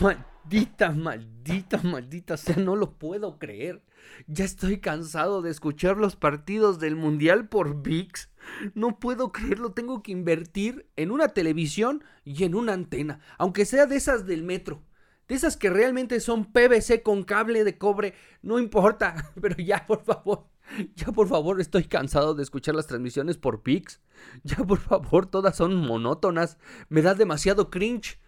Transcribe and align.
Maldita, 0.00 0.92
maldita, 0.92 1.82
maldita 1.82 2.36
sea, 2.36 2.54
no 2.56 2.76
lo 2.76 2.92
puedo 2.98 3.38
creer. 3.40 3.82
Ya 4.28 4.44
estoy 4.44 4.78
cansado 4.78 5.42
de 5.42 5.50
escuchar 5.50 5.96
los 5.96 6.14
partidos 6.14 6.78
del 6.78 6.94
Mundial 6.94 7.48
por 7.48 7.82
VIX. 7.82 8.28
No 8.74 9.00
puedo 9.00 9.32
creerlo, 9.32 9.72
tengo 9.72 10.04
que 10.04 10.12
invertir 10.12 10.88
en 10.94 11.10
una 11.10 11.28
televisión 11.28 12.04
y 12.24 12.44
en 12.44 12.54
una 12.54 12.74
antena, 12.74 13.18
aunque 13.38 13.64
sea 13.64 13.86
de 13.86 13.96
esas 13.96 14.24
del 14.24 14.44
metro. 14.44 14.84
De 15.26 15.34
esas 15.34 15.56
que 15.56 15.68
realmente 15.68 16.20
son 16.20 16.44
PVC 16.44 17.02
con 17.02 17.24
cable 17.24 17.64
de 17.64 17.76
cobre, 17.76 18.14
no 18.40 18.60
importa, 18.60 19.32
pero 19.42 19.56
ya 19.56 19.84
por 19.84 20.04
favor, 20.04 20.46
ya 20.94 21.08
por 21.08 21.26
favor, 21.26 21.60
estoy 21.60 21.84
cansado 21.84 22.34
de 22.34 22.44
escuchar 22.44 22.76
las 22.76 22.86
transmisiones 22.86 23.36
por 23.36 23.64
VIX. 23.64 24.00
Ya 24.44 24.58
por 24.58 24.78
favor, 24.78 25.26
todas 25.26 25.56
son 25.56 25.74
monótonas, 25.74 26.56
me 26.88 27.02
da 27.02 27.14
demasiado 27.14 27.68
cringe, 27.68 28.20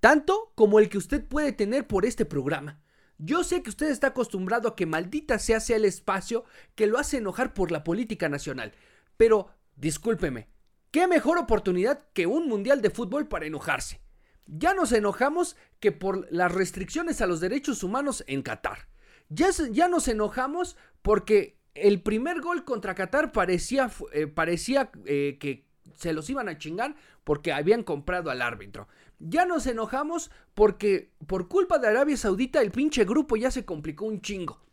tanto 0.00 0.52
como 0.54 0.78
el 0.78 0.88
que 0.88 0.98
usted 0.98 1.24
puede 1.24 1.52
tener 1.52 1.86
por 1.86 2.04
este 2.04 2.24
programa. 2.24 2.80
Yo 3.18 3.44
sé 3.44 3.62
que 3.62 3.70
usted 3.70 3.90
está 3.90 4.08
acostumbrado 4.08 4.68
a 4.68 4.76
que 4.76 4.86
maldita 4.86 5.38
sea 5.38 5.60
sea 5.60 5.76
el 5.76 5.84
espacio 5.84 6.44
que 6.74 6.86
lo 6.86 6.98
hace 6.98 7.18
enojar 7.18 7.52
por 7.52 7.70
la 7.70 7.84
política 7.84 8.30
nacional. 8.30 8.72
Pero, 9.18 9.50
discúlpeme, 9.76 10.48
¿qué 10.90 11.06
mejor 11.06 11.36
oportunidad 11.36 12.06
que 12.14 12.26
un 12.26 12.48
mundial 12.48 12.80
de 12.80 12.88
fútbol 12.88 13.28
para 13.28 13.44
enojarse? 13.44 14.00
Ya 14.46 14.72
nos 14.72 14.92
enojamos 14.92 15.56
que 15.80 15.92
por 15.92 16.26
las 16.32 16.50
restricciones 16.50 17.20
a 17.20 17.26
los 17.26 17.40
derechos 17.40 17.82
humanos 17.82 18.24
en 18.26 18.42
Qatar. 18.42 18.88
Ya, 19.28 19.50
ya 19.70 19.86
nos 19.86 20.08
enojamos 20.08 20.76
porque 21.02 21.60
el 21.74 22.02
primer 22.02 22.40
gol 22.40 22.64
contra 22.64 22.94
Qatar 22.94 23.32
parecía, 23.32 23.90
eh, 24.12 24.26
parecía 24.26 24.90
eh, 25.04 25.36
que 25.38 25.66
se 25.94 26.12
los 26.12 26.28
iban 26.30 26.48
a 26.48 26.58
chingar 26.58 26.96
porque 27.22 27.52
habían 27.52 27.82
comprado 27.82 28.30
al 28.30 28.42
árbitro. 28.42 28.88
Ya 29.20 29.44
nos 29.44 29.66
enojamos 29.66 30.30
porque 30.54 31.12
por 31.26 31.48
culpa 31.48 31.78
de 31.78 31.88
Arabia 31.88 32.16
Saudita 32.16 32.62
el 32.62 32.70
pinche 32.70 33.04
grupo 33.04 33.36
ya 33.36 33.50
se 33.50 33.66
complicó 33.66 34.06
un 34.06 34.22
chingo. 34.22 34.64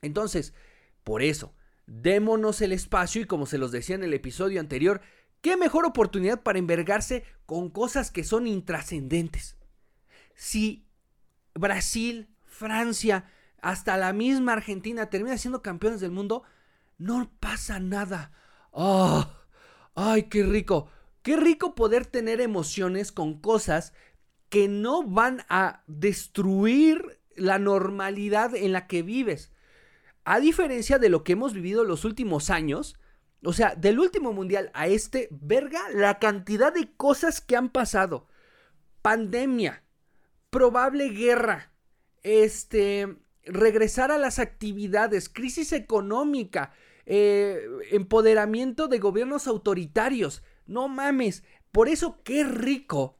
Entonces, 0.00 0.54
por 1.02 1.22
eso, 1.22 1.52
démonos 1.86 2.60
el 2.62 2.72
espacio 2.72 3.20
y 3.20 3.26
como 3.26 3.46
se 3.46 3.58
los 3.58 3.72
decía 3.72 3.96
en 3.96 4.04
el 4.04 4.14
episodio 4.14 4.60
anterior, 4.60 5.00
qué 5.40 5.56
mejor 5.56 5.86
oportunidad 5.86 6.42
para 6.42 6.60
envergarse 6.60 7.24
con 7.46 7.68
cosas 7.68 8.12
que 8.12 8.22
son 8.22 8.46
intrascendentes. 8.46 9.56
Si 10.36 10.86
Brasil, 11.54 12.28
Francia, 12.44 13.28
hasta 13.60 13.96
la 13.96 14.12
misma 14.12 14.52
Argentina 14.52 15.10
termina 15.10 15.36
siendo 15.36 15.62
campeones 15.62 16.00
del 16.00 16.12
mundo, 16.12 16.44
no 16.96 17.28
pasa 17.40 17.80
nada. 17.80 18.30
¡Oh! 18.70 19.26
¡Ay, 19.96 20.24
qué 20.24 20.44
rico! 20.44 20.90
Qué 21.22 21.36
rico 21.36 21.74
poder 21.74 22.06
tener 22.06 22.40
emociones 22.40 23.12
con 23.12 23.40
cosas 23.40 23.92
que 24.48 24.68
no 24.68 25.02
van 25.02 25.44
a 25.48 25.82
destruir 25.86 27.20
la 27.36 27.58
normalidad 27.58 28.54
en 28.54 28.72
la 28.72 28.86
que 28.86 29.02
vives. 29.02 29.52
A 30.24 30.40
diferencia 30.40 30.98
de 30.98 31.08
lo 31.08 31.24
que 31.24 31.32
hemos 31.32 31.54
vivido 31.54 31.84
los 31.84 32.04
últimos 32.04 32.50
años, 32.50 32.98
o 33.44 33.52
sea, 33.52 33.74
del 33.74 33.98
último 34.00 34.32
mundial 34.32 34.70
a 34.74 34.86
este, 34.88 35.28
verga, 35.30 35.80
la 35.94 36.18
cantidad 36.18 36.72
de 36.72 36.92
cosas 36.96 37.40
que 37.40 37.56
han 37.56 37.70
pasado. 37.70 38.26
Pandemia, 39.02 39.84
probable 40.50 41.10
guerra, 41.10 41.72
este, 42.22 43.16
regresar 43.44 44.10
a 44.10 44.18
las 44.18 44.38
actividades, 44.38 45.28
crisis 45.28 45.72
económica, 45.72 46.72
eh, 47.06 47.62
empoderamiento 47.90 48.88
de 48.88 48.98
gobiernos 48.98 49.46
autoritarios. 49.46 50.42
No 50.68 50.86
mames, 50.86 51.42
por 51.72 51.88
eso 51.88 52.22
qué 52.22 52.44
rico 52.44 53.18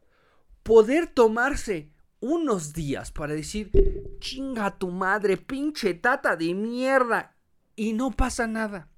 poder 0.62 1.06
tomarse 1.08 1.90
unos 2.20 2.74
días 2.74 3.10
para 3.10 3.32
decir, 3.32 3.72
chinga 4.20 4.78
tu 4.78 4.90
madre, 4.90 5.36
pinche 5.36 5.95
tata 5.95 6.36
de 6.36 6.55
mierda, 6.55 7.36
y 7.74 7.95
no 7.95 8.11
pasa 8.11 8.46
nada. 8.46 8.90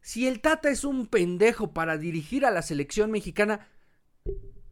Si 0.00 0.28
el 0.28 0.40
tata 0.40 0.70
es 0.70 0.84
un 0.84 1.06
pendejo 1.06 1.72
para 1.72 1.96
dirigir 1.96 2.44
a 2.44 2.50
la 2.50 2.62
selección 2.62 3.10
mexicana, 3.10 3.68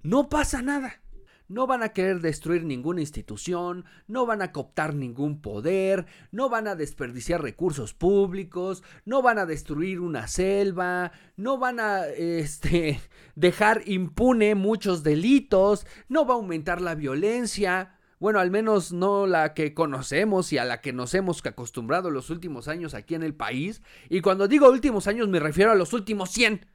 no 0.02 0.28
pasa 0.28 0.62
nada. 0.62 1.00
No 1.48 1.66
van 1.66 1.82
a 1.82 1.90
querer 1.90 2.20
destruir 2.20 2.64
ninguna 2.64 3.00
institución, 3.00 3.84
no 4.08 4.26
van 4.26 4.42
a 4.42 4.50
cooptar 4.50 4.94
ningún 4.94 5.40
poder, 5.40 6.06
no 6.32 6.48
van 6.48 6.66
a 6.66 6.74
desperdiciar 6.74 7.40
recursos 7.40 7.94
públicos, 7.94 8.82
no 9.04 9.22
van 9.22 9.38
a 9.38 9.46
destruir 9.46 10.00
una 10.00 10.26
selva, 10.26 11.12
no 11.36 11.58
van 11.58 11.78
a 11.78 12.06
este, 12.16 13.00
dejar 13.36 13.82
impune 13.86 14.54
muchos 14.54 15.02
delitos, 15.02 15.86
no 16.08 16.26
va 16.26 16.34
a 16.34 16.38
aumentar 16.38 16.80
la 16.80 16.94
violencia. 16.94 17.92
Bueno, 18.18 18.40
al 18.40 18.50
menos 18.50 18.92
no 18.92 19.26
la 19.26 19.52
que 19.52 19.74
conocemos 19.74 20.52
y 20.52 20.58
a 20.58 20.64
la 20.64 20.80
que 20.80 20.92
nos 20.92 21.12
hemos 21.14 21.44
acostumbrado 21.44 22.10
los 22.10 22.30
últimos 22.30 22.66
años 22.66 22.94
aquí 22.94 23.14
en 23.14 23.22
el 23.22 23.34
país. 23.34 23.82
Y 24.08 24.20
cuando 24.20 24.48
digo 24.48 24.70
últimos 24.70 25.06
años 25.06 25.28
me 25.28 25.38
refiero 25.38 25.70
a 25.70 25.74
los 25.74 25.92
últimos 25.92 26.30
100, 26.30 26.66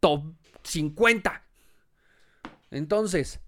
top 0.00 0.34
50. 0.64 1.44
Entonces, 2.70 3.40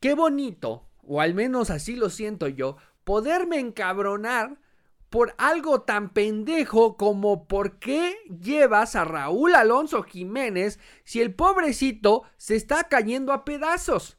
Qué 0.00 0.14
bonito, 0.14 0.86
o 1.02 1.20
al 1.20 1.34
menos 1.34 1.70
así 1.70 1.96
lo 1.96 2.10
siento 2.10 2.48
yo, 2.48 2.76
poderme 3.04 3.58
encabronar 3.58 4.58
por 5.08 5.34
algo 5.38 5.82
tan 5.82 6.12
pendejo 6.12 6.96
como 6.96 7.46
por 7.46 7.78
qué 7.78 8.16
llevas 8.28 8.96
a 8.96 9.04
Raúl 9.04 9.54
Alonso 9.54 10.02
Jiménez 10.02 10.78
si 11.04 11.22
el 11.22 11.34
pobrecito 11.34 12.24
se 12.36 12.56
está 12.56 12.84
cayendo 12.84 13.32
a 13.32 13.44
pedazos. 13.44 14.18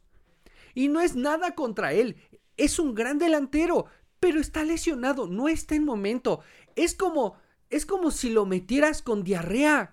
Y 0.74 0.88
no 0.88 1.00
es 1.00 1.14
nada 1.14 1.54
contra 1.54 1.92
él, 1.92 2.16
es 2.56 2.80
un 2.80 2.94
gran 2.94 3.18
delantero, 3.18 3.86
pero 4.18 4.40
está 4.40 4.64
lesionado, 4.64 5.28
no 5.28 5.48
está 5.48 5.76
en 5.76 5.84
momento. 5.84 6.40
Es 6.74 6.94
como 6.94 7.36
es 7.70 7.84
como 7.86 8.10
si 8.10 8.30
lo 8.30 8.46
metieras 8.46 9.02
con 9.02 9.22
diarrea. 9.22 9.90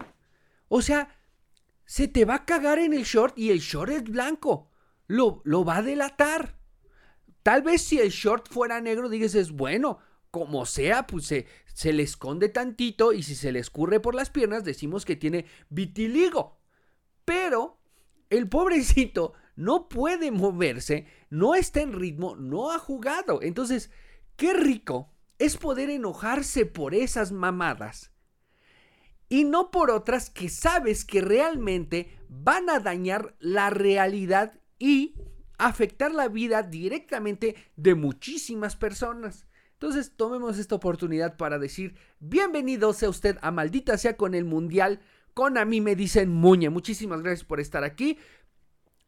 O 0.70 0.82
sea, 0.82 1.20
se 1.86 2.08
te 2.08 2.26
va 2.26 2.36
a 2.36 2.46
cagar 2.46 2.80
en 2.80 2.94
el 2.94 3.04
short 3.04 3.38
y 3.38 3.52
el 3.52 3.60
short 3.60 3.92
es 3.92 4.04
blanco 4.04 4.72
lo, 5.08 5.42
va 5.66 5.78
a 5.78 5.82
delatar. 5.82 6.58
Tal 7.44 7.62
vez 7.62 7.82
si 7.82 8.00
el 8.00 8.10
short 8.10 8.50
fuera 8.50 8.82
negro, 8.82 9.10
dices, 9.10 9.36
es 9.36 9.52
bueno, 9.52 10.00
como 10.32 10.66
sea, 10.66 11.08
pues 11.08 11.26
se, 11.26 11.46
se, 11.74 11.94
le 11.94 12.04
esconde 12.04 12.50
tantito 12.50 13.14
y 13.14 13.24
si 13.24 13.36
se 13.36 13.52
le 13.52 13.60
escurre 13.60 14.00
por 14.00 14.16
las 14.16 14.30
piernas, 14.30 14.64
decimos 14.64 15.06
que 15.06 15.16
tiene 15.16 15.46
vitiligo. 15.70 16.60
Pero 17.24 17.80
el 18.30 18.50
pobrecito 18.50 19.34
no 19.56 19.88
puede 19.88 20.32
moverse, 20.32 21.08
no 21.30 21.56
está 21.56 21.82
en 21.82 21.94
ritmo, 21.94 22.36
no 22.36 22.72
ha 22.72 22.80
jugado. 22.80 23.42
Entonces, 23.42 23.92
qué 24.36 24.54
rico 24.54 25.12
es 25.38 25.58
poder 25.58 25.90
enojarse 25.90 26.66
por 26.66 26.96
esas 26.96 27.32
mamadas 27.32 28.12
y 29.30 29.44
no 29.44 29.72
por 29.72 29.92
otras 29.92 30.30
que 30.30 30.50
sabes 30.50 31.04
que 31.06 31.22
realmente 31.22 32.18
van 32.30 32.70
a 32.70 32.80
dañar 32.80 33.36
la 33.40 33.70
realidad 33.70 34.60
y 34.80 35.16
afectar 35.58 36.12
la 36.14 36.28
vida 36.28 36.64
directamente 36.64 37.56
de 37.76 37.96
muchísimas 37.96 38.76
personas. 38.76 39.48
Entonces 39.74 40.14
tomemos 40.16 40.58
esta 40.58 40.76
oportunidad 40.76 41.38
para 41.38 41.60
decir 41.60 41.96
bienvenido 42.20 42.94
sea 42.94 43.10
usted 43.10 43.38
a 43.42 43.52
Maldita 43.52 43.98
sea 43.98 44.16
con 44.16 44.34
el 44.34 44.46
Mundial. 44.46 45.02
Con 45.34 45.58
a 45.58 45.66
mí 45.66 45.82
me 45.82 45.96
dicen 45.96 46.30
Muñe. 46.30 46.70
Muchísimas 46.70 47.22
gracias 47.22 47.46
por 47.46 47.60
estar 47.60 47.84
aquí. 47.84 48.18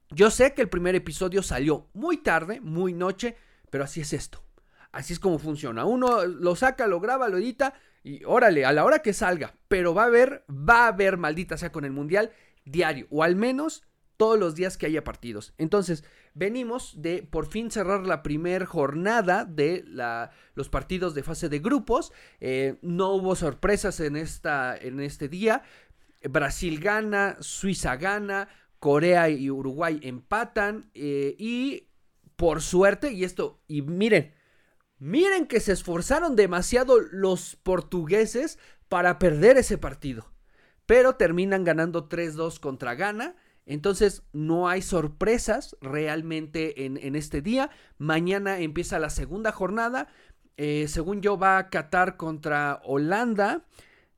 Yo 0.09 0.29
sé 0.29 0.53
que 0.53 0.61
el 0.61 0.69
primer 0.69 0.95
episodio 0.95 1.41
salió 1.41 1.89
muy 1.93 2.17
tarde, 2.17 2.59
muy 2.61 2.93
noche, 2.93 3.37
pero 3.69 3.83
así 3.85 4.01
es 4.01 4.13
esto. 4.13 4.43
Así 4.91 5.13
es 5.13 5.19
como 5.19 5.39
funciona. 5.39 5.85
Uno 5.85 6.25
lo 6.25 6.55
saca, 6.55 6.87
lo 6.87 6.99
graba, 6.99 7.29
lo 7.29 7.37
edita 7.37 7.73
y 8.03 8.23
órale, 8.25 8.65
a 8.65 8.73
la 8.73 8.83
hora 8.83 8.99
que 8.99 9.13
salga. 9.13 9.55
Pero 9.67 9.93
va 9.93 10.03
a 10.03 10.07
haber, 10.07 10.45
va 10.49 10.85
a 10.85 10.87
haber 10.89 11.17
maldita 11.17 11.57
sea 11.57 11.71
con 11.71 11.85
el 11.85 11.91
mundial 11.91 12.31
diario. 12.65 13.07
O 13.09 13.23
al 13.23 13.35
menos 13.35 13.86
todos 14.17 14.37
los 14.37 14.55
días 14.55 14.77
que 14.77 14.87
haya 14.87 15.03
partidos. 15.03 15.53
Entonces, 15.57 16.03
venimos 16.33 17.01
de 17.01 17.23
por 17.23 17.45
fin 17.47 17.71
cerrar 17.71 18.05
la 18.05 18.23
primera 18.23 18.65
jornada 18.65 19.45
de 19.45 19.83
la, 19.87 20.31
los 20.55 20.69
partidos 20.69 21.13
de 21.13 21.23
fase 21.23 21.49
de 21.49 21.59
grupos. 21.59 22.11
Eh, 22.39 22.77
no 22.81 23.13
hubo 23.13 23.35
sorpresas 23.35 23.99
en, 23.99 24.17
esta, 24.17 24.75
en 24.75 24.99
este 24.99 25.29
día. 25.29 25.63
Brasil 26.23 26.79
gana, 26.79 27.37
Suiza 27.39 27.95
gana, 27.95 28.49
Corea 28.79 29.29
y 29.29 29.49
Uruguay 29.49 29.99
empatan. 30.01 30.89
Eh, 30.95 31.35
y 31.37 31.87
por 32.35 32.61
suerte, 32.61 33.11
y 33.11 33.23
esto, 33.23 33.61
y 33.67 33.81
miren, 33.81 34.33
miren 34.99 35.47
que 35.47 35.59
se 35.59 35.73
esforzaron 35.73 36.35
demasiado 36.35 36.99
los 36.99 37.55
portugueses 37.55 38.57
para 38.89 39.19
perder 39.19 39.57
ese 39.57 39.77
partido. 39.77 40.31
Pero 40.85 41.15
terminan 41.15 41.63
ganando 41.63 42.07
3-2 42.07 42.59
contra 42.59 42.95
Ghana. 42.95 43.35
Entonces 43.67 44.23
no 44.31 44.69
hay 44.69 44.81
sorpresas 44.81 45.75
realmente 45.81 46.85
en, 46.85 47.15
este 47.17 47.41
día. 47.41 47.69
Mañana 47.97 48.59
empieza 48.59 48.97
la 48.97 49.09
segunda 49.09 49.51
jornada. 49.51 50.07
Eh, 50.55 50.85
según 50.87 51.21
yo 51.21 51.37
va 51.37 51.57
a 51.57 51.69
Qatar 51.69 52.15
contra 52.15 52.79
Holanda. 52.85 53.65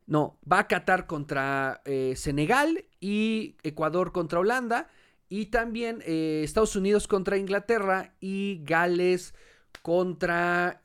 No, 0.05 0.37
va 0.49 0.59
a 0.59 0.67
Qatar 0.67 1.07
contra 1.07 1.81
eh, 1.85 2.13
Senegal 2.15 2.85
y 2.99 3.55
Ecuador 3.63 4.11
contra 4.11 4.39
Holanda. 4.39 4.87
Y 5.29 5.47
también 5.47 6.03
eh, 6.05 6.41
Estados 6.43 6.75
Unidos 6.75 7.07
contra 7.07 7.37
Inglaterra 7.37 8.13
y 8.19 8.61
Gales 8.63 9.33
contra, 9.81 10.81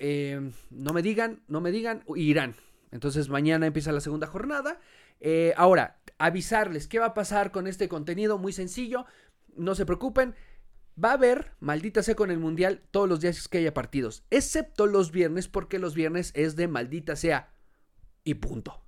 no 0.70 0.92
me 0.92 1.02
digan, 1.02 1.42
no 1.48 1.60
me 1.60 1.70
digan, 1.70 2.02
Irán. 2.16 2.54
Entonces 2.92 3.28
mañana 3.28 3.66
empieza 3.66 3.92
la 3.92 4.00
segunda 4.00 4.26
jornada. 4.26 4.78
Ahora, 5.56 5.98
avisarles 6.24 6.88
qué 6.88 6.98
va 6.98 7.06
a 7.06 7.14
pasar 7.14 7.50
con 7.50 7.66
este 7.66 7.88
contenido, 7.88 8.38
muy 8.38 8.52
sencillo, 8.52 9.04
no 9.56 9.74
se 9.74 9.86
preocupen. 9.86 10.34
Va 11.02 11.10
a 11.10 11.14
haber, 11.14 11.52
maldita 11.60 12.02
sea 12.02 12.14
con 12.14 12.30
el 12.30 12.38
Mundial, 12.38 12.82
todos 12.90 13.08
los 13.08 13.20
días 13.20 13.48
que 13.48 13.58
haya 13.58 13.74
partidos, 13.74 14.24
excepto 14.30 14.86
los 14.86 15.10
viernes, 15.10 15.48
porque 15.48 15.78
los 15.78 15.94
viernes 15.94 16.30
es 16.34 16.56
de 16.56 16.68
maldita 16.68 17.16
sea 17.16 17.52
y 18.22 18.34
punto. 18.34 18.80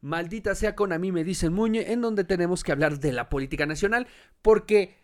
Maldita 0.00 0.54
sea 0.54 0.74
con 0.74 0.92
a 0.92 0.98
mí 0.98 1.12
me 1.12 1.24
dicen 1.24 1.52
Muñe, 1.52 1.92
en 1.92 2.00
donde 2.00 2.24
tenemos 2.24 2.64
que 2.64 2.72
hablar 2.72 2.98
de 2.98 3.12
la 3.12 3.28
política 3.28 3.66
nacional, 3.66 4.06
porque 4.42 4.96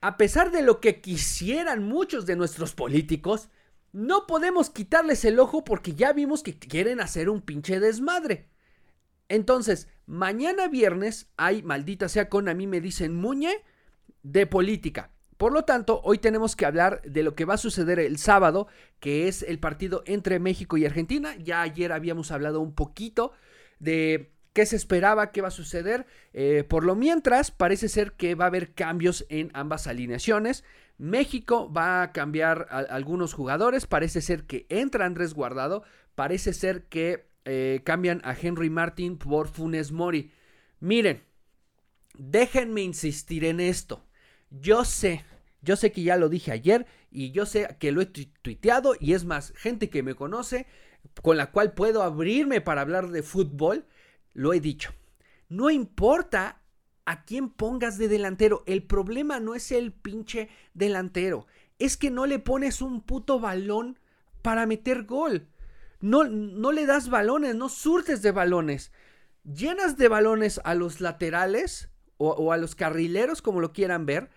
a 0.00 0.16
pesar 0.16 0.50
de 0.52 0.62
lo 0.62 0.80
que 0.80 1.00
quisieran 1.00 1.84
muchos 1.84 2.24
de 2.24 2.36
nuestros 2.36 2.74
políticos, 2.74 3.48
no 3.92 4.26
podemos 4.26 4.70
quitarles 4.70 5.24
el 5.24 5.38
ojo 5.38 5.64
porque 5.64 5.94
ya 5.94 6.12
vimos 6.12 6.42
que 6.42 6.58
quieren 6.58 7.00
hacer 7.00 7.28
un 7.28 7.42
pinche 7.42 7.78
desmadre. 7.78 8.48
Entonces, 9.28 9.88
mañana 10.06 10.68
viernes 10.68 11.30
hay, 11.36 11.62
maldita 11.62 12.08
sea 12.08 12.28
con 12.28 12.48
a 12.48 12.54
mí 12.54 12.66
me 12.66 12.80
dicen 12.80 13.14
Muñe, 13.14 13.62
de 14.22 14.46
política. 14.46 15.10
Por 15.36 15.52
lo 15.52 15.64
tanto, 15.64 16.00
hoy 16.04 16.18
tenemos 16.18 16.54
que 16.56 16.66
hablar 16.66 17.02
de 17.02 17.22
lo 17.22 17.34
que 17.34 17.44
va 17.44 17.54
a 17.54 17.58
suceder 17.58 17.98
el 17.98 18.18
sábado, 18.18 18.68
que 19.00 19.28
es 19.28 19.42
el 19.42 19.58
partido 19.58 20.02
entre 20.06 20.38
México 20.38 20.76
y 20.76 20.86
Argentina. 20.86 21.36
Ya 21.36 21.60
ayer 21.62 21.92
habíamos 21.92 22.30
hablado 22.30 22.60
un 22.60 22.74
poquito 22.74 23.32
de 23.80 24.32
qué 24.52 24.64
se 24.64 24.76
esperaba, 24.76 25.32
qué 25.32 25.42
va 25.42 25.48
a 25.48 25.50
suceder. 25.50 26.06
Eh, 26.32 26.64
por 26.66 26.84
lo 26.84 26.94
mientras, 26.94 27.50
parece 27.50 27.88
ser 27.88 28.12
que 28.12 28.36
va 28.36 28.44
a 28.44 28.48
haber 28.48 28.72
cambios 28.74 29.26
en 29.28 29.50
ambas 29.54 29.86
alineaciones. 29.86 30.64
México 30.96 31.70
va 31.72 32.02
a 32.02 32.12
cambiar 32.12 32.68
algunos 32.70 33.34
jugadores. 33.34 33.86
Parece 33.86 34.20
ser 34.20 34.44
que 34.44 34.66
entra 34.68 35.04
Andrés 35.04 35.34
Guardado. 35.34 35.82
Parece 36.14 36.52
ser 36.52 36.84
que 36.84 37.26
eh, 37.44 37.82
cambian 37.84 38.20
a 38.24 38.34
Henry 38.34 38.70
Martin 38.70 39.18
por 39.18 39.48
Funes 39.48 39.92
Mori. 39.92 40.32
Miren, 40.80 41.22
déjenme 42.16 42.82
insistir 42.82 43.44
en 43.44 43.60
esto. 43.60 44.04
Yo 44.50 44.84
sé, 44.84 45.24
yo 45.62 45.76
sé 45.76 45.92
que 45.92 46.02
ya 46.02 46.16
lo 46.16 46.28
dije 46.28 46.52
ayer 46.52 46.86
y 47.10 47.32
yo 47.32 47.46
sé 47.46 47.76
que 47.78 47.92
lo 47.92 48.00
he 48.00 48.06
tuiteado 48.06 48.94
y 48.98 49.14
es 49.14 49.24
más, 49.24 49.52
gente 49.56 49.90
que 49.90 50.02
me 50.02 50.14
conoce 50.14 50.66
con 51.22 51.36
la 51.36 51.50
cual 51.50 51.74
puedo 51.74 52.02
abrirme 52.02 52.60
para 52.60 52.80
hablar 52.80 53.10
de 53.10 53.22
fútbol, 53.22 53.86
lo 54.32 54.52
he 54.52 54.60
dicho. 54.60 54.92
No 55.48 55.70
importa 55.70 56.62
a 57.04 57.24
quién 57.24 57.50
pongas 57.50 57.98
de 57.98 58.08
delantero, 58.08 58.62
el 58.66 58.82
problema 58.82 59.40
no 59.40 59.54
es 59.54 59.70
el 59.72 59.92
pinche 59.92 60.48
delantero, 60.72 61.46
es 61.78 61.96
que 61.96 62.10
no 62.10 62.26
le 62.26 62.38
pones 62.38 62.80
un 62.80 63.02
puto 63.02 63.38
balón 63.38 63.98
para 64.42 64.66
meter 64.66 65.04
gol. 65.04 65.48
No, 66.00 66.24
no 66.24 66.72
le 66.72 66.86
das 66.86 67.08
balones, 67.08 67.54
no 67.54 67.68
surtes 67.68 68.22
de 68.22 68.30
balones. 68.32 68.92
Llenas 69.44 69.96
de 69.96 70.08
balones 70.08 70.60
a 70.64 70.74
los 70.74 71.00
laterales 71.00 71.88
o, 72.16 72.30
o 72.30 72.52
a 72.52 72.56
los 72.56 72.74
carrileros, 72.74 73.42
como 73.42 73.60
lo 73.60 73.72
quieran 73.72 74.06
ver. 74.06 74.30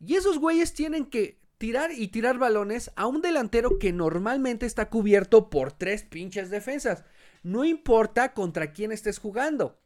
Y 0.00 0.14
esos 0.14 0.38
güeyes 0.38 0.74
tienen 0.74 1.06
que 1.06 1.40
tirar 1.58 1.92
y 1.92 2.08
tirar 2.08 2.38
balones 2.38 2.90
a 2.96 3.06
un 3.06 3.22
delantero 3.22 3.78
que 3.78 3.92
normalmente 3.92 4.66
está 4.66 4.90
cubierto 4.90 5.48
por 5.48 5.70
tres 5.72 6.02
pinches 6.02 6.50
defensas. 6.50 7.04
No 7.44 7.64
importa 7.64 8.34
contra 8.34 8.72
quién 8.72 8.90
estés 8.90 9.18
jugando. 9.18 9.78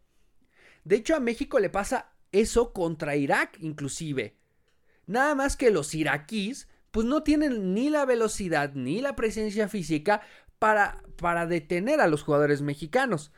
De 0.85 0.97
hecho, 0.97 1.15
a 1.15 1.21
México 1.21 1.59
le 1.59 1.69
pasa 1.69 2.13
eso 2.33 2.73
contra 2.73 3.17
Irak, 3.17 3.59
inclusive. 3.61 4.37
Nada 5.07 5.35
más 5.35 5.57
que 5.57 5.71
los 5.71 5.95
iraquíes, 5.95 6.69
pues 6.91 7.07
no 7.07 7.23
tienen 7.23 7.75
ni 7.75 7.91
la 7.91 8.05
velocidad 8.07 8.73
ni 8.73 9.01
la 9.01 9.15
presencia 9.15 9.69
física 9.69 10.23
para, 10.59 11.03
para 11.17 11.47
detener 11.47 12.01
a 12.01 12.07
los 12.07 12.23
jugadores 12.23 12.63
mexicanos. 12.63 13.33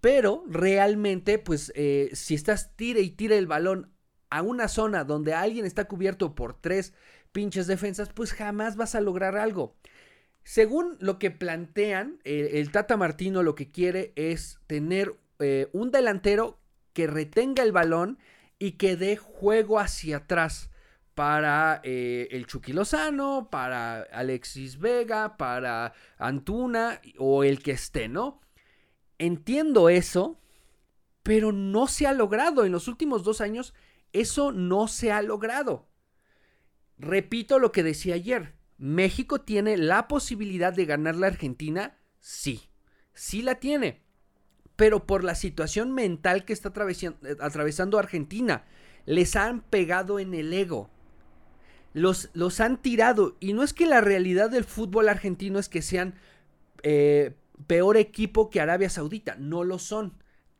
Pero 0.00 0.44
realmente, 0.48 1.38
pues 1.38 1.72
eh, 1.74 2.10
si 2.12 2.34
estás 2.34 2.76
tira 2.76 3.00
y 3.00 3.10
tira 3.10 3.36
el 3.36 3.46
balón 3.46 3.92
a 4.30 4.42
una 4.42 4.68
zona 4.68 5.04
donde 5.04 5.34
alguien 5.34 5.66
está 5.66 5.86
cubierto 5.86 6.34
por 6.34 6.60
tres 6.60 6.92
pinches 7.32 7.66
defensas, 7.66 8.10
pues 8.12 8.32
jamás 8.32 8.76
vas 8.76 8.94
a 8.94 9.00
lograr 9.00 9.36
algo. 9.36 9.76
Según 10.44 10.96
lo 11.00 11.18
que 11.18 11.30
plantean, 11.30 12.20
el, 12.24 12.70
Tata 12.70 12.96
Martino 12.96 13.42
lo 13.42 13.54
que 13.54 13.70
quiere 13.70 14.12
es 14.14 14.60
tener 14.66 15.16
eh, 15.40 15.68
un 15.72 15.90
delantero 15.90 16.60
que 16.92 17.06
retenga 17.06 17.62
el 17.62 17.72
balón 17.72 18.18
y 18.58 18.72
que 18.72 18.96
dé 18.96 19.16
juego 19.16 19.80
hacia 19.80 20.18
atrás 20.18 20.70
para 21.16 21.80
eh, 21.82 22.28
el 22.30 22.46
Chucky 22.46 22.74
Lozano, 22.74 23.48
para 23.50 24.02
Alexis 24.02 24.78
Vega, 24.78 25.38
para 25.38 25.94
Antuna 26.18 27.00
o 27.16 27.42
el 27.42 27.62
que 27.62 27.70
esté, 27.70 28.06
¿no? 28.06 28.42
Entiendo 29.16 29.88
eso, 29.88 30.38
pero 31.22 31.52
no 31.52 31.86
se 31.86 32.06
ha 32.06 32.12
logrado. 32.12 32.66
En 32.66 32.72
los 32.72 32.86
últimos 32.86 33.24
dos 33.24 33.40
años, 33.40 33.72
eso 34.12 34.52
no 34.52 34.88
se 34.88 35.10
ha 35.10 35.22
logrado. 35.22 35.88
Repito 36.98 37.58
lo 37.58 37.72
que 37.72 37.82
decía 37.82 38.16
ayer. 38.16 38.54
¿México 38.76 39.40
tiene 39.40 39.78
la 39.78 40.08
posibilidad 40.08 40.74
de 40.74 40.84
ganar 40.84 41.16
la 41.16 41.28
Argentina? 41.28 41.96
Sí, 42.20 42.68
sí 43.14 43.40
la 43.40 43.54
tiene. 43.54 44.02
Pero 44.76 45.06
por 45.06 45.24
la 45.24 45.34
situación 45.34 45.92
mental 45.92 46.44
que 46.44 46.52
está 46.52 46.74
atravesando 47.40 47.98
Argentina, 47.98 48.66
les 49.06 49.34
han 49.34 49.62
pegado 49.62 50.18
en 50.18 50.34
el 50.34 50.52
ego. 50.52 50.90
Los, 51.96 52.28
los, 52.34 52.60
han 52.60 52.76
tirado. 52.76 53.38
Y 53.40 53.54
no 53.54 53.62
es 53.62 53.72
que 53.72 53.86
la 53.86 54.02
realidad 54.02 54.50
del 54.50 54.64
fútbol 54.64 55.08
argentino 55.08 55.58
es 55.58 55.70
que 55.70 55.80
sean 55.80 56.14
eh, 56.82 57.34
peor 57.66 57.96
equipo 57.96 58.50
que 58.50 58.60
Arabia 58.60 58.90
Saudita. 58.90 59.36
No 59.38 59.64
lo 59.64 59.78
son. 59.78 60.12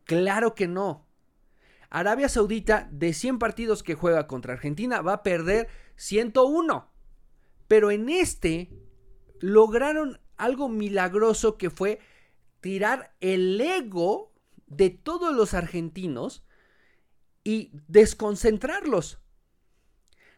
Claro 0.05 0.55
que 0.55 0.67
no. 0.67 1.05
Arabia 1.91 2.31
Saudita, 2.31 2.88
de 2.91 3.12
100 3.12 3.38
partidos 3.38 3.83
que 3.83 3.94
juega 3.94 4.27
contra 4.27 4.55
Argentina, 4.55 5.03
va 5.03 5.12
a 5.12 5.23
perder 5.23 5.69
101. 5.97 6.88
Pero 7.69 7.91
en 7.91 8.09
este 8.09 8.71
lograron 9.38 10.19
algo 10.38 10.71
milagroso 10.71 11.59
que 11.59 11.69
fue 11.69 11.99
tirar 12.62 13.15
el 13.21 13.61
ego 13.61 14.33
de 14.67 14.88
todos 14.88 15.37
los 15.37 15.53
argentinos 15.53 16.47
y 17.44 17.73
desconcentrarlos. 17.88 19.21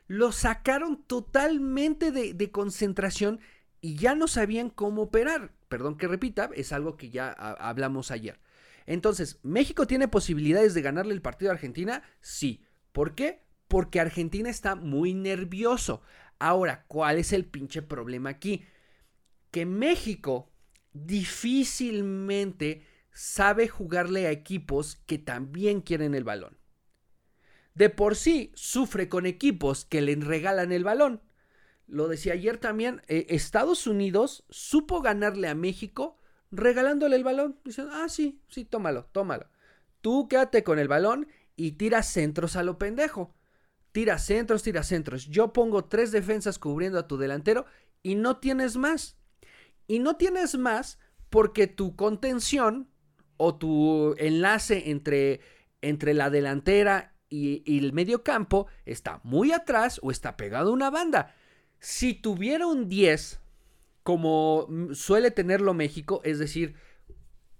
Los 0.08 0.34
sacaron 0.34 1.04
totalmente 1.04 2.10
de, 2.10 2.50
concentración 2.50 3.38
y 3.80 3.94
ya 3.94 4.16
no 4.16 4.26
sabían 4.26 4.70
cómo 4.70 5.02
operar. 5.02 5.52
Perdón 5.68 5.96
que 5.96 6.08
repita, 6.08 6.50
es 6.54 6.72
algo 6.72 6.96
que 6.96 7.10
ya 7.10 7.30
hablamos 7.30 8.10
ayer. 8.10 8.40
Entonces, 8.86 9.38
¿México 9.44 9.86
tiene 9.86 10.08
posibilidades 10.08 10.74
de 10.74 10.82
ganarle 10.82 11.14
el 11.14 11.22
partido 11.22 11.50
a 11.50 11.54
Argentina? 11.54 12.02
Sí. 12.20 12.64
¿Por 12.90 13.14
qué? 13.14 13.46
porque 13.68 14.00
Argentina 14.00 14.50
está 14.50 14.74
muy 14.74 15.14
nervioso. 15.14 16.02
Ahora, 16.38 16.84
¿cuál 16.88 17.18
es 17.18 17.32
el 17.32 17.44
pinche 17.44 17.82
problema 17.82 18.30
aquí? 18.30 18.64
Que 19.50 19.66
México 19.66 20.50
difícilmente 20.92 22.82
sabe 23.12 23.68
jugarle 23.68 24.26
a 24.26 24.30
equipos 24.30 24.96
que 25.06 25.18
también 25.18 25.82
quieren 25.82 26.14
el 26.14 26.24
balón. 26.24 26.57
De 27.78 27.90
por 27.90 28.16
sí 28.16 28.50
sufre 28.56 29.08
con 29.08 29.24
equipos 29.24 29.84
que 29.84 30.00
le 30.00 30.16
regalan 30.16 30.72
el 30.72 30.82
balón. 30.82 31.22
Lo 31.86 32.08
decía 32.08 32.32
ayer 32.32 32.58
también, 32.58 33.02
eh, 33.06 33.26
Estados 33.28 33.86
Unidos 33.86 34.44
supo 34.50 35.00
ganarle 35.00 35.46
a 35.46 35.54
México 35.54 36.16
regalándole 36.50 37.14
el 37.14 37.22
balón. 37.22 37.60
Dicen, 37.64 37.86
ah, 37.92 38.08
sí, 38.08 38.42
sí, 38.48 38.64
tómalo, 38.64 39.04
tómalo. 39.12 39.48
Tú 40.00 40.26
quédate 40.26 40.64
con 40.64 40.80
el 40.80 40.88
balón 40.88 41.28
y 41.54 41.72
tira 41.72 42.02
centros 42.02 42.56
a 42.56 42.64
lo 42.64 42.78
pendejo. 42.78 43.36
Tira 43.92 44.18
centros, 44.18 44.64
tira 44.64 44.82
centros. 44.82 45.26
Yo 45.26 45.52
pongo 45.52 45.84
tres 45.84 46.10
defensas 46.10 46.58
cubriendo 46.58 46.98
a 46.98 47.06
tu 47.06 47.16
delantero 47.16 47.64
y 48.02 48.16
no 48.16 48.38
tienes 48.38 48.76
más. 48.76 49.18
Y 49.86 50.00
no 50.00 50.16
tienes 50.16 50.58
más 50.58 50.98
porque 51.30 51.68
tu 51.68 51.94
contención 51.94 52.90
o 53.36 53.54
tu 53.54 54.16
enlace 54.18 54.90
entre, 54.90 55.42
entre 55.80 56.12
la 56.12 56.28
delantera 56.28 57.14
y, 57.30 57.78
el 57.78 57.92
medio 57.92 58.22
campo 58.22 58.66
está 58.86 59.20
muy 59.22 59.52
atrás 59.52 60.00
o 60.02 60.10
está 60.10 60.36
pegado 60.36 60.70
a 60.70 60.74
una 60.74 60.90
banda. 60.90 61.34
Si 61.78 62.14
tuviera 62.14 62.66
un 62.66 62.88
10, 62.88 63.40
como 64.02 64.68
suele 64.92 65.30
tenerlo 65.30 65.74
México, 65.74 66.20
es 66.24 66.38
decir, 66.38 66.74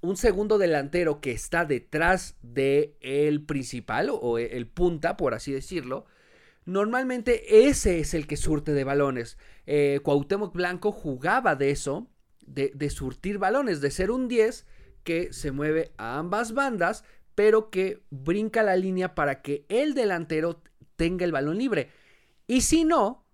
un 0.00 0.16
segundo 0.16 0.58
delantero 0.58 1.20
que 1.20 1.32
está 1.32 1.64
detrás 1.64 2.36
del 2.42 2.94
el 3.00 3.42
principal 3.44 4.10
o 4.12 4.38
el 4.38 4.66
punta, 4.66 5.16
por 5.16 5.34
así 5.34 5.52
decirlo, 5.52 6.06
Normalmente 6.68 7.66
ese 7.66 7.98
es 7.98 8.12
el 8.12 8.26
que 8.26 8.36
surte 8.36 8.74
de 8.74 8.84
balones. 8.84 9.38
Eh, 9.64 10.00
Cuauhtémoc 10.02 10.54
Blanco 10.54 10.92
jugaba 10.92 11.56
de 11.56 11.70
eso, 11.70 12.10
de, 12.46 12.72
de 12.74 12.90
surtir 12.90 13.38
balones, 13.38 13.80
de 13.80 13.90
ser 13.90 14.10
un 14.10 14.28
10 14.28 14.66
que 15.02 15.32
se 15.32 15.50
mueve 15.50 15.92
a 15.96 16.18
ambas 16.18 16.52
bandas, 16.52 17.04
pero 17.38 17.70
que 17.70 18.02
brinca 18.10 18.64
la 18.64 18.74
línea 18.74 19.14
para 19.14 19.42
que 19.42 19.64
el 19.68 19.94
delantero 19.94 20.60
tenga 20.96 21.24
el 21.24 21.30
balón 21.30 21.56
libre. 21.56 21.92
Y 22.48 22.62
si 22.62 22.82
no, 22.82 23.28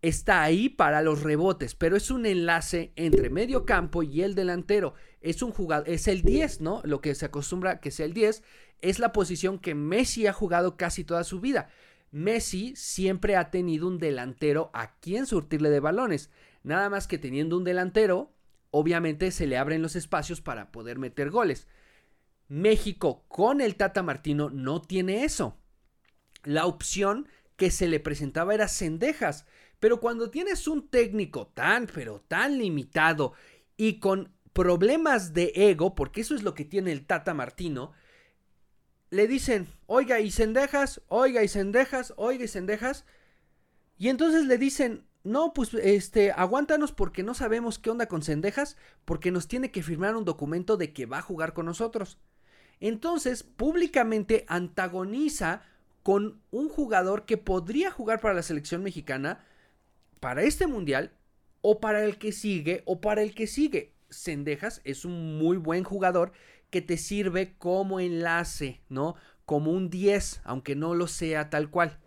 está 0.00 0.44
ahí 0.44 0.68
para 0.68 1.02
los 1.02 1.24
rebotes, 1.24 1.74
pero 1.74 1.96
es 1.96 2.12
un 2.12 2.24
enlace 2.24 2.92
entre 2.94 3.28
medio 3.28 3.66
campo 3.66 4.04
y 4.04 4.22
el 4.22 4.36
delantero. 4.36 4.94
Es 5.20 5.42
un 5.42 5.50
jugador, 5.50 5.88
es 5.88 6.06
el 6.06 6.22
10, 6.22 6.60
¿no? 6.60 6.82
Lo 6.84 7.00
que 7.00 7.16
se 7.16 7.26
acostumbra 7.26 7.80
que 7.80 7.90
sea 7.90 8.06
el 8.06 8.14
10 8.14 8.44
es 8.80 9.00
la 9.00 9.12
posición 9.12 9.58
que 9.58 9.74
Messi 9.74 10.28
ha 10.28 10.32
jugado 10.32 10.76
casi 10.76 11.02
toda 11.02 11.24
su 11.24 11.40
vida. 11.40 11.68
Messi 12.12 12.76
siempre 12.76 13.34
ha 13.34 13.50
tenido 13.50 13.88
un 13.88 13.98
delantero 13.98 14.70
a 14.72 15.00
quien 15.00 15.26
surtirle 15.26 15.70
de 15.70 15.80
balones. 15.80 16.30
Nada 16.62 16.90
más 16.90 17.08
que 17.08 17.18
teniendo 17.18 17.56
un 17.56 17.64
delantero, 17.64 18.30
obviamente 18.70 19.32
se 19.32 19.48
le 19.48 19.58
abren 19.58 19.82
los 19.82 19.96
espacios 19.96 20.40
para 20.40 20.70
poder 20.70 21.00
meter 21.00 21.30
goles. 21.30 21.66
México 22.48 23.24
con 23.28 23.60
el 23.60 23.76
Tata 23.76 24.02
Martino 24.02 24.50
no 24.50 24.82
tiene 24.82 25.24
eso. 25.24 25.58
La 26.44 26.66
opción 26.66 27.28
que 27.56 27.70
se 27.70 27.88
le 27.88 28.00
presentaba 28.00 28.54
era 28.54 28.68
Cendejas, 28.68 29.46
pero 29.80 30.00
cuando 30.00 30.30
tienes 30.30 30.68
un 30.68 30.88
técnico 30.88 31.48
tan, 31.48 31.86
pero 31.86 32.20
tan 32.20 32.58
limitado 32.58 33.32
y 33.76 33.98
con 33.98 34.32
problemas 34.52 35.34
de 35.34 35.52
ego, 35.54 35.94
porque 35.94 36.22
eso 36.22 36.34
es 36.34 36.42
lo 36.42 36.54
que 36.54 36.64
tiene 36.64 36.92
el 36.92 37.04
Tata 37.04 37.34
Martino, 37.34 37.92
le 39.10 39.26
dicen, 39.26 39.68
oiga, 39.86 40.20
y 40.20 40.30
Cendejas, 40.30 41.02
oiga, 41.08 41.42
y 41.42 41.48
Cendejas, 41.48 42.14
oiga, 42.16 42.44
y 42.44 42.48
Cendejas, 42.48 43.04
y 43.98 44.08
entonces 44.08 44.46
le 44.46 44.58
dicen, 44.58 45.06
no, 45.24 45.52
pues 45.52 45.74
este, 45.74 46.32
aguántanos 46.32 46.92
porque 46.92 47.22
no 47.22 47.34
sabemos 47.34 47.78
qué 47.78 47.90
onda 47.90 48.06
con 48.06 48.22
Cendejas, 48.22 48.76
porque 49.04 49.30
nos 49.30 49.48
tiene 49.48 49.70
que 49.70 49.82
firmar 49.82 50.16
un 50.16 50.24
documento 50.24 50.76
de 50.76 50.92
que 50.92 51.06
va 51.06 51.18
a 51.18 51.22
jugar 51.22 51.52
con 51.52 51.66
nosotros. 51.66 52.18
Entonces, 52.80 53.42
públicamente 53.42 54.44
antagoniza 54.48 55.62
con 56.02 56.40
un 56.50 56.68
jugador 56.68 57.24
que 57.24 57.36
podría 57.36 57.90
jugar 57.90 58.20
para 58.20 58.34
la 58.34 58.42
selección 58.42 58.82
mexicana, 58.82 59.44
para 60.20 60.42
este 60.42 60.66
mundial, 60.66 61.12
o 61.62 61.80
para 61.80 62.04
el 62.04 62.18
que 62.18 62.32
sigue, 62.32 62.82
o 62.84 63.00
para 63.00 63.22
el 63.22 63.34
que 63.34 63.46
sigue. 63.46 63.92
Cendejas 64.10 64.80
es 64.84 65.04
un 65.04 65.38
muy 65.38 65.56
buen 65.56 65.82
jugador 65.82 66.32
que 66.70 66.80
te 66.80 66.96
sirve 66.96 67.56
como 67.58 67.98
enlace, 67.98 68.82
¿no? 68.88 69.16
Como 69.44 69.72
un 69.72 69.90
10, 69.90 70.42
aunque 70.44 70.76
no 70.76 70.94
lo 70.94 71.06
sea 71.06 71.50
tal 71.50 71.70
cual. 71.70 71.98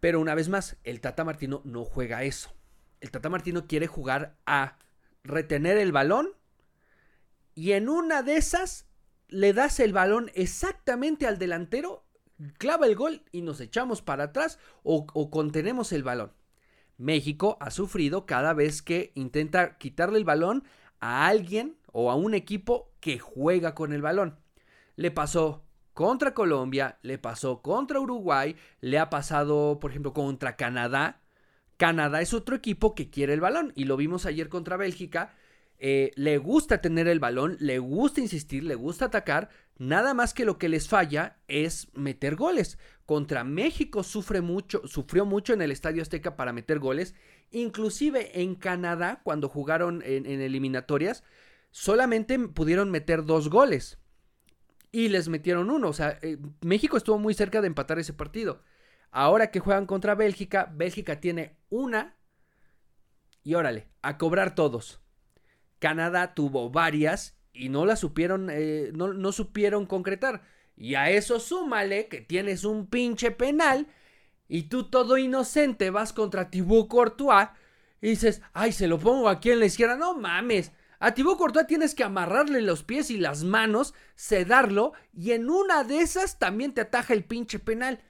Pero 0.00 0.18
una 0.20 0.34
vez 0.34 0.48
más, 0.48 0.76
el 0.82 1.00
Tata 1.00 1.24
Martino 1.24 1.60
no 1.64 1.84
juega 1.84 2.24
eso. 2.24 2.52
El 3.00 3.10
Tata 3.10 3.28
Martino 3.28 3.66
quiere 3.66 3.86
jugar 3.86 4.36
a 4.46 4.76
retener 5.22 5.76
el 5.78 5.92
balón 5.92 6.30
y 7.54 7.72
en 7.72 7.88
una 7.88 8.22
de 8.22 8.36
esas 8.36 8.86
le 9.32 9.52
das 9.52 9.80
el 9.80 9.92
balón 9.92 10.30
exactamente 10.34 11.26
al 11.26 11.38
delantero, 11.38 12.04
clava 12.58 12.86
el 12.86 12.94
gol 12.94 13.22
y 13.32 13.42
nos 13.42 13.60
echamos 13.60 14.02
para 14.02 14.24
atrás 14.24 14.58
o, 14.82 15.06
contenemos 15.30 15.92
el 15.92 16.02
balón. 16.02 16.32
México 16.98 17.56
ha 17.60 17.70
sufrido 17.70 18.26
cada 18.26 18.52
vez 18.52 18.82
que 18.82 19.12
intenta 19.14 19.78
quitarle 19.78 20.18
el 20.18 20.24
balón 20.24 20.64
a 21.00 21.26
alguien 21.26 21.78
o 21.90 22.10
a 22.10 22.14
un 22.14 22.34
equipo 22.34 22.92
que 23.00 23.18
juega 23.18 23.74
con 23.74 23.92
el 23.92 24.02
balón. 24.02 24.38
Le 24.96 25.10
pasó 25.10 25.64
contra 25.94 26.34
Colombia, 26.34 26.98
le 27.02 27.18
pasó 27.18 27.62
contra 27.62 27.98
Uruguay, 28.00 28.56
le 28.80 28.98
ha 28.98 29.10
pasado, 29.10 29.78
por 29.80 29.90
ejemplo, 29.90 30.12
contra 30.12 30.56
Canadá. 30.56 31.22
Canadá 31.78 32.20
es 32.20 32.34
otro 32.34 32.54
equipo 32.54 32.94
que 32.94 33.10
quiere 33.10 33.32
el 33.32 33.40
balón 33.40 33.72
y 33.74 33.84
lo 33.84 33.96
vimos 33.96 34.26
ayer 34.26 34.48
contra 34.48 34.76
Bélgica. 34.76 35.34
Eh, 35.84 36.12
le 36.14 36.38
gusta 36.38 36.80
tener 36.80 37.08
el 37.08 37.18
balón, 37.18 37.56
le 37.58 37.80
gusta 37.80 38.20
insistir, 38.20 38.62
le 38.62 38.76
gusta 38.76 39.06
atacar, 39.06 39.48
nada 39.78 40.14
más 40.14 40.32
que 40.32 40.44
lo 40.44 40.56
que 40.56 40.68
les 40.68 40.86
falla 40.86 41.40
es 41.48 41.88
meter 41.94 42.36
goles. 42.36 42.78
Contra 43.04 43.42
México 43.42 44.04
sufre 44.04 44.42
mucho, 44.42 44.86
sufrió 44.86 45.26
mucho 45.26 45.52
en 45.52 45.60
el 45.60 45.72
Estadio 45.72 46.00
Azteca 46.00 46.36
para 46.36 46.52
meter 46.52 46.78
goles, 46.78 47.16
inclusive 47.50 48.40
en 48.40 48.54
Canadá 48.54 49.22
cuando 49.24 49.48
jugaron 49.48 50.04
en 50.04 50.40
eliminatorias, 50.40 51.24
solamente 51.72 52.38
pudieron 52.38 52.92
meter 52.92 53.24
dos 53.24 53.50
goles 53.50 53.98
y 54.92 55.08
les 55.08 55.28
metieron 55.28 55.68
uno. 55.68 55.88
O 55.88 55.92
sea, 55.92 56.16
eh, 56.22 56.38
México 56.60 56.96
estuvo 56.96 57.18
muy 57.18 57.34
cerca 57.34 57.60
de 57.60 57.66
empatar 57.66 57.98
ese 57.98 58.12
partido. 58.12 58.62
Ahora 59.10 59.50
que 59.50 59.58
juegan 59.58 59.86
contra 59.86 60.14
Bélgica, 60.14 60.72
Bélgica 60.72 61.18
tiene 61.18 61.56
una 61.70 62.14
y 63.42 63.54
órale, 63.54 63.88
a 64.00 64.16
cobrar 64.16 64.54
todos. 64.54 65.02
Canadá 65.82 66.32
tuvo 66.32 66.70
varias 66.70 67.36
y 67.52 67.68
no 67.68 67.84
las 67.86 67.98
supieron, 67.98 68.50
eh, 68.50 68.92
no, 68.94 69.12
no 69.12 69.32
supieron 69.32 69.84
concretar. 69.84 70.42
Y 70.76 70.94
a 70.94 71.10
eso 71.10 71.40
súmale 71.40 72.06
que 72.06 72.20
tienes 72.20 72.62
un 72.64 72.86
pinche 72.86 73.32
penal 73.32 73.88
y 74.46 74.64
tú 74.68 74.84
todo 74.84 75.18
inocente 75.18 75.90
vas 75.90 76.12
contra 76.12 76.50
Thibaut 76.50 76.86
Courtois 76.86 77.48
y 78.00 78.10
dices, 78.10 78.42
ay, 78.52 78.70
se 78.70 78.86
lo 78.86 79.00
pongo 79.00 79.28
aquí 79.28 79.50
en 79.50 79.58
la 79.58 79.66
izquierda. 79.66 79.96
No 79.96 80.16
mames, 80.16 80.70
a 81.00 81.14
Thibaut 81.14 81.36
Courtois 81.36 81.66
tienes 81.66 81.96
que 81.96 82.04
amarrarle 82.04 82.62
los 82.62 82.84
pies 82.84 83.10
y 83.10 83.18
las 83.18 83.42
manos, 83.42 83.92
sedarlo 84.14 84.92
y 85.12 85.32
en 85.32 85.50
una 85.50 85.82
de 85.82 85.98
esas 85.98 86.38
también 86.38 86.74
te 86.74 86.82
ataja 86.82 87.12
el 87.12 87.24
pinche 87.24 87.58
penal. 87.58 88.00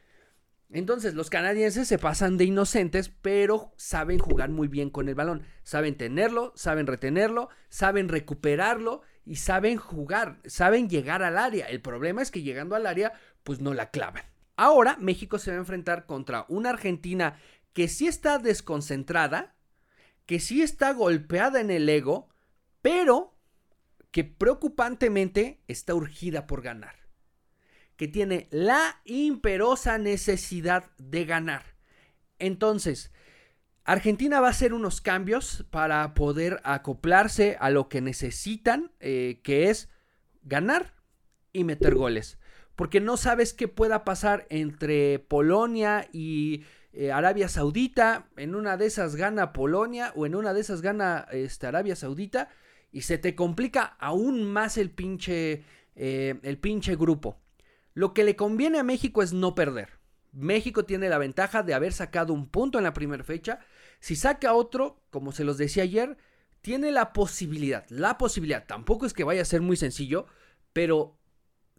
Entonces 0.73 1.15
los 1.15 1.29
canadienses 1.29 1.87
se 1.87 1.99
pasan 1.99 2.39
de 2.39 2.45
inocentes, 2.45 3.11
pero 3.11 3.73
saben 3.77 4.19
jugar 4.19 4.49
muy 4.51 4.69
bien 4.69 4.89
con 4.89 5.09
el 5.09 5.15
balón. 5.15 5.43
Saben 5.63 5.97
tenerlo, 5.97 6.53
saben 6.57 6.87
retenerlo, 6.87 7.51
saben 7.69 8.09
recuperarlo 8.09 9.03
y 9.27 9.37
saben 9.37 9.77
jugar, 9.77 10.41
saben 10.47 10.89
llegar 10.89 11.23
al 11.23 11.37
área. 11.37 11.67
El 11.67 11.83
problema 11.83 12.23
es 12.23 12.31
que 12.31 12.43
llegando 12.43 12.75
al 12.75 12.87
área, 12.87 13.13
pues 13.45 13.61
no 13.61 13.75
la 13.75 13.91
clavan. 13.91 14.25
Ahora 14.57 14.97
México 14.99 15.39
se 15.39 15.51
va 15.51 15.57
a 15.57 15.61
enfrentar 15.61 16.07
contra 16.07 16.47
una 16.49 16.71
Argentina 16.71 17.37
que 17.73 17.89
sí 17.89 18.07
está 18.07 18.39
desconcentrada, 18.39 19.55
que 20.27 20.41
sí 20.41 20.63
está 20.63 20.93
golpeada 20.93 21.61
en 21.61 21.71
el 21.71 21.89
ego, 21.89 22.29
pero 22.81 23.37
que 24.11 24.25
preocupantemente 24.25 25.63
está 25.69 25.95
urgida 25.95 26.47
por 26.47 26.63
ganar, 26.63 26.95
que 28.03 28.09
tiene 28.09 28.49
la 28.51 29.01
imperosa 29.05 29.97
necesidad 29.97 30.91
de 30.99 31.25
ganar. 31.25 31.63
Entonces, 32.41 33.13
Argentina 33.85 34.41
va 34.41 34.49
a 34.49 34.51
hacer 34.51 34.75
unos 34.75 35.01
cambios 35.01 35.65
para 35.71 36.13
poder 36.13 36.61
acoplarse 36.65 37.57
a 37.61 37.71
lo 37.71 37.89
que 37.89 38.01
necesitan, 38.01 38.91
eh, 38.99 39.41
que 39.45 39.71
es 39.71 39.89
ganar 40.43 40.97
y 41.53 41.63
meter 41.63 41.95
goles. 41.95 42.41
Porque 42.75 42.99
no 42.99 43.17
sabes 43.17 43.55
qué 43.55 43.69
pueda 43.69 44.03
pasar 44.03 44.49
entre 44.51 45.21
Polonia 45.21 46.09
y 46.13 46.65
eh, 46.93 47.13
Arabia 47.13 47.49
Saudita. 47.49 48.27
En 48.37 48.57
una 48.57 48.77
de 48.77 48.87
esas 48.87 49.15
gana 49.15 49.53
Polonia 49.53 50.13
o 50.17 50.27
en 50.27 50.35
una 50.35 50.53
de 50.53 50.61
esas 50.61 50.83
gana 50.83 51.29
este, 51.31 51.69
Arabia 51.69 51.95
Saudita 51.95 52.49
y 52.91 53.03
se 53.03 53.17
te 53.17 53.37
complica 53.37 53.85
aún 54.01 54.43
más 54.43 54.77
el 54.77 54.91
pinche, 54.91 55.63
eh, 55.95 56.41
el 56.43 56.59
pinche 56.59 56.97
grupo. 56.97 57.42
Lo 57.95 58.15
que 58.15 58.25
le 58.25 58.37
conviene 58.37 58.79
a 58.79 58.85
México 58.85 59.23
es 59.23 59.33
no 59.33 59.55
perder. 59.55 60.01
México 60.33 60.85
tiene 60.85 61.09
la 61.09 61.19
ventaja 61.19 61.63
de 61.63 61.75
haber 61.75 61.93
sacado 61.93 62.33
un 62.33 62.49
punto 62.49 62.79
en 62.79 62.85
la 62.85 62.95
primera 62.95 63.23
fecha. 63.23 63.61
Si 64.01 64.17
saca 64.17 64.55
otro, 64.55 65.03
como 65.11 65.33
se 65.33 65.45
los 65.45 65.59
decía 65.59 65.83
ayer, 65.83 66.17
tiene 66.63 66.91
la 66.91 67.13
posibilidad, 67.13 67.85
la 67.89 68.19
posibilidad, 68.19 68.67
tampoco 68.67 69.05
es 69.05 69.13
que 69.13 69.25
vaya 69.25 69.43
a 69.43 69.47
ser 69.47 69.61
muy 69.61 69.77
sencillo, 69.77 70.27
pero 70.73 71.19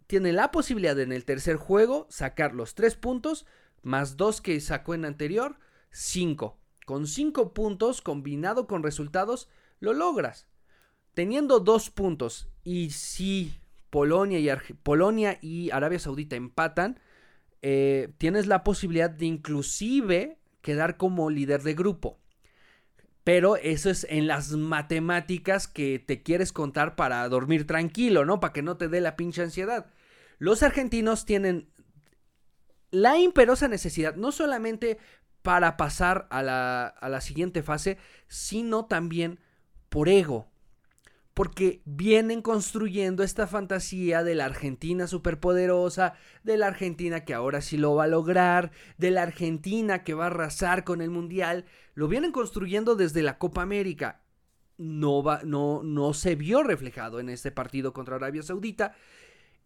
tiene 0.06 0.32
la 0.32 0.50
posibilidad 0.50 0.98
en 1.00 1.10
el 1.10 1.24
tercer 1.24 1.56
juego 1.56 2.06
sacar 2.10 2.54
los 2.54 2.74
tres 2.74 2.94
puntos, 2.94 3.46
más 3.82 4.16
dos 4.16 4.40
que 4.40 4.60
sacó 4.60 4.94
en 4.94 5.04
anterior, 5.04 5.58
cinco. 5.90 6.58
Con 6.86 7.06
cinco 7.06 7.54
puntos 7.54 8.02
combinado 8.02 8.66
con 8.66 8.82
resultados, 8.82 9.48
lo 9.80 9.94
logras 9.94 10.48
teniendo 11.14 11.60
dos 11.60 11.90
puntos 11.90 12.48
y 12.64 12.90
si 12.90 13.54
Polonia 13.94 15.38
y, 15.40 15.70
Arabia 15.70 16.00
Saudita 16.00 16.34
empatan, 16.34 16.98
eh, 17.62 18.12
tienes 18.18 18.48
la 18.48 18.64
posibilidad 18.64 19.08
de 19.08 19.26
inclusive 19.26 20.38
quedar 20.62 20.96
como 20.96 21.30
líder 21.30 21.62
de 21.62 21.74
grupo. 21.74 22.18
Pero 23.22 23.54
eso 23.56 23.90
es 23.90 24.04
en 24.10 24.26
las 24.26 24.50
matemáticas 24.50 25.68
que 25.68 26.00
te 26.00 26.24
quieres 26.24 26.52
contar 26.52 26.96
para 26.96 27.26
dormir 27.28 27.68
tranquilo, 27.68 28.24
¿no? 28.24 28.40
Para 28.40 28.52
que 28.52 28.62
no 28.62 28.76
te 28.76 28.88
dé 28.88 29.00
la 29.00 29.14
pinche 29.14 29.42
ansiedad. 29.42 29.86
Los 30.38 30.64
argentinos 30.64 31.24
tienen 31.24 31.70
la 32.90 33.16
imperosa 33.18 33.68
necesidad, 33.68 34.16
no 34.16 34.32
solamente 34.32 34.98
para 35.42 35.76
pasar 35.76 36.26
a 36.30 36.42
la 36.42 37.20
siguiente 37.20 37.62
fase, 37.62 37.98
sino 38.26 38.86
también 38.86 39.38
por 39.88 40.08
ego 40.08 40.50
porque 41.34 41.82
vienen 41.84 42.42
construyendo 42.42 43.24
esta 43.24 43.48
fantasía 43.48 44.22
de 44.22 44.36
la 44.36 44.44
Argentina 44.44 45.08
superpoderosa, 45.08 46.14
de 46.44 46.56
la 46.56 46.68
Argentina 46.68 47.24
que 47.24 47.34
ahora 47.34 47.60
sí 47.60 47.76
lo 47.76 47.96
va 47.96 48.04
a 48.04 48.08
lograr, 48.08 48.70
de 48.98 49.10
la 49.10 49.22
Argentina 49.22 50.04
que 50.04 50.14
va 50.14 50.24
a 50.24 50.28
arrasar 50.28 50.84
con 50.84 51.02
el 51.02 51.10
Mundial, 51.10 51.64
lo 51.94 52.06
vienen 52.06 52.30
construyendo 52.30 52.94
desde 52.94 53.22
la 53.22 53.38
Copa 53.38 53.62
América. 53.62 54.22
No, 54.78 55.22
va, 55.22 55.40
no, 55.44 55.82
no 55.82 56.14
se 56.14 56.36
vio 56.36 56.62
reflejado 56.62 57.18
en 57.18 57.28
este 57.28 57.50
partido 57.50 57.92
contra 57.92 58.16
Arabia 58.16 58.42
Saudita. 58.42 58.94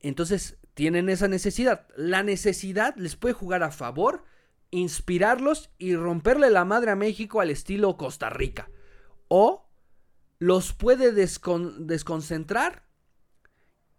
Entonces 0.00 0.58
tienen 0.72 1.10
esa 1.10 1.28
necesidad. 1.28 1.86
La 1.96 2.22
necesidad 2.22 2.94
les 2.96 3.16
puede 3.16 3.34
jugar 3.34 3.62
a 3.62 3.70
favor, 3.70 4.24
inspirarlos 4.70 5.70
y 5.78 5.96
romperle 5.96 6.50
la 6.50 6.64
madre 6.64 6.92
a 6.92 6.96
México 6.96 7.40
al 7.40 7.50
estilo 7.50 7.96
Costa 7.98 8.30
Rica. 8.30 8.70
O 9.28 9.67
los 10.38 10.72
puede 10.72 11.12
desconcentrar 11.12 12.84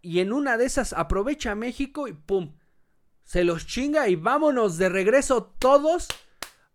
y 0.01 0.19
en 0.19 0.31
una 0.31 0.57
de 0.57 0.65
esas 0.65 0.93
aprovecha 0.93 1.55
México 1.55 2.07
y 2.07 2.13
¡pum! 2.13 2.55
Se 3.23 3.43
los 3.43 3.67
chinga 3.67 4.07
y 4.07 4.15
vámonos 4.15 4.77
de 4.77 4.89
regreso 4.89 5.53
todos 5.59 6.07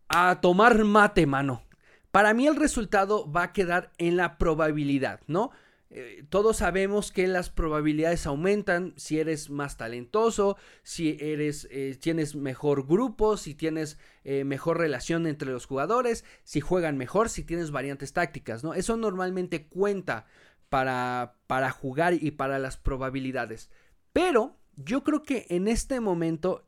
a 0.09 0.41
tomar 0.41 0.85
mate, 0.85 1.27
mano. 1.27 1.63
Para 2.11 2.33
mí 2.35 2.47
el 2.47 2.57
resultado 2.57 3.31
va 3.31 3.43
a 3.43 3.53
quedar 3.53 3.91
en 3.99 4.17
la 4.17 4.39
probabilidad, 4.39 5.21
¿no? 5.27 5.51
Eh, 5.97 6.25
todos 6.29 6.57
sabemos 6.57 7.13
que 7.13 7.29
las 7.29 7.51
probabilidades 7.51 8.27
aumentan 8.27 8.95
si 8.97 9.21
eres 9.21 9.49
más 9.49 9.77
talentoso, 9.77 10.57
si 10.83 11.17
eres, 11.21 11.69
eh, 11.71 11.97
tienes 12.01 12.35
mejor 12.35 12.85
grupo, 12.85 13.37
si 13.37 13.55
tienes 13.55 13.97
eh, 14.25 14.43
mejor 14.43 14.79
relación 14.79 15.29
entre 15.29 15.53
los 15.53 15.67
jugadores, 15.67 16.25
si 16.43 16.61
juegan 16.61 16.97
mejor, 16.97 17.29
si 17.29 17.45
tienes 17.45 17.71
variantes 17.71 18.13
tácticas, 18.13 18.65
¿no? 18.65 18.75
Eso 18.75 18.97
normalmente 18.97 19.69
cuenta 19.69 20.27
para, 20.69 21.37
para 21.47 21.71
jugar 21.71 22.15
y 22.15 22.33
para 22.33 22.59
las 22.59 22.77
probabilidades. 22.77 23.71
Pero 24.13 24.57
yo 24.75 25.05
creo 25.05 25.23
que 25.23 25.47
en 25.49 25.69
este 25.69 26.01
momento 26.01 26.67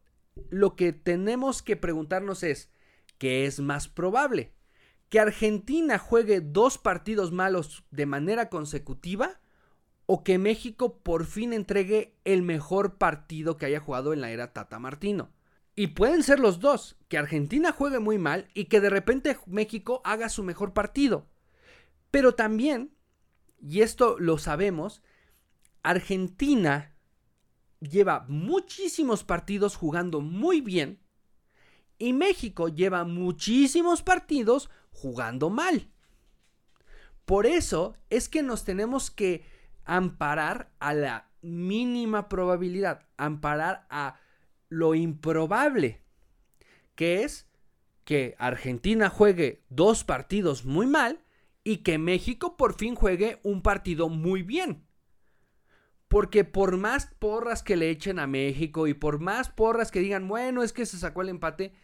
lo 0.51 0.77
que 0.77 0.93
tenemos 0.93 1.63
que 1.63 1.75
preguntarnos 1.75 2.45
es, 2.45 2.71
¿qué 3.19 3.47
es 3.47 3.59
más 3.59 3.89
probable? 3.89 4.53
Que 5.09 5.21
Argentina 5.21 5.99
juegue 5.99 6.41
dos 6.41 6.79
partidos 6.79 7.33
malos 7.33 7.85
de 7.91 8.07
manera 8.07 8.49
consecutiva 8.49 9.41
o 10.07 10.23
que 10.23 10.39
México 10.39 10.99
por 10.99 11.27
fin 11.27 11.53
entregue 11.53 12.17
el 12.25 12.43
mejor 12.43 12.97
partido 12.97 13.57
que 13.57 13.67
haya 13.67 13.81
jugado 13.81 14.13
en 14.13 14.21
la 14.21 14.31
era 14.31 14.53
Tata 14.53 14.79
Martino. 14.79 15.31
Y 15.75 15.89
pueden 15.89 16.23
ser 16.23 16.41
los 16.41 16.59
dos, 16.61 16.97
que 17.09 17.19
Argentina 17.19 17.73
juegue 17.73 17.99
muy 17.99 18.19
mal 18.19 18.49
y 18.55 18.65
que 18.65 18.81
de 18.81 18.89
repente 18.89 19.37
México 19.47 20.01
haga 20.05 20.29
su 20.29 20.43
mejor 20.43 20.73
partido. 20.73 21.27
Pero 22.11 22.35
también, 22.35 22.95
y 23.61 23.83
esto 23.83 24.17
lo 24.19 24.39
sabemos, 24.39 25.03
Argentina 25.83 26.95
lleva 27.81 28.25
muchísimos 28.29 29.23
partidos 29.23 29.77
jugando 29.77 30.21
muy 30.21 30.61
bien 30.61 31.01
y 31.99 32.13
México 32.13 32.69
lleva 32.69 33.05
muchísimos 33.05 34.03
partidos 34.03 34.71
jugando 34.97 35.51
mal. 35.51 35.91
Por 37.25 37.47
eso 37.47 37.97
es 38.09 38.29
que 38.29 38.43
nos 38.43 38.65
tenemos 38.65 39.11
que 39.11 39.45
amparar 39.85 40.73
a 40.79 40.95
la 40.95 41.31
mínima 41.43 42.29
probabilidad, 42.29 43.07
amparar 43.17 43.87
a 43.91 44.19
lo 44.69 44.95
improbable, 44.95 46.03
que 46.95 47.23
es 47.25 47.49
que 48.05 48.35
Argentina 48.39 49.11
juegue 49.11 49.65
dos 49.69 50.05
partidos 50.05 50.65
muy 50.65 50.87
mal 50.87 51.25
y 51.65 51.79
que 51.79 51.99
México 51.99 52.57
por 52.57 52.75
fin 52.75 52.95
juegue 52.95 53.41
un 53.43 53.63
partido 53.63 54.09
muy 54.09 54.43
bien. 54.43 54.87
Porque 56.09 56.45
por 56.45 56.77
más 56.77 57.07
porras 57.19 57.65
que 57.65 57.75
le 57.75 57.91
echen 57.91 58.21
a 58.21 58.29
México 58.29 58.87
y 58.87 58.95
por 58.95 59.19
más 59.19 59.49
porras 59.49 59.91
que 59.91 59.99
digan, 59.99 60.29
bueno, 60.29 60.63
es 60.63 60.73
que 60.73 60.87
se 60.87 60.99
sacó 60.99 61.23
el 61.23 61.29
empate, 61.29 61.75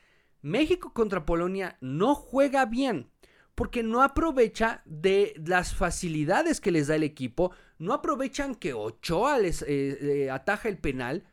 México 0.43 0.93
contra 0.93 1.25
Polonia 1.25 1.79
no 1.81 2.15
juega 2.15 2.67
bien 2.67 3.09
porque 3.55 3.83
no 3.83 4.03
aprovecha 4.03 4.83
de 4.87 5.35
las 5.45 5.75
facilidades 5.75 6.61
que 6.61 6.71
les 6.71 6.87
da 6.87 6.97
el 6.97 7.03
equipo, 7.03 7.53
no 7.79 7.93
aprovechan 7.93 8.55
que 8.55 8.75
Ochoa 8.75 9.39
les 9.39 9.65
eh, 9.67 10.31
ataja 10.31 10.69
el 10.69 10.79
penal. 10.79 11.25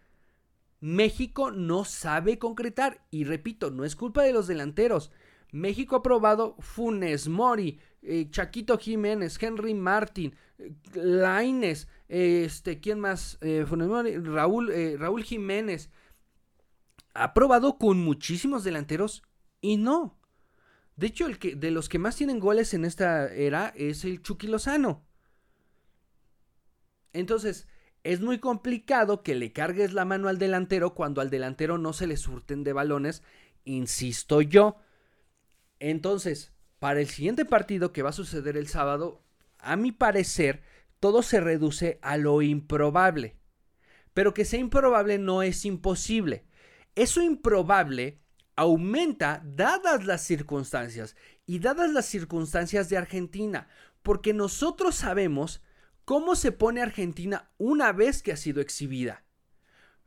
México 0.81 1.51
no 1.51 1.85
sabe 1.85 2.37
concretar 2.37 3.05
y 3.09 3.23
repito, 3.23 3.71
no 3.71 3.85
es 3.85 3.95
culpa 3.95 4.23
de 4.23 4.33
los 4.33 4.47
delanteros. 4.47 5.11
México 5.51 5.95
ha 5.97 6.03
probado 6.03 6.55
Funes 6.59 7.27
Mori, 7.27 7.79
eh, 8.01 8.29
Chaquito 8.29 8.77
Jiménez, 8.77 9.41
Henry 9.41 9.73
Martin, 9.73 10.35
eh, 10.57 10.73
Laines, 10.93 11.87
este, 12.07 12.79
¿quién 12.79 12.99
más? 12.99 13.39
Funes 13.67 13.87
Mori, 13.87 14.17
Raúl, 14.17 14.71
Raúl 14.97 15.23
Jiménez, 15.23 15.89
ha 17.19 17.33
probado 17.33 17.77
con 17.77 17.99
muchísimos 17.99 18.63
delanteros 18.63 19.23
y 19.59 19.75
no. 19.75 20.17
De 20.95 21.07
hecho, 21.07 21.27
el 21.27 21.37
que, 21.37 21.53
de 21.53 21.69
los 21.69 21.89
que 21.89 21.99
más 21.99 22.15
tienen 22.15 22.39
goles 22.39 22.73
en 22.73 22.85
esta 22.85 23.33
era 23.33 23.73
es 23.75 24.05
el 24.05 24.21
Chucky 24.21 24.47
Lozano. 24.47 25.05
Entonces, 27.11 27.67
es 28.03 28.21
muy 28.21 28.39
complicado 28.39 29.21
que 29.21 29.35
le 29.35 29.51
cargues 29.51 29.91
la 29.91 30.05
mano 30.05 30.29
al 30.29 30.37
delantero 30.37 30.95
cuando 30.95 31.19
al 31.19 31.29
delantero 31.29 31.77
no 31.77 31.91
se 31.91 32.07
le 32.07 32.15
surten 32.15 32.63
de 32.63 32.71
balones, 32.71 33.21
insisto 33.65 34.41
yo. 34.41 34.77
Entonces, 35.79 36.53
para 36.79 37.01
el 37.01 37.09
siguiente 37.09 37.43
partido 37.43 37.91
que 37.91 38.01
va 38.01 38.11
a 38.11 38.13
suceder 38.13 38.55
el 38.55 38.69
sábado, 38.69 39.21
a 39.57 39.75
mi 39.75 39.91
parecer, 39.91 40.63
todo 41.01 41.21
se 41.21 41.41
reduce 41.41 41.99
a 42.01 42.15
lo 42.15 42.41
improbable. 42.41 43.35
Pero 44.13 44.33
que 44.33 44.45
sea 44.45 44.59
improbable 44.59 45.17
no 45.17 45.43
es 45.43 45.65
imposible. 45.65 46.45
Eso 46.95 47.21
improbable 47.21 48.19
aumenta 48.55 49.41
dadas 49.45 50.05
las 50.05 50.21
circunstancias 50.21 51.15
y 51.45 51.59
dadas 51.59 51.91
las 51.91 52.05
circunstancias 52.05 52.89
de 52.89 52.97
Argentina, 52.97 53.69
porque 54.03 54.33
nosotros 54.33 54.95
sabemos 54.95 55.63
cómo 56.03 56.35
se 56.35 56.51
pone 56.51 56.81
Argentina 56.81 57.51
una 57.57 57.91
vez 57.93 58.21
que 58.21 58.31
ha 58.31 58.37
sido 58.37 58.61
exhibida. 58.61 59.23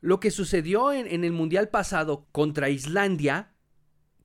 Lo 0.00 0.20
que 0.20 0.30
sucedió 0.30 0.92
en, 0.92 1.24
el 1.24 1.32
Mundial 1.32 1.68
pasado 1.68 2.26
contra 2.32 2.68
Islandia, 2.68 3.54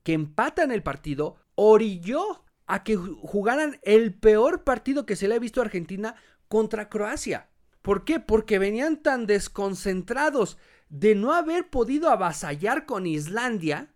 que 0.02 0.12
empatan 0.12 0.72
el 0.72 0.82
partido, 0.82 1.36
orilló 1.54 2.44
a 2.66 2.82
que 2.82 2.96
jugaran 2.96 3.78
el 3.82 4.12
peor 4.12 4.64
partido 4.64 5.06
que 5.06 5.16
se 5.16 5.28
le 5.28 5.36
ha 5.36 5.38
visto 5.38 5.60
a 5.60 5.64
Argentina 5.64 6.16
contra 6.48 6.88
Croacia. 6.88 7.48
¿Por 7.80 8.04
qué? 8.04 8.20
Porque 8.20 8.58
venían 8.58 9.02
tan 9.02 9.26
desconcentrados 9.26 10.58
de 10.88 11.14
no 11.14 11.32
haber 11.32 11.68
podido 11.68 12.10
avasallar 12.10 12.86
con 12.86 13.06
Islandia 13.06 13.92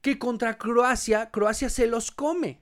que 0.00 0.18
contra 0.18 0.58
Croacia, 0.58 1.30
Croacia 1.30 1.70
se 1.70 1.86
los 1.86 2.10
come, 2.10 2.60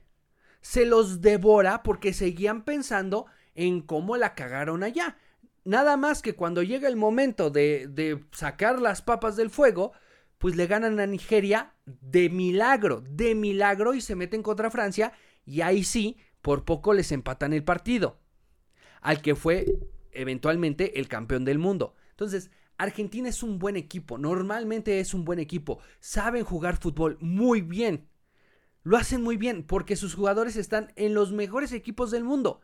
se 0.61 0.85
los 0.85 1.21
devora 1.21 1.83
porque 1.83 2.13
seguían 2.13 2.63
pensando 2.63 3.25
en 3.55 3.81
cómo 3.81 4.17
la 4.17 4.33
cagaron 4.33 4.83
allá. 4.83 5.17
Nada 5.65 5.97
más 5.97 6.21
que 6.21 6.35
cuando 6.35 6.63
llega 6.63 6.87
el 6.87 6.95
momento 6.95 7.49
de, 7.49 7.87
de 7.87 8.23
sacar 8.31 8.79
las 8.79 9.01
papas 9.01 9.35
del 9.35 9.49
fuego, 9.49 9.93
pues 10.37 10.55
le 10.55 10.67
ganan 10.67 10.99
a 10.99 11.07
Nigeria 11.07 11.73
de 11.85 12.29
milagro, 12.29 13.01
de 13.01 13.35
milagro 13.35 13.93
y 13.93 14.01
se 14.01 14.15
meten 14.15 14.43
contra 14.43 14.71
Francia 14.71 15.13
y 15.45 15.61
ahí 15.61 15.83
sí, 15.83 16.17
por 16.41 16.65
poco 16.65 16.93
les 16.93 17.11
empatan 17.11 17.53
el 17.53 17.63
partido, 17.63 18.19
al 19.01 19.21
que 19.21 19.35
fue 19.35 19.65
eventualmente 20.11 20.99
el 20.99 21.07
campeón 21.07 21.45
del 21.45 21.59
mundo. 21.59 21.95
Entonces, 22.11 22.51
Argentina 22.83 23.29
es 23.29 23.43
un 23.43 23.59
buen 23.59 23.75
equipo, 23.75 24.17
normalmente 24.17 24.99
es 24.99 25.13
un 25.13 25.25
buen 25.25 25.39
equipo, 25.39 25.79
saben 25.99 26.43
jugar 26.43 26.77
fútbol 26.77 27.17
muy 27.21 27.61
bien. 27.61 28.09
Lo 28.83 28.97
hacen 28.97 29.21
muy 29.21 29.37
bien 29.37 29.63
porque 29.65 29.95
sus 29.95 30.15
jugadores 30.15 30.55
están 30.55 30.91
en 30.95 31.13
los 31.13 31.31
mejores 31.31 31.71
equipos 31.71 32.11
del 32.11 32.23
mundo. 32.23 32.61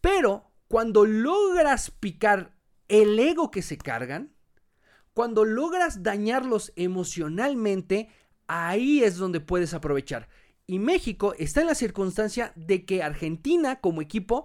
Pero 0.00 0.50
cuando 0.68 1.04
logras 1.04 1.90
picar 1.90 2.56
el 2.88 3.18
ego 3.18 3.50
que 3.50 3.62
se 3.62 3.76
cargan, 3.76 4.32
cuando 5.12 5.44
logras 5.44 6.02
dañarlos 6.02 6.72
emocionalmente, 6.76 8.08
ahí 8.46 9.02
es 9.02 9.16
donde 9.16 9.40
puedes 9.40 9.74
aprovechar. 9.74 10.28
Y 10.66 10.78
México 10.78 11.34
está 11.38 11.60
en 11.60 11.66
la 11.66 11.74
circunstancia 11.74 12.52
de 12.54 12.84
que 12.84 13.02
Argentina 13.02 13.80
como 13.80 14.00
equipo, 14.00 14.44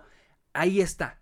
ahí 0.54 0.82
está, 0.82 1.22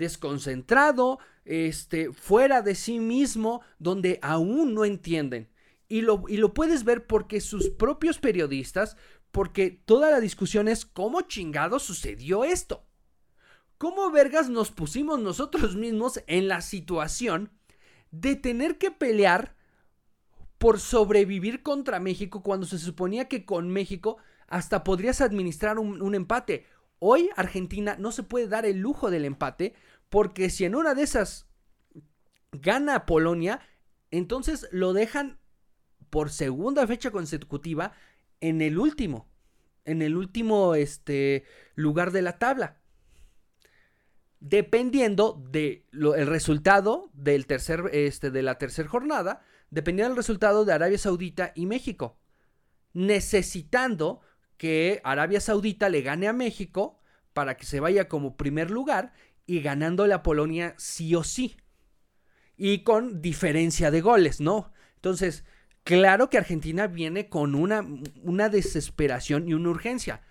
desconcentrado, 0.00 1.20
este, 1.44 2.12
fuera 2.12 2.62
de 2.62 2.74
sí 2.74 2.98
mismo, 2.98 3.62
donde 3.78 4.18
aún 4.22 4.74
no 4.74 4.84
entienden. 4.84 5.48
Y 5.88 6.00
lo, 6.00 6.24
y 6.28 6.36
lo 6.38 6.54
puedes 6.54 6.84
ver 6.84 7.06
porque 7.06 7.40
sus 7.40 7.68
propios 7.70 8.18
periodistas, 8.18 8.96
porque 9.30 9.70
toda 9.70 10.10
la 10.10 10.20
discusión 10.20 10.66
es 10.66 10.84
cómo 10.84 11.22
chingado 11.22 11.78
sucedió 11.78 12.44
esto. 12.44 12.84
¿Cómo 13.78 14.10
vergas 14.10 14.50
nos 14.50 14.70
pusimos 14.70 15.20
nosotros 15.20 15.76
mismos 15.76 16.22
en 16.26 16.48
la 16.48 16.60
situación 16.60 17.50
de 18.10 18.36
tener 18.36 18.78
que 18.78 18.90
pelear 18.90 19.56
por 20.58 20.80
sobrevivir 20.80 21.62
contra 21.62 22.00
México 22.00 22.42
cuando 22.42 22.66
se 22.66 22.78
suponía 22.78 23.28
que 23.28 23.44
con 23.44 23.70
México 23.70 24.18
hasta 24.48 24.84
podrías 24.84 25.20
administrar 25.20 25.78
un, 25.78 26.02
un 26.02 26.14
empate? 26.14 26.66
Hoy 26.98 27.30
Argentina 27.34 27.96
no 27.98 28.12
se 28.12 28.22
puede 28.22 28.46
dar 28.46 28.66
el 28.66 28.78
lujo 28.78 29.10
del 29.10 29.24
empate 29.24 29.74
porque 30.10 30.50
si 30.50 30.64
en 30.64 30.74
una 30.74 30.94
de 30.94 31.04
esas 31.04 31.46
gana 32.52 33.06
Polonia, 33.06 33.60
entonces 34.10 34.68
lo 34.72 34.92
dejan 34.92 35.38
por 36.10 36.30
segunda 36.30 36.86
fecha 36.86 37.10
consecutiva 37.10 37.92
en 38.40 38.60
el 38.60 38.78
último, 38.78 39.28
en 39.84 40.02
el 40.02 40.16
último 40.16 40.74
este, 40.74 41.44
lugar 41.74 42.10
de 42.10 42.22
la 42.22 42.38
tabla. 42.38 42.76
dependiendo 44.40 45.42
del 45.50 45.84
el 45.92 46.26
resultado 46.26 47.10
del 47.12 47.46
este, 47.92 48.30
de 48.30 48.42
la 48.42 48.56
tercera 48.56 48.88
jornada, 48.88 49.42
dependiendo 49.70 50.10
del 50.10 50.16
resultado 50.16 50.64
de 50.64 50.72
Arabia 50.72 50.98
Saudita 50.98 51.52
y 51.54 51.66
México, 51.66 52.18
necesitando 52.94 54.22
que 54.56 55.00
Arabia 55.04 55.40
Saudita 55.40 55.90
le 55.90 56.02
gane 56.02 56.26
a 56.26 56.32
México 56.32 56.98
para 57.34 57.56
que 57.56 57.66
se 57.66 57.80
vaya 57.80 58.08
como 58.08 58.36
primer 58.36 58.70
lugar 58.70 59.12
y 59.50 59.62
ganándole 59.62 60.14
a 60.14 60.22
Polonia 60.22 60.76
sí 60.78 61.12
o 61.16 61.24
sí. 61.24 61.56
Y 62.56 62.84
con 62.84 63.20
diferencia 63.20 63.90
de 63.90 64.00
goles, 64.00 64.40
¿no? 64.40 64.72
Entonces, 64.94 65.44
claro 65.82 66.30
que 66.30 66.38
Argentina 66.38 66.86
viene 66.86 67.28
con 67.28 67.56
una, 67.56 67.84
una 68.22 68.48
desesperación 68.48 69.48
y 69.48 69.54
una 69.54 69.70
urgencia. 69.70 70.22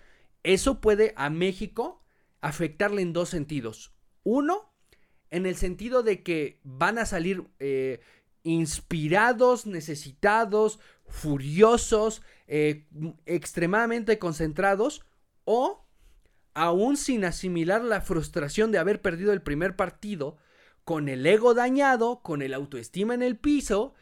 Eso 0.42 0.80
puede 0.80 1.12
a 1.16 1.28
México 1.28 2.02
afectarle 2.40 3.02
en 3.02 3.12
dos 3.12 3.28
sentidos. 3.28 3.92
Uno, 4.22 4.72
en 5.28 5.44
el 5.44 5.56
sentido 5.56 6.02
de 6.02 6.22
que 6.22 6.58
van 6.64 6.96
a 6.96 7.04
salir 7.04 7.44
eh, 7.58 8.00
inspirados, 8.42 9.66
necesitados, 9.66 10.80
furiosos, 11.06 12.22
eh, 12.46 12.86
extremadamente 13.26 14.18
concentrados 14.18 15.04
o 15.44 15.84
aún 16.60 16.98
sin 16.98 17.24
asimilar 17.24 17.82
la 17.82 18.02
frustración 18.02 18.70
de 18.70 18.76
haber 18.76 19.00
perdido 19.00 19.32
el 19.32 19.40
primer 19.40 19.76
partido, 19.76 20.36
con 20.84 21.08
el 21.08 21.24
ego 21.24 21.54
dañado, 21.54 22.20
con 22.20 22.42
el 22.42 22.52
autoestima 22.52 23.14
en 23.14 23.22
el 23.22 23.38
piso, 23.38 23.94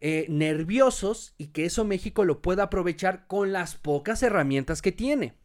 eh, 0.00 0.26
nerviosos 0.28 1.34
y 1.36 1.48
que 1.48 1.64
eso 1.64 1.84
México 1.84 2.24
lo 2.24 2.42
pueda 2.42 2.64
aprovechar 2.64 3.26
con 3.26 3.50
las 3.52 3.74
pocas 3.74 4.22
herramientas 4.22 4.82
que 4.82 4.92
tiene, 4.92 5.36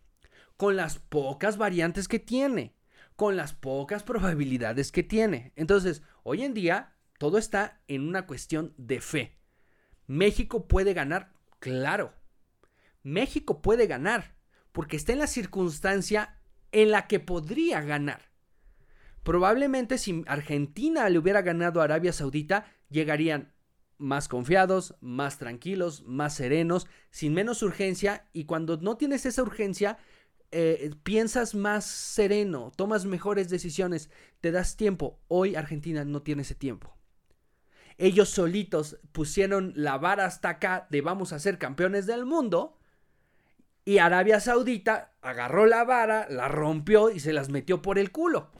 con 0.55 0.75
las 0.75 0.99
pocas 0.99 1.57
variantes 1.57 2.07
que 2.07 2.19
tiene, 2.19 2.75
con 3.15 3.35
las 3.35 3.53
pocas 3.53 4.03
probabilidades 4.03 4.91
que 4.91 5.01
tiene. 5.01 5.51
Entonces, 5.55 6.03
hoy 6.21 6.43
en 6.43 6.53
día, 6.53 6.93
todo 7.17 7.39
está 7.39 7.81
en 7.87 8.07
una 8.07 8.27
cuestión 8.27 8.75
de 8.77 9.01
fe. 9.01 9.39
México 10.05 10.67
puede 10.67 10.93
ganar, 10.93 11.33
claro. 11.57 12.13
México 13.01 13.63
puede 13.63 13.87
ganar 13.87 14.38
porque 14.71 14.97
está 14.97 15.13
en 15.13 15.19
la 15.19 15.27
circunstancia 15.27 16.37
en 16.71 16.91
la 16.91 17.07
que 17.07 17.19
podría 17.19 17.81
ganar. 17.81 18.29
Probablemente 19.23 19.97
si 19.97 20.23
Argentina 20.27 21.09
le 21.09 21.19
hubiera 21.19 21.41
ganado 21.41 21.81
a 21.81 21.83
Arabia 21.83 22.13
Saudita, 22.13 22.65
llegarían 22.89 23.53
más 23.97 24.27
confiados, 24.27 24.95
más 25.01 25.37
tranquilos, 25.37 26.03
más 26.05 26.33
serenos, 26.33 26.87
sin 27.11 27.33
menos 27.33 27.61
urgencia 27.61 28.25
y 28.33 28.45
cuando 28.45 28.77
no 28.77 28.97
tienes 28.97 29.25
esa 29.25 29.43
urgencia, 29.43 29.97
eh, 30.51 30.89
piensas 31.03 31.53
más 31.53 31.85
sereno, 31.85 32.71
tomas 32.75 33.05
mejores 33.05 33.49
decisiones, 33.49 34.09
te 34.41 34.51
das 34.51 34.77
tiempo. 34.77 35.19
Hoy 35.27 35.55
Argentina 35.55 36.05
no 36.05 36.21
tiene 36.21 36.41
ese 36.41 36.55
tiempo. 36.55 36.95
Ellos 37.97 38.29
solitos 38.29 38.97
pusieron 39.11 39.73
la 39.75 39.97
vara 39.97 40.25
hasta 40.25 40.49
acá 40.49 40.87
de 40.89 41.01
vamos 41.01 41.33
a 41.33 41.39
ser 41.39 41.57
campeones 41.57 42.07
del 42.07 42.25
mundo 42.25 42.78
y 43.85 43.97
Arabia 43.97 44.39
Saudita 44.39 45.13
agarró 45.21 45.65
la 45.65 45.83
vara, 45.83 46.27
la 46.29 46.47
rompió 46.47 47.09
y 47.09 47.19
se 47.19 47.33
las 47.33 47.49
metió 47.49 47.81
por 47.81 47.97
el 47.97 48.11
culo. 48.11 48.51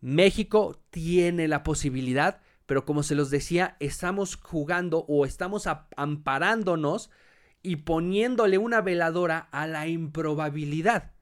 México 0.00 0.80
tiene 0.90 1.48
la 1.48 1.62
posibilidad, 1.62 2.40
pero 2.66 2.84
como 2.84 3.02
se 3.02 3.14
los 3.14 3.30
decía, 3.30 3.76
estamos 3.80 4.36
jugando 4.36 5.04
o 5.08 5.24
estamos 5.24 5.68
amparándonos 5.96 7.10
y 7.62 7.76
poniéndole 7.76 8.58
una 8.58 8.80
veladora 8.80 9.48
a 9.50 9.66
la 9.66 9.88
improbabilidad, 9.88 11.12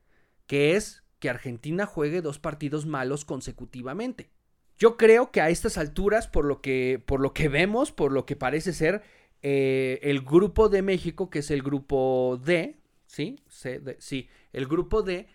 que 0.46 0.76
es 0.76 1.04
que 1.18 1.30
Argentina 1.30 1.86
juegue 1.86 2.20
dos 2.20 2.38
partidos 2.38 2.84
malos 2.84 3.24
consecutivamente. 3.24 4.30
Yo 4.76 4.96
creo 4.96 5.30
que 5.30 5.40
a 5.40 5.48
estas 5.48 5.78
alturas, 5.78 6.26
por 6.26 6.44
lo 6.44 6.60
que, 6.60 7.02
por 7.06 7.20
lo 7.20 7.32
que 7.32 7.48
vemos, 7.48 7.92
por 7.92 8.12
lo 8.12 8.26
que 8.26 8.36
parece 8.36 8.72
ser, 8.72 9.02
eh, 9.46 10.00
el 10.02 10.22
grupo 10.22 10.70
de 10.70 10.80
México, 10.80 11.28
que 11.28 11.40
es 11.40 11.50
el 11.50 11.62
grupo 11.62 12.40
D, 12.42 12.80
¿sí? 13.04 13.36
sí, 13.46 14.30
el 14.54 14.66
grupo 14.66 15.02
D, 15.02 15.28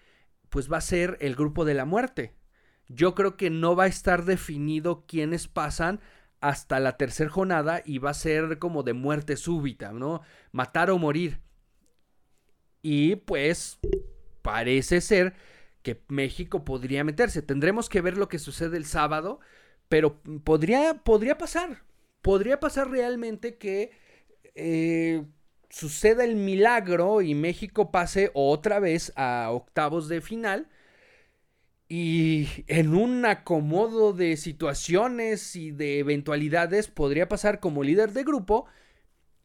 pues 0.50 0.72
va 0.72 0.78
a 0.78 0.82
ser 0.82 1.15
el 1.22 1.36
grupo 1.36 1.63
de 1.63 1.76
la 1.76 1.86
muerte. 1.86 2.34
Yo 2.88 3.13
creo 3.13 3.38
que 3.38 3.52
no 3.52 3.76
va 3.76 3.84
a 3.84 3.88
estar 3.88 4.26
definido 4.26 5.06
quiénes 5.06 5.48
pasan 5.48 6.00
hasta 6.41 6.80
la 6.80 6.98
tercera 6.98 7.30
jornada 7.30 7.84
y 7.86 8.00
va 8.00 8.10
a 8.10 8.15
ser 8.15 8.58
como 8.58 8.82
de 8.82 8.93
muerte 8.93 9.38
súbita, 9.38 9.91
¿no? 9.91 10.22
Matar 10.52 10.89
o 10.89 10.98
morir. 10.98 11.41
Y 12.82 13.15
pues 13.15 13.78
parece 14.41 15.02
ser 15.02 15.36
que 15.84 16.02
México 16.08 16.65
podría 16.65 17.04
meterse. 17.04 17.43
Tendremos 17.43 17.89
que 17.89 18.02
ver 18.02 18.17
lo 18.17 18.28
que 18.28 18.39
sucede 18.39 18.76
el 18.78 18.86
sábado, 18.86 19.39
pero 19.88 20.19
podría, 20.43 20.95
podría 20.95 21.38
pasar 21.38 21.84
podría 22.21 22.60
pasar 22.60 22.89
realmente 22.89 23.58
que 23.58 23.91
eh, 24.55 25.23
suceda 25.69 26.23
el 26.23 26.36
milagro 26.36 27.21
y 27.21 27.36
México 27.36 27.91
pase 27.91 28.32
otra 28.34 28.79
vez 28.79 29.13
a 29.15 29.49
octavos 29.51 30.08
de 30.10 30.21
final. 30.21 30.69
Y 31.88 32.47
en 32.67 32.93
un 32.93 33.25
acomodo 33.25 34.13
de 34.13 34.38
situaciones 34.38 35.55
y 35.55 35.71
de 35.71 35.99
eventualidades 35.99 36.88
podría 36.88 37.27
pasar 37.27 37.60
como 37.60 37.84
líder 37.84 38.13
de 38.13 38.23
grupo 38.23 38.67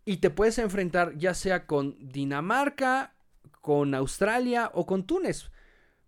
y 0.04 0.18
te 0.18 0.28
puedes 0.28 0.58
enfrentar 0.58 1.16
ya 1.16 1.32
sea 1.32 1.66
con 1.66 1.96
Dinamarca, 1.98 3.14
con 3.62 3.94
Australia 3.94 4.70
o 4.74 4.84
con 4.84 5.06
Túnez. 5.06 5.50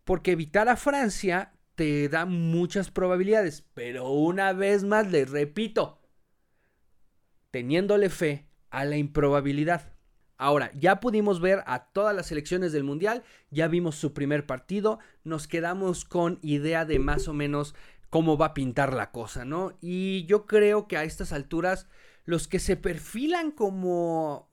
Porque 0.05 0.33
evitar 0.33 0.69
a 0.69 0.77
Francia 0.77 1.53
te 1.75 2.09
da 2.09 2.27
muchas 2.27 2.91
probabilidades. 2.91 3.65
Pero 3.75 4.11
una 4.11 4.53
vez 4.53 4.85
más 4.85 5.11
les 5.11 5.31
repito, 5.31 5.99
teniéndole 7.57 8.11
fe 8.11 8.47
a 8.69 8.85
la 8.85 8.99
improbabilidad. 8.99 9.95
Ahora, 10.37 10.71
ya 10.75 11.01
pudimos 11.01 11.41
ver 11.41 11.63
a 11.65 11.87
todas 11.87 12.15
las 12.15 12.27
selecciones 12.27 12.71
del 12.73 12.85
Mundial, 12.85 13.25
ya 13.51 13.67
vimos 13.67 13.97
su 13.97 14.13
primer 14.13 14.45
partido, 14.45 14.99
nos 15.25 15.49
quedamos 15.49 16.05
con 16.05 16.39
idea 16.43 16.85
de 16.85 16.99
más 16.99 17.29
o 17.29 17.33
menos 17.33 17.75
cómo 18.11 18.37
va 18.37 18.49
a 18.49 18.55
pintar 18.55 18.93
la 18.93 19.11
cosa, 19.11 19.47
¿no? 19.47 19.79
Y 19.81 20.27
yo 20.27 20.45
creo 20.45 20.87
que 20.87 20.99
a 20.99 21.05
estas 21.05 21.33
alturas, 21.33 21.87
los 22.27 22.47
que 22.47 22.59
se 22.59 22.77
perfilan 22.77 23.51
como, 23.53 24.51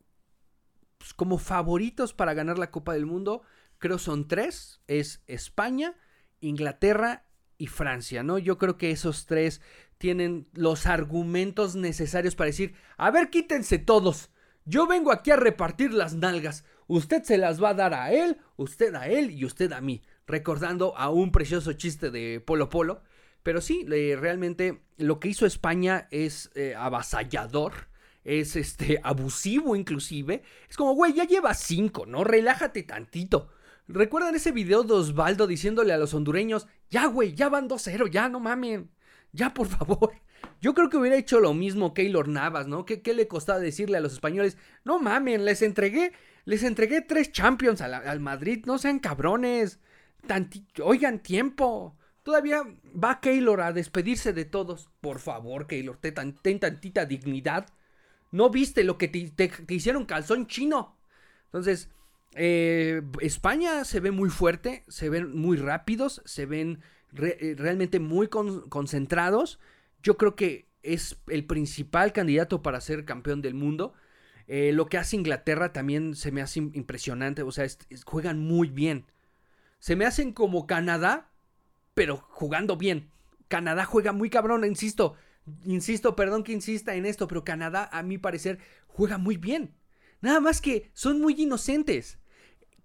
pues, 0.98 1.14
como 1.14 1.38
favoritos 1.38 2.14
para 2.14 2.34
ganar 2.34 2.58
la 2.58 2.72
Copa 2.72 2.94
del 2.94 3.06
Mundo, 3.06 3.42
creo 3.80 3.98
son 3.98 4.30
tres, 4.30 4.80
es 4.88 5.26
España, 5.28 5.96
Inglaterra 6.40 7.26
y 7.58 7.68
Francia, 7.68 8.24
¿no? 8.24 8.38
Yo 8.38 8.58
creo 8.58 8.78
que 8.78 8.92
esos 8.92 9.26
tres 9.26 9.60
tienen 10.04 10.50
los 10.52 10.86
argumentos 10.86 11.78
necesarios 11.78 12.36
para 12.36 12.48
decir, 12.48 12.74
a 12.98 13.10
ver, 13.10 13.30
quítense 13.30 13.78
todos. 13.78 14.32
Yo 14.66 14.86
vengo 14.86 15.14
aquí 15.14 15.32
a 15.32 15.38
repartir 15.38 15.94
las 15.94 16.14
nalgas. 16.14 16.66
Usted 16.88 17.24
se 17.24 17.38
las 17.38 17.64
va 17.64 17.70
a 17.70 17.74
dar 17.74 17.94
a 17.94 18.12
él, 18.12 18.36
usted 18.58 18.96
a 18.96 19.08
él 19.08 19.32
y 19.32 19.46
usted 19.46 19.72
a 19.72 19.80
mí. 19.80 20.02
Recordando 20.28 20.94
a 20.98 21.10
un 21.10 21.32
precioso 21.32 21.72
chiste 21.72 22.12
de 22.12 22.42
Polo 22.42 22.70
Polo. 22.70 23.02
Pero 23.44 23.62
sí, 23.62 23.86
realmente 23.88 24.82
lo 24.98 25.22
que 25.22 25.30
hizo 25.30 25.46
España 25.46 26.10
es 26.12 26.52
eh, 26.56 26.76
avasallador. 26.78 27.72
Es 28.26 28.58
este 28.58 29.00
abusivo 29.04 29.74
inclusive. 29.74 30.44
Es 30.70 30.76
como, 30.76 30.96
güey, 30.96 31.14
ya 31.14 31.24
lleva 31.24 31.54
cinco, 31.54 32.06
¿no? 32.06 32.26
Relájate 32.26 32.84
tantito. 32.84 33.48
¿Recuerdan 33.88 34.36
ese 34.36 34.52
video 34.52 34.84
de 34.84 34.96
Osvaldo 34.96 35.48
diciéndole 35.48 35.94
a 35.94 35.98
los 35.98 36.14
hondureños, 36.14 36.68
ya, 36.90 37.06
güey, 37.08 37.36
ya 37.36 37.48
van 37.48 37.70
2-0, 37.70 38.10
ya 38.12 38.28
no 38.28 38.42
mamen? 38.42 38.92
Ya, 39.34 39.54
por 39.54 39.68
favor. 39.68 40.14
Yo 40.62 40.74
creo 40.74 40.90
que 40.90 40.98
hubiera 40.98 41.18
hecho 41.18 41.40
lo 41.40 41.54
mismo 41.54 41.94
Keylor 41.94 42.28
Navas, 42.30 42.68
¿no? 42.68 42.86
¿Qué, 42.86 43.02
le 43.14 43.28
costaba 43.28 43.60
decirle 43.60 43.98
a 43.98 44.02
los 44.02 44.14
españoles? 44.14 44.58
No 44.86 45.00
mamen, 45.00 45.44
les 45.44 45.62
entregué, 45.62 46.14
les 46.46 46.64
entregué 46.64 47.02
tres 47.02 47.32
Champions 47.32 47.82
al, 47.82 48.20
Madrid, 48.22 48.64
no 48.66 48.78
sean 48.78 49.00
cabrones. 49.00 49.80
oigan, 50.82 51.20
tiempo. 51.20 51.98
Todavía 52.24 52.64
va 52.96 53.20
Keylor 53.20 53.60
a 53.60 53.74
despedirse 53.74 54.32
de 54.32 54.46
todos. 54.46 54.90
Por 55.02 55.20
favor, 55.20 55.68
Keylor, 55.68 55.98
ten, 55.98 56.60
tantita 56.60 57.06
dignidad. 57.06 57.68
¿No 58.32 58.50
viste 58.50 58.84
lo 58.84 58.98
que 58.98 59.10
te, 59.10 59.52
hicieron 59.74 60.06
calzón 60.06 60.48
chino? 60.48 60.96
Entonces, 61.46 61.90
eh, 62.36 63.02
España 63.20 63.84
se 63.84 64.00
ve 64.00 64.12
muy 64.12 64.30
fuerte, 64.30 64.84
se 64.88 65.10
ven 65.10 65.36
muy 65.38 65.58
rápidos, 65.58 66.22
se 66.26 66.46
ven 66.46 66.82
eh, 67.18 67.56
realmente 67.58 68.00
muy 68.00 68.28
concentrados. 68.28 69.60
Yo 70.02 70.18
creo 70.18 70.36
que 70.36 70.68
es 70.82 71.18
el 71.28 71.46
principal 71.46 72.14
candidato 72.14 72.62
para 72.62 72.82
ser 72.82 73.06
campeón 73.06 73.42
del 73.42 73.54
mundo. 73.54 73.94
Eh, 74.48 74.72
lo 74.74 74.88
que 74.88 74.98
hace 74.98 75.16
Inglaterra 75.16 75.72
también 75.72 76.16
se 76.16 76.32
me 76.32 76.42
hace 76.42 76.60
impresionante. 76.60 77.44
O 77.44 77.52
sea, 77.52 77.66
juegan 78.06 78.40
muy 78.40 78.70
bien. 78.70 79.06
Se 79.80 79.96
me 79.96 80.06
hacen 80.06 80.34
como 80.34 80.68
Canadá, 80.68 81.30
pero 81.94 82.18
jugando 82.18 82.78
bien. 82.78 83.10
Canadá 83.48 83.86
juega 83.86 84.12
muy 84.12 84.30
cabrón, 84.30 84.66
insisto. 84.66 85.16
Insisto, 85.66 86.16
perdón 86.16 86.44
que 86.44 86.54
insista 86.54 86.96
en 86.96 87.06
esto, 87.06 87.28
pero 87.28 87.44
Canadá, 87.44 87.90
a 87.92 88.02
mi 88.02 88.18
parecer, 88.18 88.60
juega 88.88 89.18
muy 89.18 89.38
bien. 89.38 89.74
Nada 90.22 90.40
más 90.40 90.62
que 90.62 90.90
son 90.94 91.20
muy 91.22 91.34
inocentes. 91.42 92.18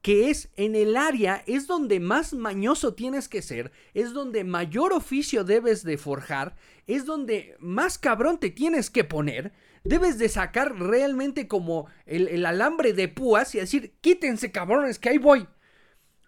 Que 0.03 0.31
es 0.31 0.49
en 0.57 0.77
el 0.77 0.97
área, 0.97 1.43
es 1.47 1.67
donde 1.67 2.01
más 2.01 2.33
mañoso 2.33 2.95
tienes 2.95 3.29
que 3.29 3.43
ser, 3.43 3.73
es 3.95 4.13
donde 4.13 4.45
mayor 4.45 4.93
oficio 4.93 5.45
debes 5.45 5.83
de 5.83 5.99
forjar, 5.99 6.57
es 6.87 7.05
donde 7.05 7.57
más 7.59 7.99
cabrón 7.99 8.39
te 8.39 8.51
tienes 8.51 8.91
que 8.91 9.05
poner, 9.05 9.53
debes 9.85 10.19
de 10.19 10.29
sacar 10.29 10.79
realmente 10.79 11.49
como 11.49 11.87
el, 12.07 12.45
alambre 12.47 12.93
de 12.93 13.09
púas 13.09 13.55
y 13.55 13.59
decir, 13.59 13.95
quítense 14.01 14.53
cabrones, 14.53 14.99
que 14.99 15.09
ahí 15.09 15.19
voy. 15.19 15.49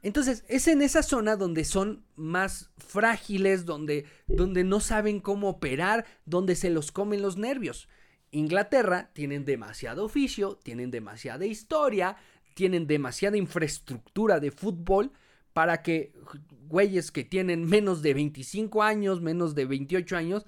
Entonces, 0.02 0.44
es 0.48 0.66
en 0.66 0.80
esa 0.80 1.02
zona 1.02 1.36
donde 1.36 1.64
son 1.64 2.06
más 2.16 2.70
frágiles, 2.78 3.66
donde, 3.66 4.06
donde 4.26 4.64
no 4.64 4.80
saben 4.80 5.20
cómo 5.20 5.50
operar, 5.50 6.06
donde 6.24 6.56
se 6.56 6.70
los 6.70 6.90
comen 6.90 7.20
los 7.20 7.36
nervios. 7.36 7.86
Inglaterra 8.30 9.10
tienen 9.12 9.44
demasiado 9.44 10.04
oficio, 10.04 10.58
tienen 10.62 10.90
demasiada 10.90 11.44
historia, 11.44 12.16
tienen 12.54 12.86
demasiada 12.86 13.36
infraestructura 13.36 14.40
de 14.40 14.50
fútbol 14.50 15.12
para 15.52 15.82
que 15.82 16.12
güeyes 16.68 17.10
que 17.10 17.24
tienen 17.24 17.64
menos 17.64 18.02
de 18.02 18.14
25 18.14 18.82
años, 18.82 19.20
menos 19.20 19.54
de 19.54 19.64
28 19.66 20.16
años, 20.16 20.46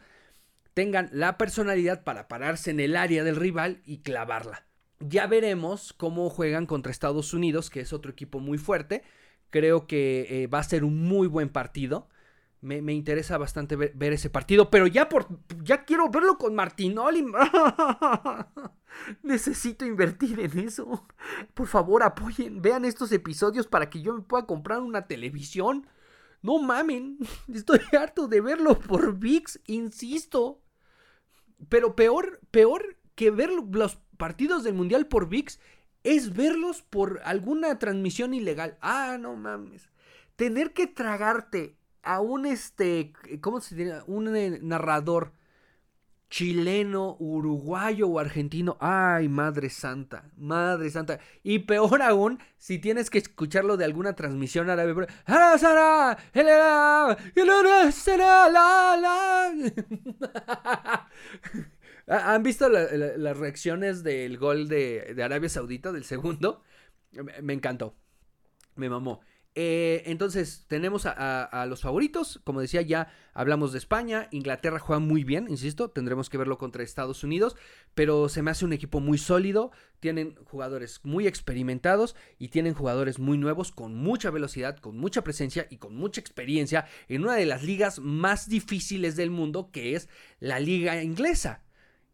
tengan 0.75 1.11
la 1.13 1.37
personalidad 1.37 2.05
para 2.05 2.29
pararse 2.29 2.71
en 2.71 2.81
el 2.81 2.97
área 2.97 3.25
del 3.25 3.37
rival 3.37 3.83
y 3.85 3.99
clavarla. 3.99 4.67
Ya 5.01 5.27
veremos 5.27 5.93
cómo 5.93 6.31
juegan 6.31 6.67
contra 6.67 6.93
Estados 6.93 7.35
Unidos, 7.35 7.71
que 7.71 7.81
es 7.81 7.93
otro 7.93 8.13
equipo 8.13 8.39
muy 8.39 8.57
fuerte. 8.57 9.03
Creo 9.51 9.87
que 9.87 10.27
eh, 10.31 10.47
va 10.47 10.61
a 10.61 10.65
ser 10.65 10.85
un 10.85 11.03
muy 11.03 11.27
buen 11.27 11.49
partido. 11.49 12.09
Me, 12.63 12.93
interesa 12.93 13.39
bastante 13.39 13.75
ver, 13.75 13.93
ver, 13.97 14.13
ese 14.13 14.31
partido, 14.31 14.71
pero 14.71 14.87
ya 14.87 15.09
por 15.09 15.27
ya 15.65 15.85
quiero 15.85 16.09
verlo 16.11 16.39
con 16.39 16.55
Martinoli. 16.55 17.27
Necesito 19.25 19.85
invertir 19.85 20.39
en 20.39 20.57
eso. 20.61 21.05
Por 21.55 21.67
favor, 21.67 22.05
apoyen, 22.05 22.63
vean 22.63 22.85
estos 22.85 23.11
episodios 23.11 23.67
para 23.67 23.91
que 23.91 24.01
yo 24.01 24.15
me 24.15 24.23
pueda 24.23 24.47
comprar 24.47 24.81
una 24.81 25.09
televisión. 25.09 25.89
No 26.41 26.61
mamen, 26.61 27.19
estoy 27.53 27.81
harto 27.99 28.29
de 28.29 28.41
verlo 28.41 28.79
por 28.79 29.19
VIX, 29.19 29.61
insisto. 29.67 30.63
Pero 31.69 31.97
peor, 31.97 32.39
peor 32.53 32.97
que 33.17 33.33
ver 33.33 33.51
los 33.51 33.99
partidos 34.17 34.63
del 34.63 34.75
Mundial 34.75 35.09
por 35.09 35.29
VIX 35.29 35.59
es 36.05 36.33
verlos 36.33 36.83
por 36.83 37.21
alguna 37.25 37.77
transmisión 37.81 38.35
ilegal. 38.35 38.79
Ah, 38.81 39.17
no 39.19 39.35
mames. 39.35 39.91
Tener 40.37 40.73
que 40.73 40.87
tragarte 40.87 41.77
a 42.03 42.21
un 42.21 42.47
este, 42.47 43.13
¿cómo 43.41 43.61
se 43.61 43.75
dice? 43.75 44.01
Un 44.07 44.35
eh, 44.37 44.59
narrador 44.63 45.33
chileno, 46.33 47.17
uruguayo 47.19 48.09
o 48.09 48.19
argentino. 48.19 48.79
Ay, 48.81 49.29
madre 49.29 49.69
santa, 49.69 50.31
madre 50.37 50.89
santa. 50.89 51.21
Y 51.43 51.61
peor 51.61 52.01
aún, 52.01 52.39
si 52.57 52.79
tienes 52.79 53.11
que 53.11 53.19
escucharlo 53.19 53.77
de 53.77 53.85
alguna 53.85 54.15
transmisión 54.15 54.71
árabe. 54.71 55.07
¿Han 62.07 62.43
visto 62.43 62.69
las 62.71 63.37
reacciones 63.37 64.03
del 64.03 64.39
gol 64.39 64.69
de, 64.69 65.13
de 65.15 65.23
Arabia 65.23 65.51
Saudita, 65.51 65.93
del 65.93 66.05
segundo? 66.05 66.63
Me 67.43 67.53
encantó. 67.53 67.95
Me 68.75 68.89
mamó. 68.89 69.21
Eh, 69.55 70.05
entonces, 70.07 70.65
tenemos 70.67 71.05
a, 71.05 71.67
los 71.69 71.83
favoritos. 71.83 72.41
Como 72.45 72.61
decía, 72.61 72.83
ya 72.83 73.13
hablamos 73.35 73.73
de 73.73 73.79
España. 73.79 74.29
Inglaterra 74.31 74.79
juega 74.79 75.01
muy 75.01 75.25
bien, 75.25 75.47
insisto. 75.49 75.91
Tendremos 75.91 76.31
que 76.31 76.39
verlo 76.39 76.59
contra 76.59 76.83
Estados 76.83 77.23
Unidos. 77.25 77.57
Pero 77.95 78.29
se 78.29 78.43
me 78.43 78.51
hace 78.51 78.65
un 78.65 78.73
equipo 78.73 79.01
muy 79.01 79.19
sólido. 79.19 79.71
Tienen 80.01 80.37
jugadores 80.45 81.01
muy 81.05 81.27
experimentados 81.27 82.17
y 82.39 82.49
tienen 82.49 82.75
jugadores 82.75 83.19
muy 83.19 83.39
nuevos 83.39 83.73
con 83.73 83.95
mucha 83.95 84.31
velocidad, 84.31 84.79
con 84.79 84.97
mucha 84.97 85.23
presencia 85.23 85.67
y 85.71 85.77
con 85.77 85.95
mucha 85.95 86.21
experiencia 86.21 86.87
en 87.09 87.23
una 87.23 87.35
de 87.35 87.47
las 87.47 87.63
ligas 87.63 87.99
más 88.01 88.49
difíciles 88.49 89.17
del 89.17 89.31
mundo, 89.31 89.71
que 89.71 89.95
es 89.95 90.09
la 90.41 90.61
liga 90.61 91.03
inglesa. 91.03 91.63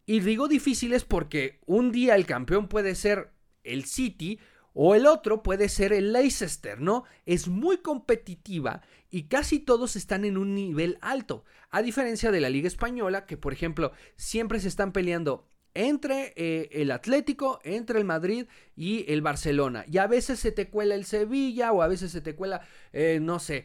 Y 0.05 0.19
digo 0.21 0.47
difíciles 0.47 1.03
porque 1.05 1.59
un 1.65 1.91
día 1.91 2.15
el 2.15 2.25
campeón 2.25 2.67
puede 2.67 2.95
ser 2.95 3.31
el 3.63 3.85
City 3.85 4.39
o 4.73 4.95
el 4.95 5.05
otro 5.05 5.43
puede 5.43 5.69
ser 5.69 5.93
el 5.93 6.13
Leicester, 6.13 6.79
¿no? 6.79 7.03
Es 7.25 7.47
muy 7.47 7.77
competitiva 7.77 8.81
y 9.09 9.23
casi 9.23 9.59
todos 9.59 9.95
están 9.95 10.25
en 10.25 10.37
un 10.37 10.53
nivel 10.55 10.97
alto. 11.01 11.43
A 11.69 11.81
diferencia 11.81 12.31
de 12.31 12.41
la 12.41 12.49
Liga 12.49 12.67
Española, 12.67 13.25
que 13.25 13.37
por 13.37 13.53
ejemplo 13.53 13.91
siempre 14.15 14.59
se 14.59 14.67
están 14.67 14.91
peleando 14.91 15.47
entre 15.73 16.33
eh, 16.35 16.69
el 16.73 16.91
Atlético, 16.91 17.59
entre 17.63 17.99
el 17.99 18.05
Madrid 18.05 18.47
y 18.75 19.11
el 19.11 19.21
Barcelona. 19.21 19.85
Y 19.87 19.97
a 19.97 20.07
veces 20.07 20.39
se 20.39 20.51
te 20.51 20.69
cuela 20.69 20.95
el 20.95 21.05
Sevilla 21.05 21.71
o 21.71 21.81
a 21.81 21.87
veces 21.87 22.11
se 22.11 22.21
te 22.21 22.35
cuela, 22.35 22.61
eh, 22.91 23.19
no 23.21 23.39
sé, 23.39 23.63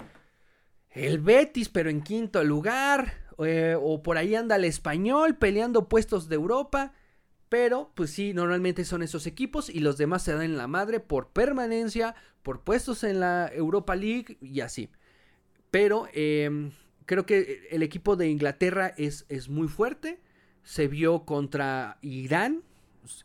el 0.90 1.18
Betis, 1.18 1.68
pero 1.68 1.90
en 1.90 2.02
quinto 2.02 2.42
lugar. 2.44 3.24
Eh, 3.44 3.76
o 3.80 4.00
por 4.00 4.16
ahí 4.16 4.36
anda 4.36 4.54
el 4.54 4.64
español 4.64 5.36
peleando 5.36 5.88
puestos 5.88 6.28
de 6.28 6.36
Europa. 6.36 6.92
Pero, 7.54 7.92
pues 7.94 8.10
sí, 8.10 8.34
normalmente 8.34 8.84
son 8.84 9.04
esos 9.04 9.28
equipos 9.28 9.70
y 9.70 9.78
los 9.78 9.96
demás 9.96 10.24
se 10.24 10.32
dan 10.32 10.42
en 10.42 10.56
la 10.56 10.66
madre 10.66 10.98
por 10.98 11.28
permanencia, 11.28 12.16
por 12.42 12.62
puestos 12.62 13.04
en 13.04 13.20
la 13.20 13.46
Europa 13.46 13.94
League 13.94 14.38
y 14.40 14.58
así. 14.58 14.90
Pero 15.70 16.08
em, 16.14 16.72
creo 17.06 17.26
que 17.26 17.68
el 17.70 17.84
equipo 17.84 18.16
de 18.16 18.28
Inglaterra 18.28 18.92
es, 18.96 19.24
es 19.28 19.48
muy 19.48 19.68
fuerte. 19.68 20.18
Se 20.64 20.88
vio 20.88 21.24
contra 21.24 21.98
Irán. 22.02 22.64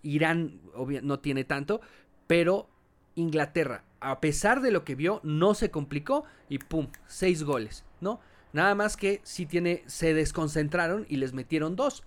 Irán 0.04 0.62
no 1.02 1.20
tiene 1.22 1.44
tanto, 1.44 1.82
pero 2.28 2.70
Inglaterra, 3.16 3.84
a 4.00 4.22
pesar 4.22 4.62
de 4.62 4.70
lo 4.70 4.86
que 4.86 4.94
vio, 4.94 5.22
no 5.24 5.56
se 5.56 5.72
complicó 5.72 6.24
y 6.50 6.60
pum, 6.60 6.90
seis 7.08 7.42
goles, 7.42 7.84
¿no? 8.00 8.20
Nada 8.54 8.76
más 8.76 8.96
que 8.96 9.22
sí 9.24 9.48
tiene, 9.48 9.82
se 9.88 10.14
desconcentraron 10.14 11.08
y 11.10 11.16
les 11.16 11.34
metieron 11.34 11.76
dos. 11.76 12.04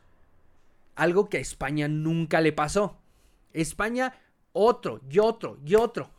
Algo 0.94 1.28
que 1.28 1.38
a 1.38 1.40
España 1.40 1.88
nunca 1.88 2.40
le 2.40 2.52
pasó. 2.52 3.00
España, 3.52 4.14
otro, 4.52 5.00
y 5.10 5.18
otro, 5.18 5.58
y 5.64 5.74
otro. 5.74 6.10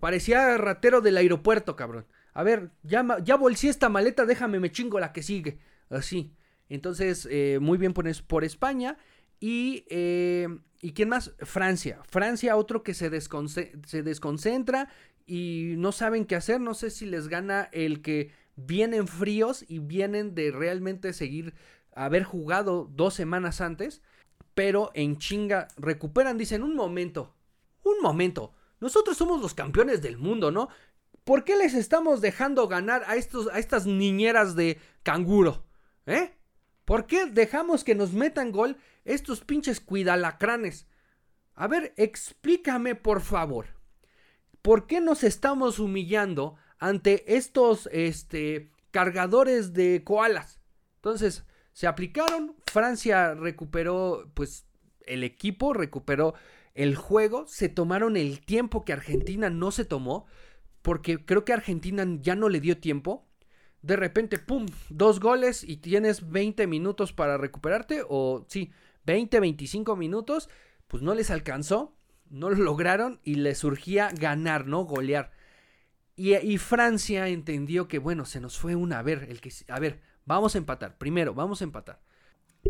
Parecía 0.00 0.56
ratero 0.58 1.00
del 1.00 1.16
aeropuerto, 1.16 1.76
cabrón. 1.76 2.06
A 2.32 2.42
ver, 2.42 2.70
ya, 2.82 3.06
ya 3.22 3.36
bolsé 3.36 3.68
esta 3.68 3.88
maleta, 3.88 4.26
déjame, 4.26 4.60
me 4.60 4.72
chingo 4.72 5.00
la 5.00 5.12
que 5.12 5.22
sigue. 5.22 5.58
Así. 5.88 6.34
Entonces, 6.68 7.28
eh, 7.30 7.58
muy 7.60 7.78
bien 7.78 7.92
por, 7.92 8.06
por 8.26 8.44
España. 8.44 8.98
Y, 9.40 9.84
eh, 9.88 10.48
¿y 10.80 10.92
quién 10.92 11.08
más? 11.08 11.34
Francia. 11.40 12.00
Francia, 12.08 12.56
otro 12.56 12.82
que 12.82 12.94
se, 12.94 13.10
se 13.20 14.02
desconcentra 14.02 14.88
y 15.26 15.74
no 15.76 15.92
saben 15.92 16.24
qué 16.24 16.36
hacer. 16.36 16.60
No 16.60 16.74
sé 16.74 16.90
si 16.90 17.06
les 17.06 17.28
gana 17.28 17.68
el 17.72 18.02
que 18.02 18.32
vienen 18.56 19.08
fríos 19.08 19.64
y 19.68 19.78
vienen 19.78 20.34
de 20.34 20.50
realmente 20.50 21.12
seguir 21.12 21.54
haber 21.94 22.24
jugado 22.24 22.90
dos 22.92 23.14
semanas 23.14 23.60
antes, 23.60 24.02
pero 24.54 24.90
en 24.94 25.18
chinga 25.18 25.68
recuperan, 25.76 26.38
dicen, 26.38 26.62
un 26.62 26.74
momento, 26.74 27.34
un 27.82 28.00
momento, 28.00 28.52
nosotros 28.80 29.16
somos 29.16 29.40
los 29.40 29.54
campeones 29.54 30.02
del 30.02 30.18
mundo, 30.18 30.50
¿no? 30.50 30.68
¿Por 31.24 31.44
qué 31.44 31.56
les 31.56 31.74
estamos 31.74 32.20
dejando 32.20 32.68
ganar 32.68 33.02
a, 33.06 33.16
estos, 33.16 33.48
a 33.48 33.58
estas 33.58 33.86
niñeras 33.86 34.54
de 34.54 34.78
canguro? 35.02 35.64
¿Eh? 36.06 36.34
¿Por 36.84 37.06
qué 37.06 37.26
dejamos 37.26 37.82
que 37.82 37.94
nos 37.94 38.12
metan 38.12 38.52
gol 38.52 38.76
estos 39.04 39.40
pinches 39.40 39.80
cuidalacranes? 39.80 40.86
A 41.54 41.66
ver, 41.66 41.94
explícame 41.96 42.94
por 42.94 43.22
favor. 43.22 43.68
¿Por 44.60 44.86
qué 44.86 45.00
nos 45.00 45.24
estamos 45.24 45.78
humillando 45.78 46.56
ante 46.78 47.36
estos 47.36 47.88
este, 47.90 48.70
cargadores 48.90 49.72
de 49.72 50.02
koalas? 50.04 50.60
Entonces, 50.96 51.44
se 51.74 51.88
aplicaron, 51.88 52.54
Francia 52.66 53.34
recuperó 53.34 54.30
pues 54.34 54.64
el 55.06 55.24
equipo, 55.24 55.74
recuperó 55.74 56.34
el 56.74 56.94
juego, 56.94 57.46
se 57.48 57.68
tomaron 57.68 58.16
el 58.16 58.40
tiempo 58.40 58.84
que 58.84 58.92
Argentina 58.92 59.50
no 59.50 59.72
se 59.72 59.84
tomó, 59.84 60.24
porque 60.82 61.24
creo 61.24 61.44
que 61.44 61.52
Argentina 61.52 62.06
ya 62.20 62.36
no 62.36 62.48
le 62.48 62.60
dio 62.60 62.78
tiempo. 62.78 63.26
De 63.82 63.96
repente, 63.96 64.38
¡pum! 64.38 64.66
Dos 64.88 65.18
goles 65.18 65.64
y 65.64 65.78
tienes 65.78 66.30
20 66.30 66.66
minutos 66.68 67.12
para 67.12 67.38
recuperarte, 67.38 68.02
o 68.08 68.46
sí, 68.48 68.70
20, 69.04 69.40
25 69.40 69.96
minutos, 69.96 70.48
pues 70.86 71.02
no 71.02 71.12
les 71.14 71.30
alcanzó, 71.32 71.96
no 72.30 72.50
lo 72.50 72.62
lograron 72.62 73.20
y 73.24 73.34
les 73.34 73.58
surgía 73.58 74.10
ganar, 74.12 74.68
¿no? 74.68 74.84
Golear. 74.84 75.32
Y, 76.14 76.36
y 76.36 76.58
Francia 76.58 77.26
entendió 77.26 77.88
que, 77.88 77.98
bueno, 77.98 78.24
se 78.26 78.40
nos 78.40 78.58
fue 78.58 78.76
una, 78.76 79.00
a 79.00 79.02
ver, 79.02 79.26
el 79.28 79.40
que, 79.40 79.52
a 79.68 79.80
ver, 79.80 80.00
Vamos 80.26 80.54
a 80.54 80.58
empatar. 80.58 80.96
Primero, 80.98 81.34
vamos 81.34 81.60
a 81.60 81.64
empatar. 81.64 82.00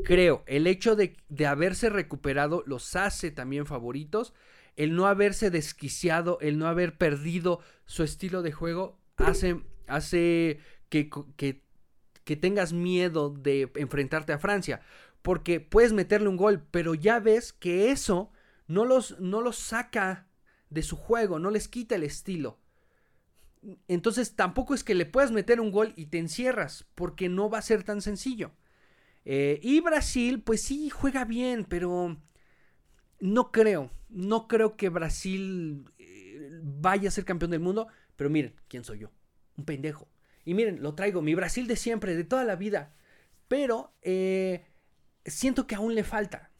Creo, 0.02 0.42
el 0.46 0.66
hecho 0.66 0.96
de, 0.96 1.16
haberse 1.46 1.88
recuperado 1.88 2.64
los 2.66 2.96
hace 2.96 3.30
también 3.30 3.66
favoritos. 3.66 4.34
El 4.76 4.96
no 4.96 5.06
haberse 5.06 5.50
desquiciado, 5.50 6.38
el 6.40 6.58
no 6.58 6.66
haber 6.66 6.98
perdido 6.98 7.60
su 7.86 8.02
estilo 8.02 8.42
de 8.42 8.50
juego, 8.50 8.98
hace, 9.16 9.60
hace 9.86 10.58
que, 10.88 11.08
que, 11.36 12.36
tengas 12.36 12.72
miedo 12.72 13.30
de 13.30 13.70
enfrentarte 13.76 14.32
a 14.32 14.38
Francia. 14.38 14.80
Porque 15.22 15.60
puedes 15.60 15.92
meterle 15.92 16.28
un 16.28 16.36
gol, 16.36 16.66
pero 16.70 16.94
ya 16.94 17.20
ves 17.20 17.52
que 17.52 17.92
eso 17.92 18.32
no 18.66 18.84
los, 18.84 19.20
no 19.20 19.40
los 19.40 19.56
saca 19.56 20.26
de 20.70 20.82
su 20.82 20.96
juego, 20.96 21.38
no 21.38 21.50
les 21.50 21.68
quita 21.68 21.94
el 21.94 22.02
estilo. 22.02 22.58
Entonces 23.88 24.36
tampoco 24.36 24.74
es 24.74 24.84
que 24.84 24.94
le 24.94 25.06
puedas 25.06 25.32
meter 25.32 25.60
un 25.60 25.70
gol 25.70 25.92
y 25.96 26.06
te 26.06 26.18
encierras, 26.18 26.86
porque 26.94 27.28
no 27.28 27.48
va 27.48 27.58
a 27.58 27.62
ser 27.62 27.82
tan 27.82 28.02
sencillo. 28.02 28.52
Eh, 29.24 29.58
y 29.62 29.80
Brasil, 29.80 30.42
pues 30.42 30.62
sí, 30.62 30.90
juega 30.90 31.24
bien, 31.24 31.64
pero 31.64 32.16
no 33.20 33.52
creo, 33.52 33.90
no 34.10 34.48
creo 34.48 34.76
que 34.76 34.90
Brasil 34.90 35.90
eh, 35.98 36.50
vaya 36.62 37.08
a 37.08 37.12
ser 37.12 37.24
campeón 37.24 37.50
del 37.50 37.60
mundo. 37.60 37.88
Pero 38.16 38.30
miren, 38.30 38.54
¿quién 38.68 38.84
soy 38.84 39.00
yo? 39.00 39.10
Un 39.56 39.64
pendejo. 39.64 40.08
Y 40.44 40.54
miren, 40.54 40.82
lo 40.82 40.94
traigo, 40.94 41.22
mi 41.22 41.34
Brasil 41.34 41.66
de 41.66 41.76
siempre, 41.76 42.14
de 42.14 42.24
toda 42.24 42.44
la 42.44 42.56
vida. 42.56 42.94
Pero 43.48 43.94
eh, 44.02 44.66
siento 45.24 45.66
que 45.66 45.74
aún 45.74 45.94
le 45.94 46.04
falta. 46.04 46.50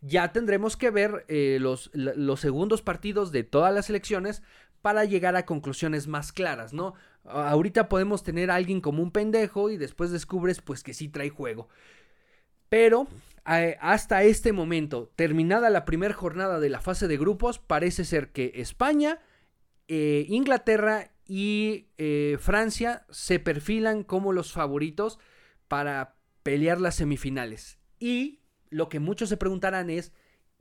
Ya 0.00 0.32
tendremos 0.32 0.76
que 0.76 0.90
ver 0.90 1.24
los, 1.28 1.90
los 1.94 2.38
segundos 2.38 2.82
partidos 2.82 3.32
de 3.32 3.42
todas 3.42 3.74
las 3.74 3.90
elecciones 3.90 4.42
para 4.86 5.04
llegar 5.04 5.34
a 5.34 5.46
conclusiones 5.46 6.06
más 6.06 6.30
claras, 6.30 6.72
¿no? 6.72 6.94
Ahorita 7.24 7.88
podemos 7.88 8.22
tener 8.22 8.52
a 8.52 8.54
alguien 8.54 8.80
como 8.80 9.02
un 9.02 9.10
pendejo 9.10 9.68
y 9.68 9.76
después 9.76 10.12
descubres 10.12 10.60
pues 10.60 10.84
que 10.84 10.94
sí 10.94 11.08
trae 11.08 11.28
juego. 11.28 11.68
Pero 12.68 13.08
hasta 13.42 14.22
este 14.22 14.52
momento, 14.52 15.10
terminada 15.16 15.70
la 15.70 15.84
primera 15.84 16.14
jornada 16.14 16.60
de 16.60 16.68
la 16.68 16.80
fase 16.80 17.08
de 17.08 17.16
grupos, 17.16 17.58
parece 17.58 18.04
ser 18.04 18.30
que 18.30 18.52
España, 18.54 19.18
eh, 19.88 20.24
Inglaterra 20.28 21.10
y 21.26 21.88
eh, 21.98 22.36
Francia 22.38 23.06
se 23.10 23.40
perfilan 23.40 24.04
como 24.04 24.32
los 24.32 24.52
favoritos 24.52 25.18
para 25.66 26.14
pelear 26.44 26.80
las 26.80 26.94
semifinales. 26.94 27.80
Y 27.98 28.38
lo 28.70 28.88
que 28.88 29.00
muchos 29.00 29.30
se 29.30 29.36
preguntarán 29.36 29.90
es, 29.90 30.12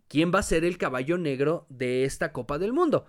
¿quién 0.07 0.31
va 0.33 0.39
a 0.39 0.41
ser 0.41 0.65
el 0.65 0.79
caballo 0.79 1.19
negro 1.19 1.67
de 1.69 2.05
esta 2.05 2.33
Copa 2.33 2.57
del 2.57 2.73
Mundo? 2.73 3.05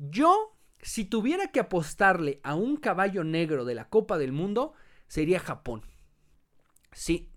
Yo, 0.00 0.56
si 0.80 1.04
tuviera 1.04 1.48
que 1.48 1.60
apostarle 1.60 2.40
a 2.42 2.54
un 2.54 2.78
caballo 2.78 3.22
negro 3.22 3.66
de 3.66 3.74
la 3.74 3.90
Copa 3.90 4.16
del 4.16 4.32
Mundo, 4.32 4.72
sería 5.08 5.38
Japón. 5.38 5.82
Sí, 6.92 7.28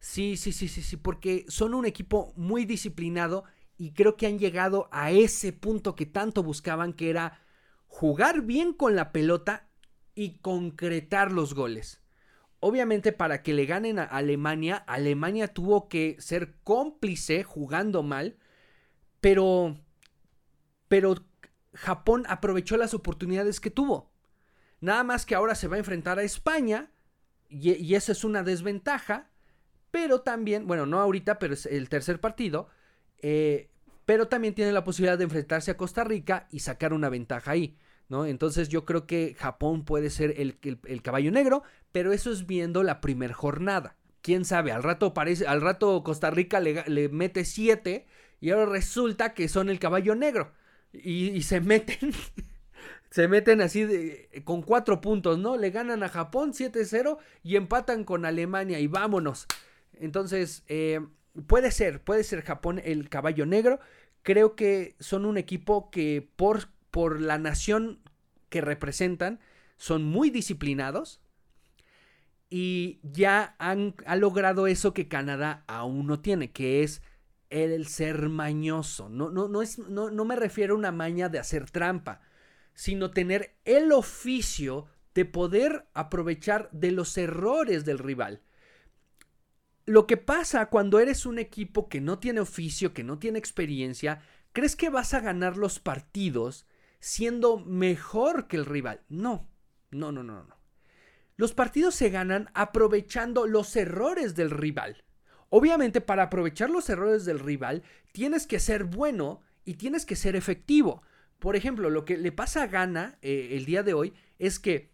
sí, 0.00 0.36
sí, 0.36 0.52
sí, 0.52 0.66
sí, 0.66 0.82
sí, 0.82 0.96
porque 0.96 1.44
son 1.48 1.72
un 1.72 1.86
equipo 1.86 2.32
muy 2.36 2.64
disciplinado 2.64 3.44
y 3.76 3.92
creo 3.92 4.16
que 4.16 4.26
han 4.26 4.40
llegado 4.40 4.88
a 4.90 5.12
ese 5.12 5.52
punto 5.52 5.94
que 5.94 6.04
tanto 6.04 6.42
buscaban, 6.42 6.94
que 6.94 7.10
era 7.10 7.40
jugar 7.86 8.42
bien 8.42 8.72
con 8.72 8.96
la 8.96 9.12
pelota 9.12 9.68
y 10.16 10.38
concretar 10.38 11.30
los 11.30 11.54
goles. 11.54 12.02
Obviamente 12.58 13.12
para 13.12 13.44
que 13.44 13.54
le 13.54 13.66
ganen 13.66 14.00
a 14.00 14.04
Alemania, 14.04 14.76
Alemania 14.76 15.48
tuvo 15.54 15.88
que 15.88 16.16
ser 16.18 16.56
cómplice 16.64 17.44
jugando 17.44 18.02
mal, 18.02 18.36
pero 19.20 19.78
pero 20.88 21.14
Japón 21.72 22.24
aprovechó 22.28 22.76
las 22.76 22.94
oportunidades 22.94 23.60
que 23.60 23.70
tuvo. 23.70 24.10
Nada 24.80 25.04
más 25.04 25.26
que 25.26 25.34
ahora 25.34 25.54
se 25.54 25.68
va 25.68 25.76
a 25.76 25.80
enfrentar 25.80 26.18
a 26.18 26.22
España 26.22 26.90
y, 27.48 27.94
esa 27.94 28.12
es 28.12 28.24
una 28.24 28.42
desventaja, 28.42 29.30
pero 29.90 30.20
también, 30.20 30.66
bueno, 30.66 30.86
no 30.86 31.00
ahorita, 31.00 31.38
pero 31.38 31.54
es 31.54 31.66
el 31.66 31.88
tercer 31.88 32.20
partido, 32.20 32.68
eh, 33.18 33.70
pero 34.04 34.28
también 34.28 34.54
tiene 34.54 34.72
la 34.72 34.84
posibilidad 34.84 35.18
de 35.18 35.24
enfrentarse 35.24 35.72
a 35.72 35.76
Costa 35.76 36.04
Rica 36.04 36.46
y 36.50 36.60
sacar 36.60 36.92
una 36.92 37.08
ventaja 37.08 37.50
ahí. 37.52 37.76
¿No? 38.08 38.26
Entonces 38.26 38.68
yo 38.68 38.84
creo 38.84 39.06
que 39.06 39.36
Japón 39.38 39.84
puede 39.84 40.10
ser 40.10 40.34
el, 40.36 41.00
caballo 41.00 41.30
negro, 41.30 41.62
pero 41.92 42.12
eso 42.12 42.32
es 42.32 42.44
viendo 42.44 42.82
la 42.82 43.00
primera 43.00 43.34
jornada. 43.34 43.96
Quién 44.20 44.44
sabe, 44.44 44.72
al 44.72 44.82
rato 44.82 45.14
parece, 45.14 45.46
al 45.46 45.60
rato 45.60 46.02
Costa 46.02 46.28
Rica 46.28 46.58
le, 46.58 46.82
le 46.88 47.08
mete 47.08 47.44
siete 47.44 48.08
y 48.40 48.50
ahora 48.50 48.66
resulta 48.66 49.32
que 49.32 49.46
son 49.46 49.68
el 49.68 49.78
caballo 49.78 50.16
negro 50.16 50.52
y, 50.92 51.42
se 51.42 51.60
meten. 51.60 52.12
se 53.10 53.28
meten 53.28 53.60
así 53.60 53.84
de, 53.84 54.42
con 54.44 54.62
cuatro 54.62 55.00
puntos, 55.00 55.38
¿no? 55.38 55.56
Le 55.56 55.70
ganan 55.70 56.02
a 56.02 56.08
Japón 56.08 56.52
7-0 56.52 57.18
y 57.42 57.56
empatan 57.56 58.04
con 58.04 58.24
Alemania 58.24 58.80
y 58.80 58.86
vámonos. 58.86 59.46
Entonces, 59.94 60.62
eh, 60.68 61.00
puede 61.46 61.70
ser, 61.70 62.02
puede 62.02 62.24
ser 62.24 62.42
Japón 62.42 62.80
el 62.84 63.08
caballo 63.08 63.46
negro. 63.46 63.80
Creo 64.22 64.54
que 64.54 64.96
son 65.00 65.24
un 65.24 65.38
equipo 65.38 65.90
que 65.90 66.28
por, 66.36 66.68
por 66.90 67.20
la 67.20 67.38
nación 67.38 68.00
que 68.48 68.60
representan 68.60 69.40
son 69.76 70.04
muy 70.04 70.30
disciplinados 70.30 71.20
y 72.50 72.98
ya 73.04 73.54
han 73.58 73.94
ha 74.04 74.16
logrado 74.16 74.66
eso 74.66 74.92
que 74.92 75.08
Canadá 75.08 75.64
aún 75.68 76.06
no 76.06 76.20
tiene, 76.20 76.50
que 76.50 76.82
es 76.82 77.00
el 77.50 77.86
ser 77.86 78.28
mañoso. 78.28 79.08
No, 79.08 79.30
no, 79.30 79.48
no, 79.48 79.62
es, 79.62 79.78
no, 79.78 80.10
no 80.10 80.24
me 80.24 80.36
refiero 80.36 80.74
a 80.74 80.78
una 80.78 80.92
maña 80.92 81.28
de 81.28 81.38
hacer 81.38 81.70
trampa, 81.70 82.22
sino 82.74 83.10
tener 83.10 83.56
el 83.64 83.92
oficio 83.92 84.86
de 85.14 85.24
poder 85.24 85.86
aprovechar 85.92 86.70
de 86.72 86.92
los 86.92 87.18
errores 87.18 87.84
del 87.84 87.98
rival. 87.98 88.42
Lo 89.86 90.06
que 90.06 90.16
pasa 90.16 90.66
cuando 90.66 91.00
eres 91.00 91.26
un 91.26 91.38
equipo 91.38 91.88
que 91.88 92.00
no 92.00 92.18
tiene 92.18 92.40
oficio, 92.40 92.94
que 92.94 93.02
no 93.02 93.18
tiene 93.18 93.38
experiencia, 93.38 94.22
crees 94.52 94.76
que 94.76 94.88
vas 94.88 95.14
a 95.14 95.20
ganar 95.20 95.56
los 95.56 95.80
partidos 95.80 96.66
siendo 97.00 97.58
mejor 97.58 98.46
que 98.46 98.56
el 98.56 98.66
rival. 98.66 99.02
No, 99.08 99.48
no, 99.90 100.12
no, 100.12 100.22
no, 100.22 100.44
no. 100.44 100.56
Los 101.36 101.54
partidos 101.54 101.94
se 101.94 102.10
ganan 102.10 102.50
aprovechando 102.54 103.46
los 103.46 103.74
errores 103.74 104.34
del 104.36 104.50
rival. 104.50 105.04
Obviamente, 105.50 106.00
para 106.00 106.24
aprovechar 106.24 106.70
los 106.70 106.88
errores 106.88 107.24
del 107.24 107.40
rival, 107.40 107.82
tienes 108.12 108.46
que 108.46 108.60
ser 108.60 108.84
bueno 108.84 109.42
y 109.64 109.74
tienes 109.74 110.06
que 110.06 110.16
ser 110.16 110.36
efectivo. 110.36 111.02
Por 111.40 111.56
ejemplo, 111.56 111.90
lo 111.90 112.04
que 112.04 112.16
le 112.16 112.32
pasa 112.32 112.62
a 112.62 112.66
Ghana 112.68 113.18
eh, 113.20 113.50
el 113.52 113.64
día 113.64 113.82
de 113.82 113.92
hoy 113.92 114.14
es 114.38 114.58
que 114.60 114.90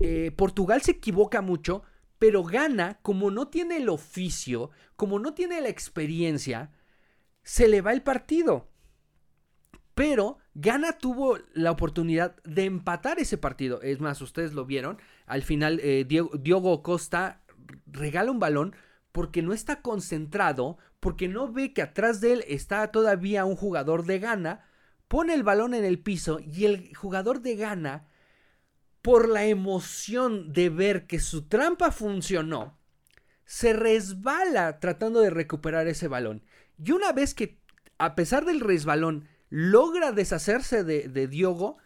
eh, 0.00 0.32
Portugal 0.34 0.80
se 0.82 0.92
equivoca 0.92 1.42
mucho, 1.42 1.82
pero 2.18 2.42
Ghana, 2.42 2.98
como 3.02 3.30
no 3.30 3.48
tiene 3.48 3.76
el 3.76 3.90
oficio, 3.90 4.70
como 4.96 5.18
no 5.18 5.34
tiene 5.34 5.60
la 5.60 5.68
experiencia, 5.68 6.70
se 7.42 7.68
le 7.68 7.82
va 7.82 7.92
el 7.92 8.02
partido. 8.02 8.70
Pero 9.94 10.38
Ghana 10.54 10.98
tuvo 10.98 11.38
la 11.52 11.70
oportunidad 11.70 12.36
de 12.44 12.64
empatar 12.64 13.18
ese 13.18 13.36
partido. 13.36 13.82
Es 13.82 14.00
más, 14.00 14.20
ustedes 14.22 14.54
lo 14.54 14.64
vieron. 14.64 14.98
Al 15.26 15.42
final, 15.42 15.78
eh, 15.82 16.06
Diogo 16.06 16.82
Costa 16.82 17.42
regala 17.86 18.30
un 18.30 18.40
balón 18.40 18.74
porque 19.14 19.42
no 19.42 19.52
está 19.52 19.80
concentrado, 19.80 20.76
porque 20.98 21.28
no 21.28 21.52
ve 21.52 21.72
que 21.72 21.82
atrás 21.82 22.20
de 22.20 22.32
él 22.32 22.44
está 22.48 22.90
todavía 22.90 23.44
un 23.44 23.54
jugador 23.54 24.06
de 24.06 24.18
gana, 24.18 24.68
pone 25.06 25.34
el 25.34 25.44
balón 25.44 25.72
en 25.72 25.84
el 25.84 26.00
piso 26.00 26.40
y 26.40 26.64
el 26.64 26.92
jugador 26.96 27.40
de 27.40 27.54
gana, 27.54 28.08
por 29.02 29.28
la 29.28 29.44
emoción 29.44 30.52
de 30.52 30.68
ver 30.68 31.06
que 31.06 31.20
su 31.20 31.46
trampa 31.46 31.92
funcionó, 31.92 32.76
se 33.44 33.72
resbala 33.72 34.80
tratando 34.80 35.20
de 35.20 35.30
recuperar 35.30 35.86
ese 35.86 36.08
balón. 36.08 36.42
Y 36.84 36.90
una 36.90 37.12
vez 37.12 37.34
que, 37.34 37.60
a 37.98 38.16
pesar 38.16 38.44
del 38.44 38.58
resbalón, 38.58 39.28
logra 39.48 40.10
deshacerse 40.10 40.82
de, 40.82 41.06
de 41.06 41.28
Diogo, 41.28 41.78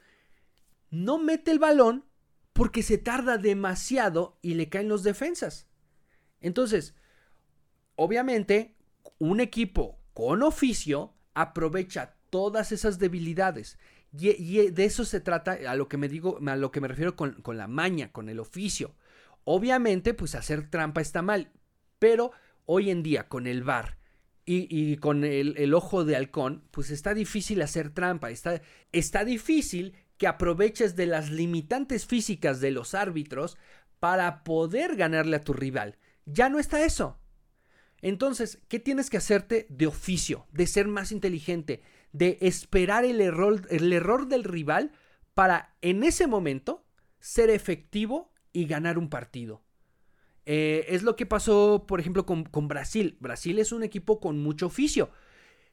no 0.88 1.18
mete 1.18 1.50
el 1.50 1.58
balón 1.58 2.06
porque 2.54 2.82
se 2.82 2.96
tarda 2.96 3.36
demasiado 3.36 4.38
y 4.40 4.54
le 4.54 4.70
caen 4.70 4.88
los 4.88 5.02
defensas. 5.02 5.68
Entonces, 6.40 6.94
obviamente, 7.98 8.76
un 9.18 9.40
equipo 9.40 9.98
con 10.14 10.42
oficio 10.42 11.14
aprovecha 11.34 12.14
todas 12.30 12.72
esas 12.72 12.98
debilidades. 12.98 13.78
Y, 14.12 14.70
de 14.70 14.84
eso 14.84 15.04
se 15.04 15.20
trata 15.20 15.58
a 15.68 15.74
lo 15.74 15.88
que 15.88 15.96
me 15.96 16.08
digo, 16.08 16.38
a 16.46 16.56
lo 16.56 16.70
que 16.70 16.80
me 16.80 16.88
refiero 16.88 17.16
con, 17.16 17.42
la 17.56 17.66
maña, 17.66 18.11
con 18.12 18.28
el 18.28 18.38
oficio. 18.38 18.94
Obviamente, 19.44 20.14
pues 20.14 20.34
hacer 20.34 20.70
trampa 20.70 21.00
está 21.00 21.22
mal. 21.22 21.50
Pero 21.98 22.30
hoy 22.66 22.90
en 22.90 23.02
día, 23.02 23.28
con 23.28 23.46
el 23.46 23.64
VAR 23.64 23.98
y, 24.46 24.96
con 24.96 25.24
el, 25.24 25.74
ojo 25.74 26.04
de 26.04 26.16
halcón, 26.16 26.64
pues 26.70 26.90
está 26.90 27.14
difícil 27.14 27.61
hacer 27.61 27.90
trampa. 27.90 28.30
Está, 28.30 28.62
está 28.92 29.24
difícil 29.24 29.94
que 30.16 30.28
aproveches 30.28 30.94
de 30.94 31.06
las 31.06 31.30
limitantes 31.30 32.06
físicas 32.06 32.61
de 32.61 32.70
los 32.70 32.94
árbitros 32.94 33.59
para 33.99 34.44
poder 34.44 34.96
ganarle 34.96 35.36
a 35.36 35.44
tu 35.44 35.53
rival. 35.53 35.99
Ya 36.26 36.49
no 36.49 36.61
está 36.61 36.84
eso. 36.84 37.18
Entonces, 38.03 38.62
¿qué 38.68 38.78
tienes 38.78 39.11
que 39.11 39.16
hacerte 39.16 39.66
de 39.70 39.86
oficio, 39.86 40.46
de 40.53 40.66
ser 40.66 40.86
más 40.86 41.12
inteligente, 41.12 41.82
de 42.12 42.38
esperar 42.40 43.05
el 43.05 43.20
error, 43.20 43.66
el 43.70 43.92
error 43.92 44.28
del 44.28 44.44
rival 44.44 44.92
para 45.34 45.76
en 45.82 46.05
ese 46.05 46.26
momento 46.26 46.84
ser 47.20 47.51
efectivo 47.51 48.32
y 48.53 48.66
ganar 48.66 48.99
un 48.99 49.09
partido? 49.09 49.62
Eh, 50.46 50.86
es 50.88 51.03
lo 51.03 51.16
que 51.16 51.26
pasó, 51.26 51.84
por 51.86 52.01
ejemplo, 52.01 52.24
con, 52.24 52.44
con 52.44 52.68
Brasil. 52.68 53.18
Brasil 53.20 53.59
es 53.59 53.72
un 53.72 53.82
equipo 53.82 54.20
con 54.20 54.38
mucho 54.38 54.66
oficio. 54.66 55.11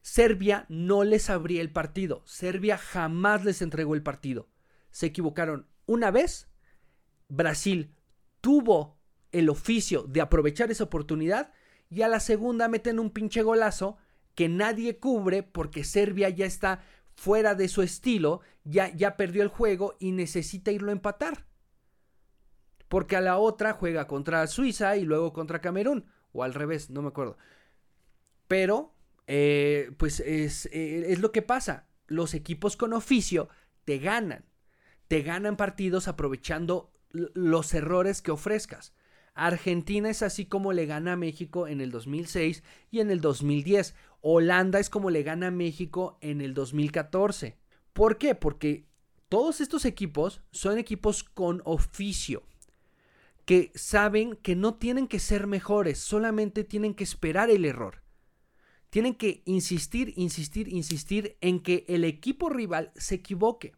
Serbia 0.02 0.66
no 0.68 1.04
les 1.04 1.30
abría 1.30 1.62
el 1.62 1.72
partido. 1.72 2.24
Serbia 2.26 2.78
jamás 2.78 3.46
les 3.46 3.62
entregó 3.62 3.96
el 3.96 4.04
partido. 4.04 4.50
Se 4.92 5.06
equivocaron 5.06 5.68
una 5.86 6.12
vez. 6.12 6.50
Brasil 7.28 7.96
tuvo 8.42 9.00
el 9.32 9.50
oficio 9.50 10.04
de 10.04 10.22
aprovechar 10.22 10.72
esa 10.72 10.84
oportunidad 10.84 11.52
y 11.90 12.02
a 12.02 12.08
la 12.08 12.20
segunda 12.20 12.68
meten 12.68 13.00
un 13.00 13.12
pinche 13.12 13.42
golazo 13.42 13.98
que 14.34 14.50
nadie 14.50 14.98
cubre 14.98 15.44
porque 15.44 15.84
Serbia 15.84 16.30
ya 16.30 16.46
está 16.46 16.82
fuera 17.16 17.56
de 17.56 17.68
su 17.68 17.82
estilo, 17.82 18.42
ya, 18.64 18.94
ya 18.94 19.16
perdió 19.18 19.42
el 19.44 19.50
juego 19.50 19.96
y 20.00 20.12
necesita 20.12 20.72
irlo 20.72 20.90
a 20.90 20.94
empatar. 20.94 21.46
Porque 22.90 23.16
a 23.16 23.22
la 23.22 23.38
otra 23.38 23.74
juega 23.74 24.08
contra 24.08 24.46
Suiza 24.48 24.98
y 24.98 25.06
luego 25.06 25.34
contra 25.34 25.62
Camerún. 25.62 26.06
O 26.34 26.44
al 26.44 26.54
revés, 26.54 26.90
no 26.90 27.02
me 27.02 27.08
acuerdo. 27.08 27.38
Pero, 28.48 28.94
eh, 29.28 29.92
pues 29.98 30.20
es, 30.20 30.68
eh, 30.68 31.12
es 31.12 31.20
lo 31.20 31.32
que 31.32 31.42
pasa. 31.42 31.88
Los 32.08 32.34
equipos 32.34 32.78
con 32.78 32.94
oficio 32.94 33.50
te 33.86 33.98
ganan. 33.98 34.46
Te 35.08 35.22
ganan 35.22 35.56
partidos 35.56 36.08
aprovechando 36.08 36.92
los 37.12 37.74
errores 37.74 38.22
que 38.22 38.32
ofrezcas. 38.32 38.94
Argentina 39.36 40.10
es 40.10 40.24
así 40.24 40.46
como 40.46 40.72
le 40.72 40.86
gana 40.86 41.14
a 41.14 41.18
México 41.18 41.68
en 41.68 41.82
el 41.82 41.92
2006 41.92 42.64
y 42.90 43.02
en 43.02 43.12
el 43.12 43.20
2010. 43.20 43.94
Holanda 44.22 44.80
es 44.80 44.90
como 44.90 45.10
le 45.10 45.24
gana 45.24 45.48
a 45.48 45.52
México 45.52 46.18
en 46.22 46.40
el 46.42 46.54
2014. 46.54 47.58
¿Por 47.92 48.18
qué? 48.18 48.34
Porque 48.34 48.86
todos 49.28 49.60
estos 49.60 49.84
equipos 49.84 50.42
son 50.52 50.78
equipos 50.78 51.24
con 51.24 51.62
oficio, 51.66 52.44
que 53.44 53.72
saben 53.76 54.38
que 54.38 54.56
no 54.56 54.76
tienen 54.76 55.08
que 55.08 55.20
ser 55.20 55.48
mejores, 55.48 56.00
solamente 56.00 56.64
tienen 56.64 56.94
que 56.94 57.04
esperar 57.04 57.50
el 57.50 57.66
error. 57.66 58.02
Tienen 58.90 59.16
que 59.16 59.44
insistir, 59.46 60.14
insistir, 60.16 60.70
insistir 60.70 61.38
en 61.42 61.60
que 61.60 61.84
el 61.90 62.06
equipo 62.06 62.50
rival 62.50 62.94
se 62.96 63.16
equivoque. 63.16 63.74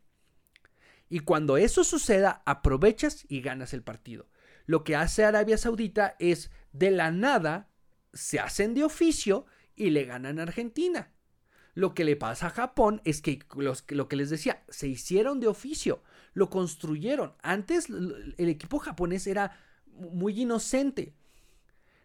Y 1.09 1.19
cuando 1.19 1.57
eso 1.57 1.83
suceda, 1.83 2.43
aprovechas 2.45 3.25
y 3.27 3.41
ganas 3.41 3.73
el 3.73 3.81
partido. 3.81 4.27
Lo 4.67 4.83
que 4.83 4.95
hace 4.95 5.23
Arabia 5.23 5.57
Saudita 5.57 6.15
es 6.19 6.51
de 6.73 6.91
la 6.91 7.09
nada 7.09 7.69
se 8.13 8.39
hacen 8.39 8.73
de 8.73 8.83
oficio 8.83 9.45
y 9.75 9.89
le 9.89 10.05
ganan 10.05 10.39
a 10.39 10.43
Argentina. 10.43 11.11
Lo 11.73 11.93
que 11.93 12.03
le 12.03 12.15
pasa 12.15 12.47
a 12.47 12.51
Japón 12.51 13.01
es 13.05 13.21
que 13.21 13.39
lo 13.55 14.07
que 14.07 14.15
les 14.15 14.29
decía, 14.29 14.63
se 14.67 14.87
hicieron 14.87 15.39
de 15.39 15.47
oficio, 15.47 16.03
lo 16.33 16.49
construyeron. 16.49 17.33
Antes 17.41 17.89
el 17.89 18.49
equipo 18.49 18.79
japonés 18.79 19.25
era 19.27 19.57
muy 19.85 20.41
inocente. 20.41 21.15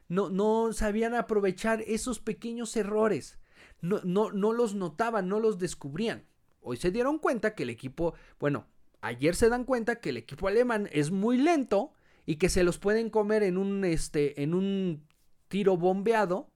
No, 0.08 0.28
no 0.28 0.72
sabían 0.72 1.14
aprovechar 1.14 1.82
esos 1.86 2.20
pequeños 2.20 2.76
errores. 2.76 3.38
No, 3.80 4.00
no, 4.04 4.30
no 4.30 4.52
los 4.52 4.74
notaban, 4.74 5.26
no 5.26 5.40
los 5.40 5.58
descubrían. 5.58 6.26
Hoy 6.60 6.76
se 6.76 6.90
dieron 6.90 7.18
cuenta 7.18 7.54
que 7.54 7.62
el 7.64 7.70
equipo, 7.70 8.14
bueno, 8.38 8.66
ayer 9.00 9.34
se 9.34 9.48
dan 9.48 9.64
cuenta 9.64 10.00
que 10.00 10.10
el 10.10 10.18
equipo 10.18 10.48
alemán 10.48 10.88
es 10.92 11.10
muy 11.10 11.38
lento 11.38 11.92
y 12.26 12.36
que 12.36 12.48
se 12.48 12.64
los 12.64 12.78
pueden 12.78 13.10
comer 13.10 13.42
en 13.42 13.56
un, 13.56 13.84
este, 13.84 14.42
en 14.42 14.54
un 14.54 15.04
tiro 15.48 15.76
bombeado 15.76 16.50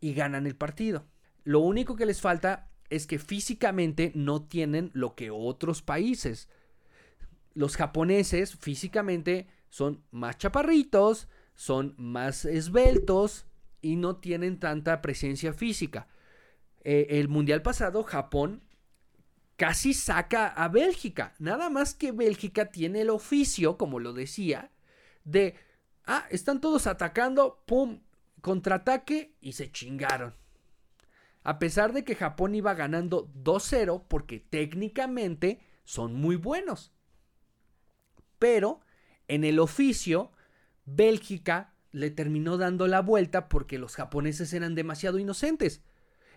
y 0.00 0.14
ganan 0.14 0.46
el 0.46 0.56
partido. 0.56 1.06
Lo 1.44 1.60
único 1.60 1.96
que 1.96 2.06
les 2.06 2.20
falta 2.20 2.70
es 2.90 3.06
que 3.06 3.18
físicamente 3.18 4.12
no 4.14 4.42
tienen 4.42 4.90
lo 4.94 5.14
que 5.14 5.30
otros 5.30 5.82
países. 5.82 6.48
Los 7.54 7.76
japoneses 7.76 8.56
físicamente 8.56 9.46
son 9.68 10.02
más 10.10 10.38
chaparritos, 10.38 11.28
son 11.54 11.94
más 11.96 12.44
esbeltos 12.44 13.46
y 13.82 13.96
no 13.96 14.16
tienen 14.16 14.58
tanta 14.58 15.02
presencia 15.02 15.52
física. 15.52 16.08
Eh, 16.84 17.06
el 17.18 17.28
mundial 17.28 17.62
pasado, 17.62 18.02
Japón 18.04 18.65
casi 19.56 19.94
saca 19.94 20.48
a 20.48 20.68
Bélgica. 20.68 21.34
Nada 21.38 21.70
más 21.70 21.94
que 21.94 22.12
Bélgica 22.12 22.66
tiene 22.70 23.02
el 23.02 23.10
oficio, 23.10 23.76
como 23.76 23.98
lo 23.98 24.12
decía, 24.12 24.70
de, 25.24 25.54
ah, 26.04 26.26
están 26.30 26.60
todos 26.60 26.86
atacando, 26.86 27.62
¡pum! 27.66 28.00
Contraataque 28.40 29.34
y 29.40 29.54
se 29.54 29.72
chingaron. 29.72 30.34
A 31.42 31.58
pesar 31.58 31.92
de 31.92 32.04
que 32.04 32.16
Japón 32.16 32.54
iba 32.54 32.74
ganando 32.74 33.28
2-0 33.34 34.04
porque 34.08 34.40
técnicamente 34.40 35.60
son 35.84 36.14
muy 36.14 36.36
buenos. 36.36 36.92
Pero 38.38 38.80
en 39.28 39.44
el 39.44 39.58
oficio, 39.58 40.32
Bélgica 40.84 41.72
le 41.92 42.10
terminó 42.10 42.58
dando 42.58 42.86
la 42.86 43.00
vuelta 43.00 43.48
porque 43.48 43.78
los 43.78 43.96
japoneses 43.96 44.52
eran 44.52 44.74
demasiado 44.74 45.18
inocentes. 45.18 45.82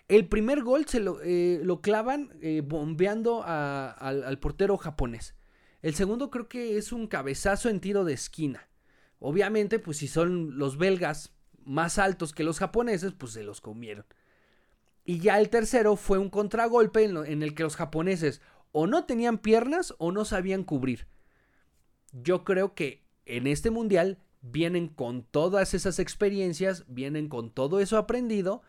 El 0.10 0.28
primer 0.28 0.64
gol 0.64 0.88
se 0.88 1.00
lo, 1.00 1.20
eh, 1.24 1.64
clavan 1.82 2.36
eh, 2.42 2.64
bombeando 2.66 3.44
al, 3.46 4.40
portero 4.40 4.76
japonés. 4.78 5.36
El 5.84 5.94
segundo 5.94 6.32
creo 6.32 6.50
que 6.50 6.78
es 6.78 6.92
un 6.92 7.06
cabezazo 7.06 7.70
en 7.70 7.80
tiro 7.80 8.04
de 8.04 8.14
esquina. 8.14 8.68
Obviamente, 9.20 9.78
pues 9.78 9.98
si 9.98 10.08
son 10.08 10.58
los 10.58 10.78
belgas 10.78 11.32
más 11.64 12.00
altos 12.00 12.34
que 12.34 12.44
los 12.44 12.58
japoneses, 12.58 13.14
pues 13.14 13.34
se 13.34 13.44
los 13.44 13.62
comieron. 13.62 14.06
Y 15.06 15.20
ya 15.20 15.40
el 15.40 15.50
tercero 15.50 15.96
fue 15.96 16.18
un 16.18 16.32
contragolpe 16.32 17.04
en 17.04 17.44
el 17.44 17.54
que 17.54 17.64
los 17.64 17.76
japoneses 17.76 18.42
o 18.72 18.88
no 18.88 19.06
tenían 19.06 19.38
piernas 19.38 19.94
o 20.00 20.12
no 20.12 20.26
sabían 20.26 20.64
cubrir. 20.64 21.06
Yo 22.14 22.44
creo 22.44 22.74
que 22.74 23.04
en 23.26 23.46
este 23.46 23.70
mundial 23.70 24.18
vienen 24.42 24.88
con 24.88 25.24
todas 25.24 25.76
esas 25.76 26.00
experiencias, 26.00 26.86
vienen 26.88 27.30
con 27.30 27.52
todo 27.52 27.80
eso 27.80 27.98
aprendido 27.98 28.64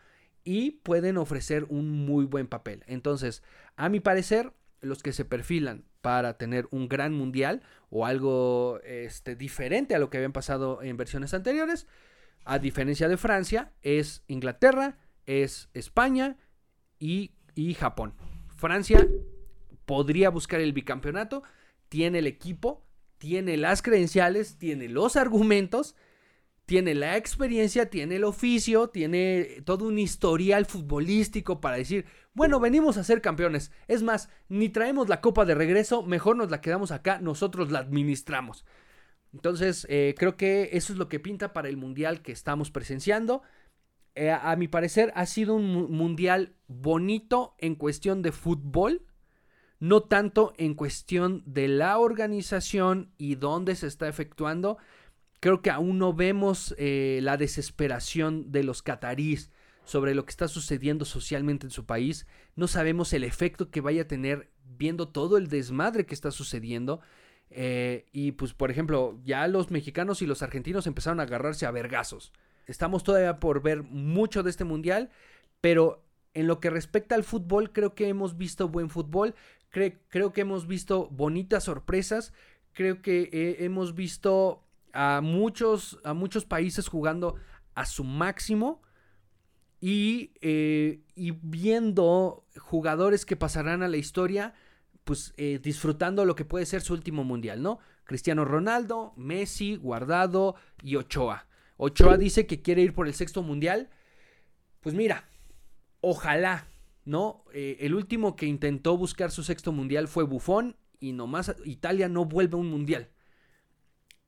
y 0.45 0.73
pueden 0.73 1.19
ofrecer 1.19 1.67
un 1.69 1.91
muy 1.91 2.25
buen 2.25 2.47
papel. 2.47 2.85
Entonces, 2.87 3.43
a 3.77 3.89
mi 3.89 4.01
parecer, 4.01 4.53
los 4.81 5.03
que 5.03 5.13
se 5.13 5.25
perfilan 5.25 5.85
para 6.01 6.39
tener 6.39 6.67
un 6.71 6.89
gran 6.89 7.13
mundial 7.13 7.63
o 7.91 8.07
algo 8.07 8.81
este, 8.85 9.37
diferente 9.37 9.95
a 9.95 9.99
lo 9.99 10.11
que 10.11 10.19
habían 10.19 10.33
pasado 10.33 10.83
en 10.83 10.97
versiones 10.97 11.35
anteriores, 11.35 11.87
a 12.45 12.59
diferencia 12.59 13.09
de 13.09 13.17
Francia, 13.17 13.73
es 13.83 14.23
Inglaterra, 14.27 14.99
es 15.27 15.69
España 15.75 16.39
y, 16.99 17.33
y 17.55 17.75
Japón. 17.75 18.15
Francia 18.57 19.07
podría 19.85 20.31
buscar 20.31 20.61
el 20.61 20.73
bicampeonato, 20.73 21.43
tiene 21.89 22.21
el 22.21 22.27
equipo, 22.27 22.87
tiene 23.19 23.57
las 23.57 23.83
credenciales, 23.83 24.57
tiene 24.57 24.89
los 24.89 25.17
argumentos 25.17 25.97
tiene 26.71 26.95
la 26.95 27.17
experiencia, 27.17 27.91
tiene 27.91 28.15
el 28.15 28.23
oficio, 28.23 28.91
tiene 28.91 29.61
todo 29.65 29.89
un 29.89 29.99
historial 29.99 30.67
futbolístico 30.67 31.61
para 31.61 31.75
decir, 31.75 32.05
bueno, 32.33 32.61
venimos 32.61 32.97
a 32.97 33.03
ser 33.03 33.21
campeones. 33.21 33.73
Es 33.89 34.05
más, 34.05 34.29
ni 34.49 34.69
traemos 34.69 35.09
la 35.09 35.21
copa 35.21 35.45
de 35.45 35.57
regreso, 35.57 36.05
mejor 36.05 36.37
nos 36.37 36.49
la 36.49 36.61
quedamos 36.61 36.93
acá, 36.93 37.19
nosotros 37.21 37.73
la 37.73 37.81
administramos. 37.81 38.65
Entonces, 39.33 39.85
eh, 39.91 40.15
creo 40.17 40.37
que 40.37 40.71
eso 40.75 40.93
es 40.93 40.99
lo 41.01 41.09
que 41.09 41.19
pinta 41.19 41.53
para 41.53 41.69
el 41.69 41.77
mundial 41.77 42.23
que 42.23 42.31
estamos 42.31 42.71
presenciando. 42.71 43.43
Eh, 44.15 44.31
a 44.31 44.55
mi 44.55 44.69
parecer, 44.69 45.13
ha 45.17 45.27
sido 45.27 45.57
un 45.57 45.91
mundial 45.91 46.55
bonito 46.69 47.57
en 47.59 47.75
cuestión 47.75 48.23
de 48.23 48.31
fútbol, 48.31 49.05
no 49.81 50.05
tanto 50.05 50.53
en 50.57 50.75
cuestión 50.75 51.43
de 51.47 51.67
la 51.67 51.99
organización 51.99 53.11
y 53.19 53.35
dónde 53.35 53.75
se 53.75 53.89
está 53.89 54.07
efectuando. 54.07 54.79
Creo 55.41 55.63
que 55.63 55.71
aún 55.71 55.99
no 55.99 56.13
vemos 56.13 56.75
eh, 56.79 57.21
la 57.23 57.39
desesperación 57.39 58.53
de 58.53 58.63
los 58.63 58.83
catarís 58.83 59.51
sobre 59.85 60.15
lo 60.15 60.25
que 60.25 60.31
está 60.31 60.49
sucediendo 60.49 61.07
socialmente 61.07 61.67
en 61.67 61.71
su 61.71 61.87
país. 61.87 62.27
No 62.57 62.69
sabemos 62.69 63.13
el 63.15 63.25
efecto 63.25 63.71
que 63.71 63.81
vaya 63.81 64.03
a 64.03 64.09
tener 64.09 64.51
viendo 64.77 65.09
todo 65.09 65.39
el 65.39 65.49
desmadre 65.49 66.05
que 66.07 66.15
está 66.15 66.31
sucediendo. 66.31 67.01
Eh, 67.51 68.07
y 68.13 68.33
pues, 68.33 68.53
por 68.53 68.71
ejemplo, 68.71 69.19
ya 69.25 69.49
los 69.49 69.71
mexicanos 69.71 70.23
y 70.23 70.27
los 70.27 70.43
argentinos 70.43 70.87
empezaron 70.87 71.21
a 71.21 71.25
agarrarse 71.25 71.67
a 71.67 71.71
vergazos. 71.71 72.33
Estamos 72.67 73.03
todavía 73.03 73.41
por 73.41 73.63
ver 73.63 73.83
mucho 73.83 74.43
de 74.43 74.51
este 74.51 74.65
mundial, 74.65 75.11
pero 75.61 76.05
en 76.35 76.47
lo 76.47 76.61
que 76.61 76.71
respecta 76.71 77.15
al 77.15 77.25
fútbol, 77.25 77.73
creo 77.73 77.95
que 77.95 78.09
hemos 78.09 78.37
visto 78.37 78.69
buen 78.69 78.91
fútbol, 78.91 79.35
creo 79.71 80.33
que 80.33 80.41
hemos 80.41 80.67
visto 80.67 81.09
bonitas 81.09 81.65
sorpresas, 81.65 82.33
creo 82.73 83.03
que 83.03 83.29
eh, 83.33 83.57
hemos 83.65 83.95
visto 83.95 84.63
a 84.93 85.21
muchos, 85.23 85.99
a 86.05 86.15
muchos 86.15 86.45
países 86.45 86.89
jugando 86.89 87.37
a 87.75 87.87
su 87.87 88.05
máximo 88.05 88.83
y, 89.81 90.33
eh, 90.41 91.01
y 91.15 91.31
viendo 91.31 92.45
jugadores 92.59 93.25
que 93.25 93.37
pasarán 93.37 93.83
a 93.83 93.89
la 93.89 93.97
historia, 93.97 94.55
pues 95.05 95.33
eh, 95.37 95.59
disfrutando 95.63 96.25
lo 96.25 96.35
que 96.35 96.45
puede 96.45 96.67
ser 96.67 96.83
su 96.83 96.93
último 96.93 97.25
mundial, 97.25 97.63
¿no? 97.63 97.79
Cristiano 98.05 98.45
Ronaldo, 98.45 99.13
Messi, 99.17 99.77
Guardado 99.77 100.57
y 100.83 100.97
Ochoa. 100.97 101.47
Ochoa 101.77 102.19
dice 102.19 102.47
que 102.47 102.61
quiere 102.61 102.83
ir 102.83 102.93
por 102.93 103.07
el 103.07 103.15
sexto 103.15 103.43
mundial. 103.43 103.89
Pues 104.81 104.95
mira, 104.95 105.29
ojalá, 106.01 106.69
¿no? 107.05 107.45
Eh, 107.55 107.79
el 107.81 107.95
último 107.95 108.37
que 108.37 108.47
intentó 108.47 108.97
buscar 108.97 109.31
su 109.31 109.43
sexto 109.43 109.73
mundial 109.73 110.09
fue 110.09 110.25
Buffon 110.25 110.77
y 110.99 111.13
nomás 111.13 111.55
Italia 111.65 112.09
no 112.09 112.27
vuelve 112.27 112.57
a 112.57 112.61
un 112.61 112.71
mundial. 112.71 113.09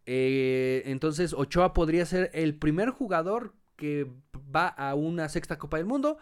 Eh, 0.06 0.82
entonces 0.86 1.32
Ochoa 1.32 1.72
podría 1.72 2.06
ser 2.06 2.30
el 2.34 2.56
primer 2.56 2.90
jugador 2.90 3.54
que 3.76 4.06
va 4.54 4.68
a 4.68 4.94
una 4.94 5.28
sexta 5.28 5.58
Copa 5.58 5.76
del 5.76 5.86
Mundo. 5.86 6.18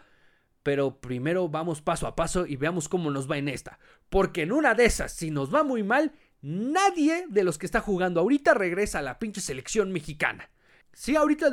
Pero 0.63 1.01
primero 1.01 1.49
vamos 1.49 1.81
paso 1.81 2.05
a 2.05 2.15
paso 2.15 2.45
y 2.45 2.55
veamos 2.55 2.87
cómo 2.87 3.09
nos 3.09 3.29
va 3.29 3.37
en 3.37 3.47
esta. 3.47 3.79
Porque 4.09 4.43
en 4.43 4.51
una 4.51 4.75
de 4.75 4.85
esas, 4.85 5.11
si 5.11 5.31
nos 5.31 5.53
va 5.53 5.63
muy 5.63 5.81
mal, 5.81 6.11
nadie 6.41 7.25
de 7.29 7.43
los 7.43 7.57
que 7.57 7.65
está 7.65 7.81
jugando 7.81 8.19
ahorita 8.19 8.53
regresa 8.53 8.99
a 8.99 9.01
la 9.01 9.17
pinche 9.17 9.41
selección 9.41 9.91
mexicana. 9.91 10.49
Sí, 10.93 11.15
ahorita, 11.15 11.51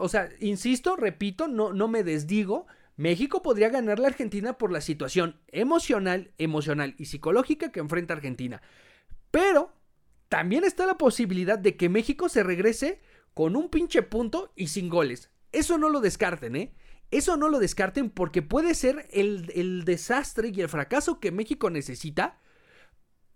o 0.00 0.08
sea, 0.08 0.28
insisto, 0.40 0.96
repito, 0.96 1.46
no, 1.46 1.72
no 1.72 1.88
me 1.88 2.02
desdigo, 2.02 2.66
México 2.96 3.42
podría 3.42 3.68
ganar 3.68 4.00
la 4.00 4.08
Argentina 4.08 4.58
por 4.58 4.72
la 4.72 4.80
situación 4.80 5.38
emocional, 5.48 6.32
emocional 6.38 6.94
y 6.98 7.04
psicológica 7.04 7.70
que 7.70 7.80
enfrenta 7.80 8.14
Argentina. 8.14 8.60
Pero 9.30 9.72
también 10.28 10.64
está 10.64 10.86
la 10.86 10.98
posibilidad 10.98 11.58
de 11.58 11.76
que 11.76 11.88
México 11.88 12.28
se 12.28 12.42
regrese 12.42 13.00
con 13.34 13.56
un 13.56 13.68
pinche 13.68 14.02
punto 14.02 14.52
y 14.56 14.68
sin 14.68 14.88
goles. 14.88 15.30
Eso 15.52 15.78
no 15.78 15.88
lo 15.88 16.00
descarten, 16.00 16.56
¿eh? 16.56 16.74
Eso 17.10 17.36
no 17.36 17.48
lo 17.48 17.58
descarten 17.58 18.10
porque 18.10 18.42
puede 18.42 18.74
ser 18.74 19.08
el, 19.12 19.50
el 19.54 19.84
desastre 19.84 20.52
y 20.54 20.60
el 20.60 20.68
fracaso 20.68 21.20
que 21.20 21.32
México 21.32 21.70
necesita 21.70 22.38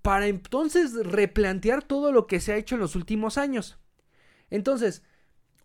para 0.02 0.26
entonces 0.26 0.94
replantear 0.94 1.82
todo 1.82 2.12
lo 2.12 2.26
que 2.26 2.40
se 2.40 2.52
ha 2.52 2.56
hecho 2.56 2.74
en 2.74 2.82
los 2.82 2.96
últimos 2.96 3.38
años. 3.38 3.78
Entonces, 4.50 5.02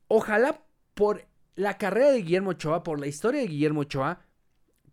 ojalá 0.07 0.63
por 0.93 1.27
la 1.55 1.77
carrera 1.77 2.11
de 2.11 2.21
Guillermo 2.21 2.51
Ochoa, 2.51 2.83
por 2.83 2.99
la 2.99 3.07
historia 3.07 3.41
de 3.41 3.47
Guillermo 3.47 3.81
Ochoa, 3.81 4.21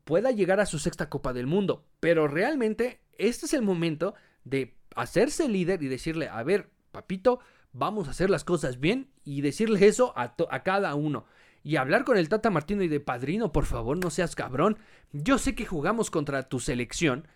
pueda 0.05 0.31
llegar 0.33 0.59
a 0.61 0.67
su 0.67 0.79
sexta 0.79 1.09
Copa 1.09 1.33
del 1.33 1.47
Mundo. 1.47 1.87
Pero 2.01 2.27
realmente 2.27 3.01
este 3.19 3.47
es 3.47 3.55
el 3.55 3.63
momento 3.63 4.15
de 4.45 4.75
hacerse 4.97 5.49
líder 5.49 5.83
y 5.83 5.89
decirle, 5.89 6.29
a 6.29 6.43
ver, 6.43 6.71
papito, 6.91 7.41
vamos 7.73 8.09
a 8.09 8.13
hacer 8.13 8.31
las 8.31 8.45
cosas 8.45 8.81
bien 8.81 9.11
y 9.25 9.41
decirle 9.43 9.87
eso 9.87 10.15
a, 10.17 10.35
cada 10.63 10.95
uno. 10.95 11.27
Y 11.63 11.77
hablar 11.77 12.05
con 12.05 12.17
el 12.17 12.29
Tata 12.29 12.51
Martino 12.51 12.83
y 12.83 12.89
de 12.89 13.01
padrino, 13.01 13.53
por 13.53 13.65
favor, 13.65 13.99
no 13.99 14.11
seas 14.11 14.35
cabrón. 14.35 14.79
Yo 15.13 15.39
sé 15.39 15.55
que 15.55 15.67
jugamos 15.67 16.11
contra 16.11 16.49
tu 16.49 16.61
selección, 16.61 17.27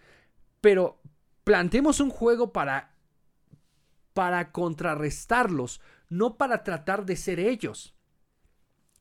pero 0.61 1.01
planteemos 1.45 2.01
un 2.01 2.11
juego 2.11 2.53
para 2.53 2.95
para 4.15 4.51
contrarrestarlos, 4.51 5.81
no 6.09 6.39
para 6.39 6.65
tratar 6.65 7.07
de 7.07 7.15
ser 7.15 7.39
ellos. 7.39 7.95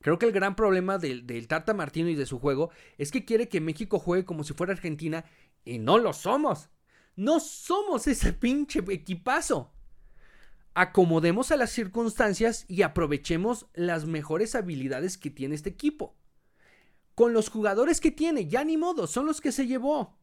Creo 0.00 0.16
que 0.16 0.26
el 0.26 0.32
gran 0.32 0.54
problema 0.54 0.96
del, 0.96 1.26
del, 1.26 1.48
Tata 1.48 1.74
Martino 1.74 2.08
y 2.08 2.14
de 2.14 2.24
su 2.24 2.38
juego 2.38 2.70
es 2.98 3.10
que 3.10 3.24
quiere 3.24 3.48
que 3.48 3.60
México 3.60 3.98
juegue 3.98 4.24
como 4.24 4.44
si 4.44 4.54
fuera 4.54 4.74
Argentina 4.74 5.24
y 5.64 5.80
no 5.80 5.98
lo 5.98 6.12
somos. 6.12 6.70
No 7.18 7.40
somos 7.40 8.06
ese 8.06 8.32
pinche 8.32 8.78
equipazo. 8.90 9.72
Acomodemos 10.72 11.50
a 11.50 11.56
las 11.56 11.70
circunstancias 11.70 12.64
y 12.68 12.82
aprovechemos 12.82 13.66
las 13.74 14.06
mejores 14.06 14.54
habilidades 14.54 15.18
que 15.18 15.28
tiene 15.28 15.56
este 15.56 15.68
equipo. 15.68 16.14
Con 17.16 17.32
los 17.32 17.50
jugadores 17.50 18.00
que 18.00 18.12
tiene, 18.12 18.46
ya 18.46 18.62
ni 18.62 18.76
modo, 18.76 19.08
son 19.08 19.26
los 19.26 19.40
que 19.40 19.50
se 19.50 19.66
llevó. 19.66 20.16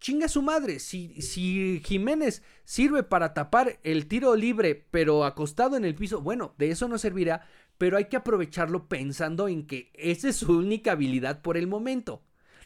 Chinga 0.00 0.26
su 0.26 0.42
madre, 0.42 0.80
si, 0.80 1.22
si 1.22 1.80
Jiménez 1.84 2.42
sirve 2.64 3.04
para 3.04 3.32
tapar 3.32 3.78
el 3.84 4.08
tiro 4.08 4.34
libre 4.34 4.88
pero 4.90 5.24
acostado 5.24 5.76
en 5.76 5.84
el 5.84 5.94
piso, 5.94 6.20
bueno, 6.20 6.52
de 6.58 6.72
eso 6.72 6.88
no 6.88 6.98
servirá, 6.98 7.46
pero 7.78 7.96
hay 7.96 8.06
que 8.06 8.16
aprovecharlo 8.16 8.88
pensando 8.88 9.46
en 9.46 9.68
que 9.68 9.92
esa 9.94 10.30
es 10.30 10.36
su 10.38 10.58
única 10.58 10.92
habilidad 10.92 11.42
por 11.42 11.56
el 11.56 11.68
momento. 11.68 12.24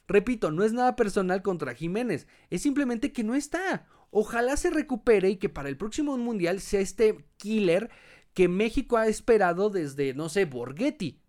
Repito, 0.08 0.50
no 0.50 0.64
es 0.64 0.72
nada 0.72 0.96
personal 0.96 1.42
contra 1.42 1.74
Jiménez, 1.74 2.26
es 2.50 2.62
simplemente 2.62 3.12
que 3.12 3.24
no 3.24 3.34
está. 3.34 3.86
Ojalá 4.10 4.56
se 4.56 4.70
recupere 4.70 5.30
y 5.30 5.36
que 5.36 5.48
para 5.48 5.68
el 5.68 5.76
próximo 5.76 6.16
mundial 6.18 6.60
sea 6.60 6.80
este 6.80 7.24
killer 7.38 7.90
que 8.34 8.48
México 8.48 8.96
ha 8.96 9.06
esperado 9.06 9.70
desde, 9.70 10.14
no 10.14 10.28
sé, 10.28 10.44
Borghetti. 10.44 11.20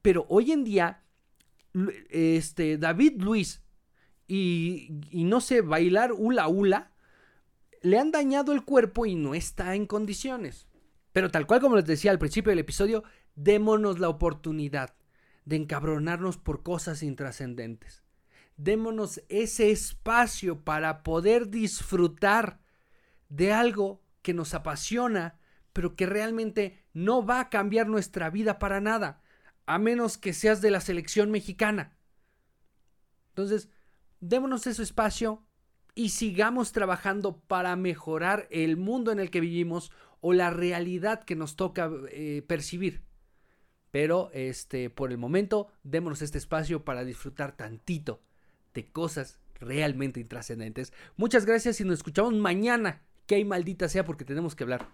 Pero 0.00 0.26
hoy 0.28 0.52
en 0.52 0.64
día, 0.64 1.02
este, 2.08 2.78
David 2.78 3.20
Luis 3.20 3.62
y, 4.26 5.00
y 5.10 5.24
no 5.24 5.40
sé, 5.40 5.60
bailar 5.60 6.12
hula 6.12 6.48
hula, 6.48 6.92
le 7.82 7.98
han 7.98 8.10
dañado 8.10 8.52
el 8.52 8.64
cuerpo 8.64 9.06
y 9.06 9.16
no 9.16 9.34
está 9.34 9.74
en 9.74 9.86
condiciones. 9.86 10.66
Pero 11.12 11.30
tal 11.30 11.46
cual 11.46 11.60
como 11.60 11.76
les 11.76 11.84
decía 11.84 12.10
al 12.10 12.18
principio 12.18 12.50
del 12.50 12.60
episodio, 12.60 13.02
démonos 13.34 13.98
la 13.98 14.08
oportunidad 14.08 14.94
de 15.44 15.56
encabronarnos 15.56 16.38
por 16.38 16.62
cosas 16.62 17.02
intrascendentes 17.02 18.02
démonos 18.62 19.22
ese 19.30 19.70
espacio 19.70 20.60
para 20.64 21.02
poder 21.02 21.48
disfrutar 21.48 22.60
de 23.30 23.52
algo 23.52 24.02
que 24.20 24.34
nos 24.34 24.52
apasiona, 24.52 25.38
pero 25.72 25.96
que 25.96 26.04
realmente 26.04 26.84
no 26.92 27.24
va 27.24 27.40
a 27.40 27.48
cambiar 27.48 27.86
nuestra 27.86 28.28
vida 28.28 28.58
para 28.58 28.80
nada, 28.80 29.22
a 29.64 29.78
menos 29.78 30.18
que 30.18 30.34
seas 30.34 30.60
de 30.60 30.70
la 30.70 30.80
selección 30.80 31.30
mexicana. 31.30 31.96
Entonces, 33.30 33.70
démonos 34.20 34.66
ese 34.66 34.82
espacio 34.82 35.42
y 35.94 36.10
sigamos 36.10 36.72
trabajando 36.72 37.40
para 37.40 37.74
mejorar 37.76 38.46
el 38.50 38.76
mundo 38.76 39.10
en 39.10 39.20
el 39.20 39.30
que 39.30 39.40
vivimos 39.40 39.90
o 40.20 40.34
la 40.34 40.50
realidad 40.50 41.24
que 41.24 41.36
nos 41.36 41.56
toca 41.56 41.90
eh, 42.10 42.42
percibir. 42.46 43.04
Pero 43.90 44.30
este, 44.34 44.90
por 44.90 45.12
el 45.12 45.18
momento, 45.18 45.68
démonos 45.82 46.20
este 46.20 46.36
espacio 46.36 46.84
para 46.84 47.04
disfrutar 47.04 47.56
tantito 47.56 48.20
de 48.74 48.90
cosas 48.90 49.38
realmente 49.60 50.20
intrascendentes. 50.20 50.92
Muchas 51.16 51.46
gracias 51.46 51.80
y 51.80 51.84
nos 51.84 51.98
escuchamos 51.98 52.34
mañana. 52.34 53.02
Que 53.26 53.36
hay 53.36 53.44
maldita 53.44 53.88
sea 53.88 54.04
porque 54.04 54.24
tenemos 54.24 54.56
que 54.56 54.64
hablar 54.64 54.88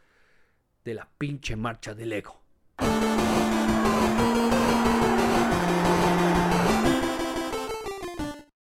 de 0.85 0.95
la 0.95 1.09
pinche 1.19 1.57
marcha 1.57 1.95
del 1.95 2.13
ego. 2.13 2.43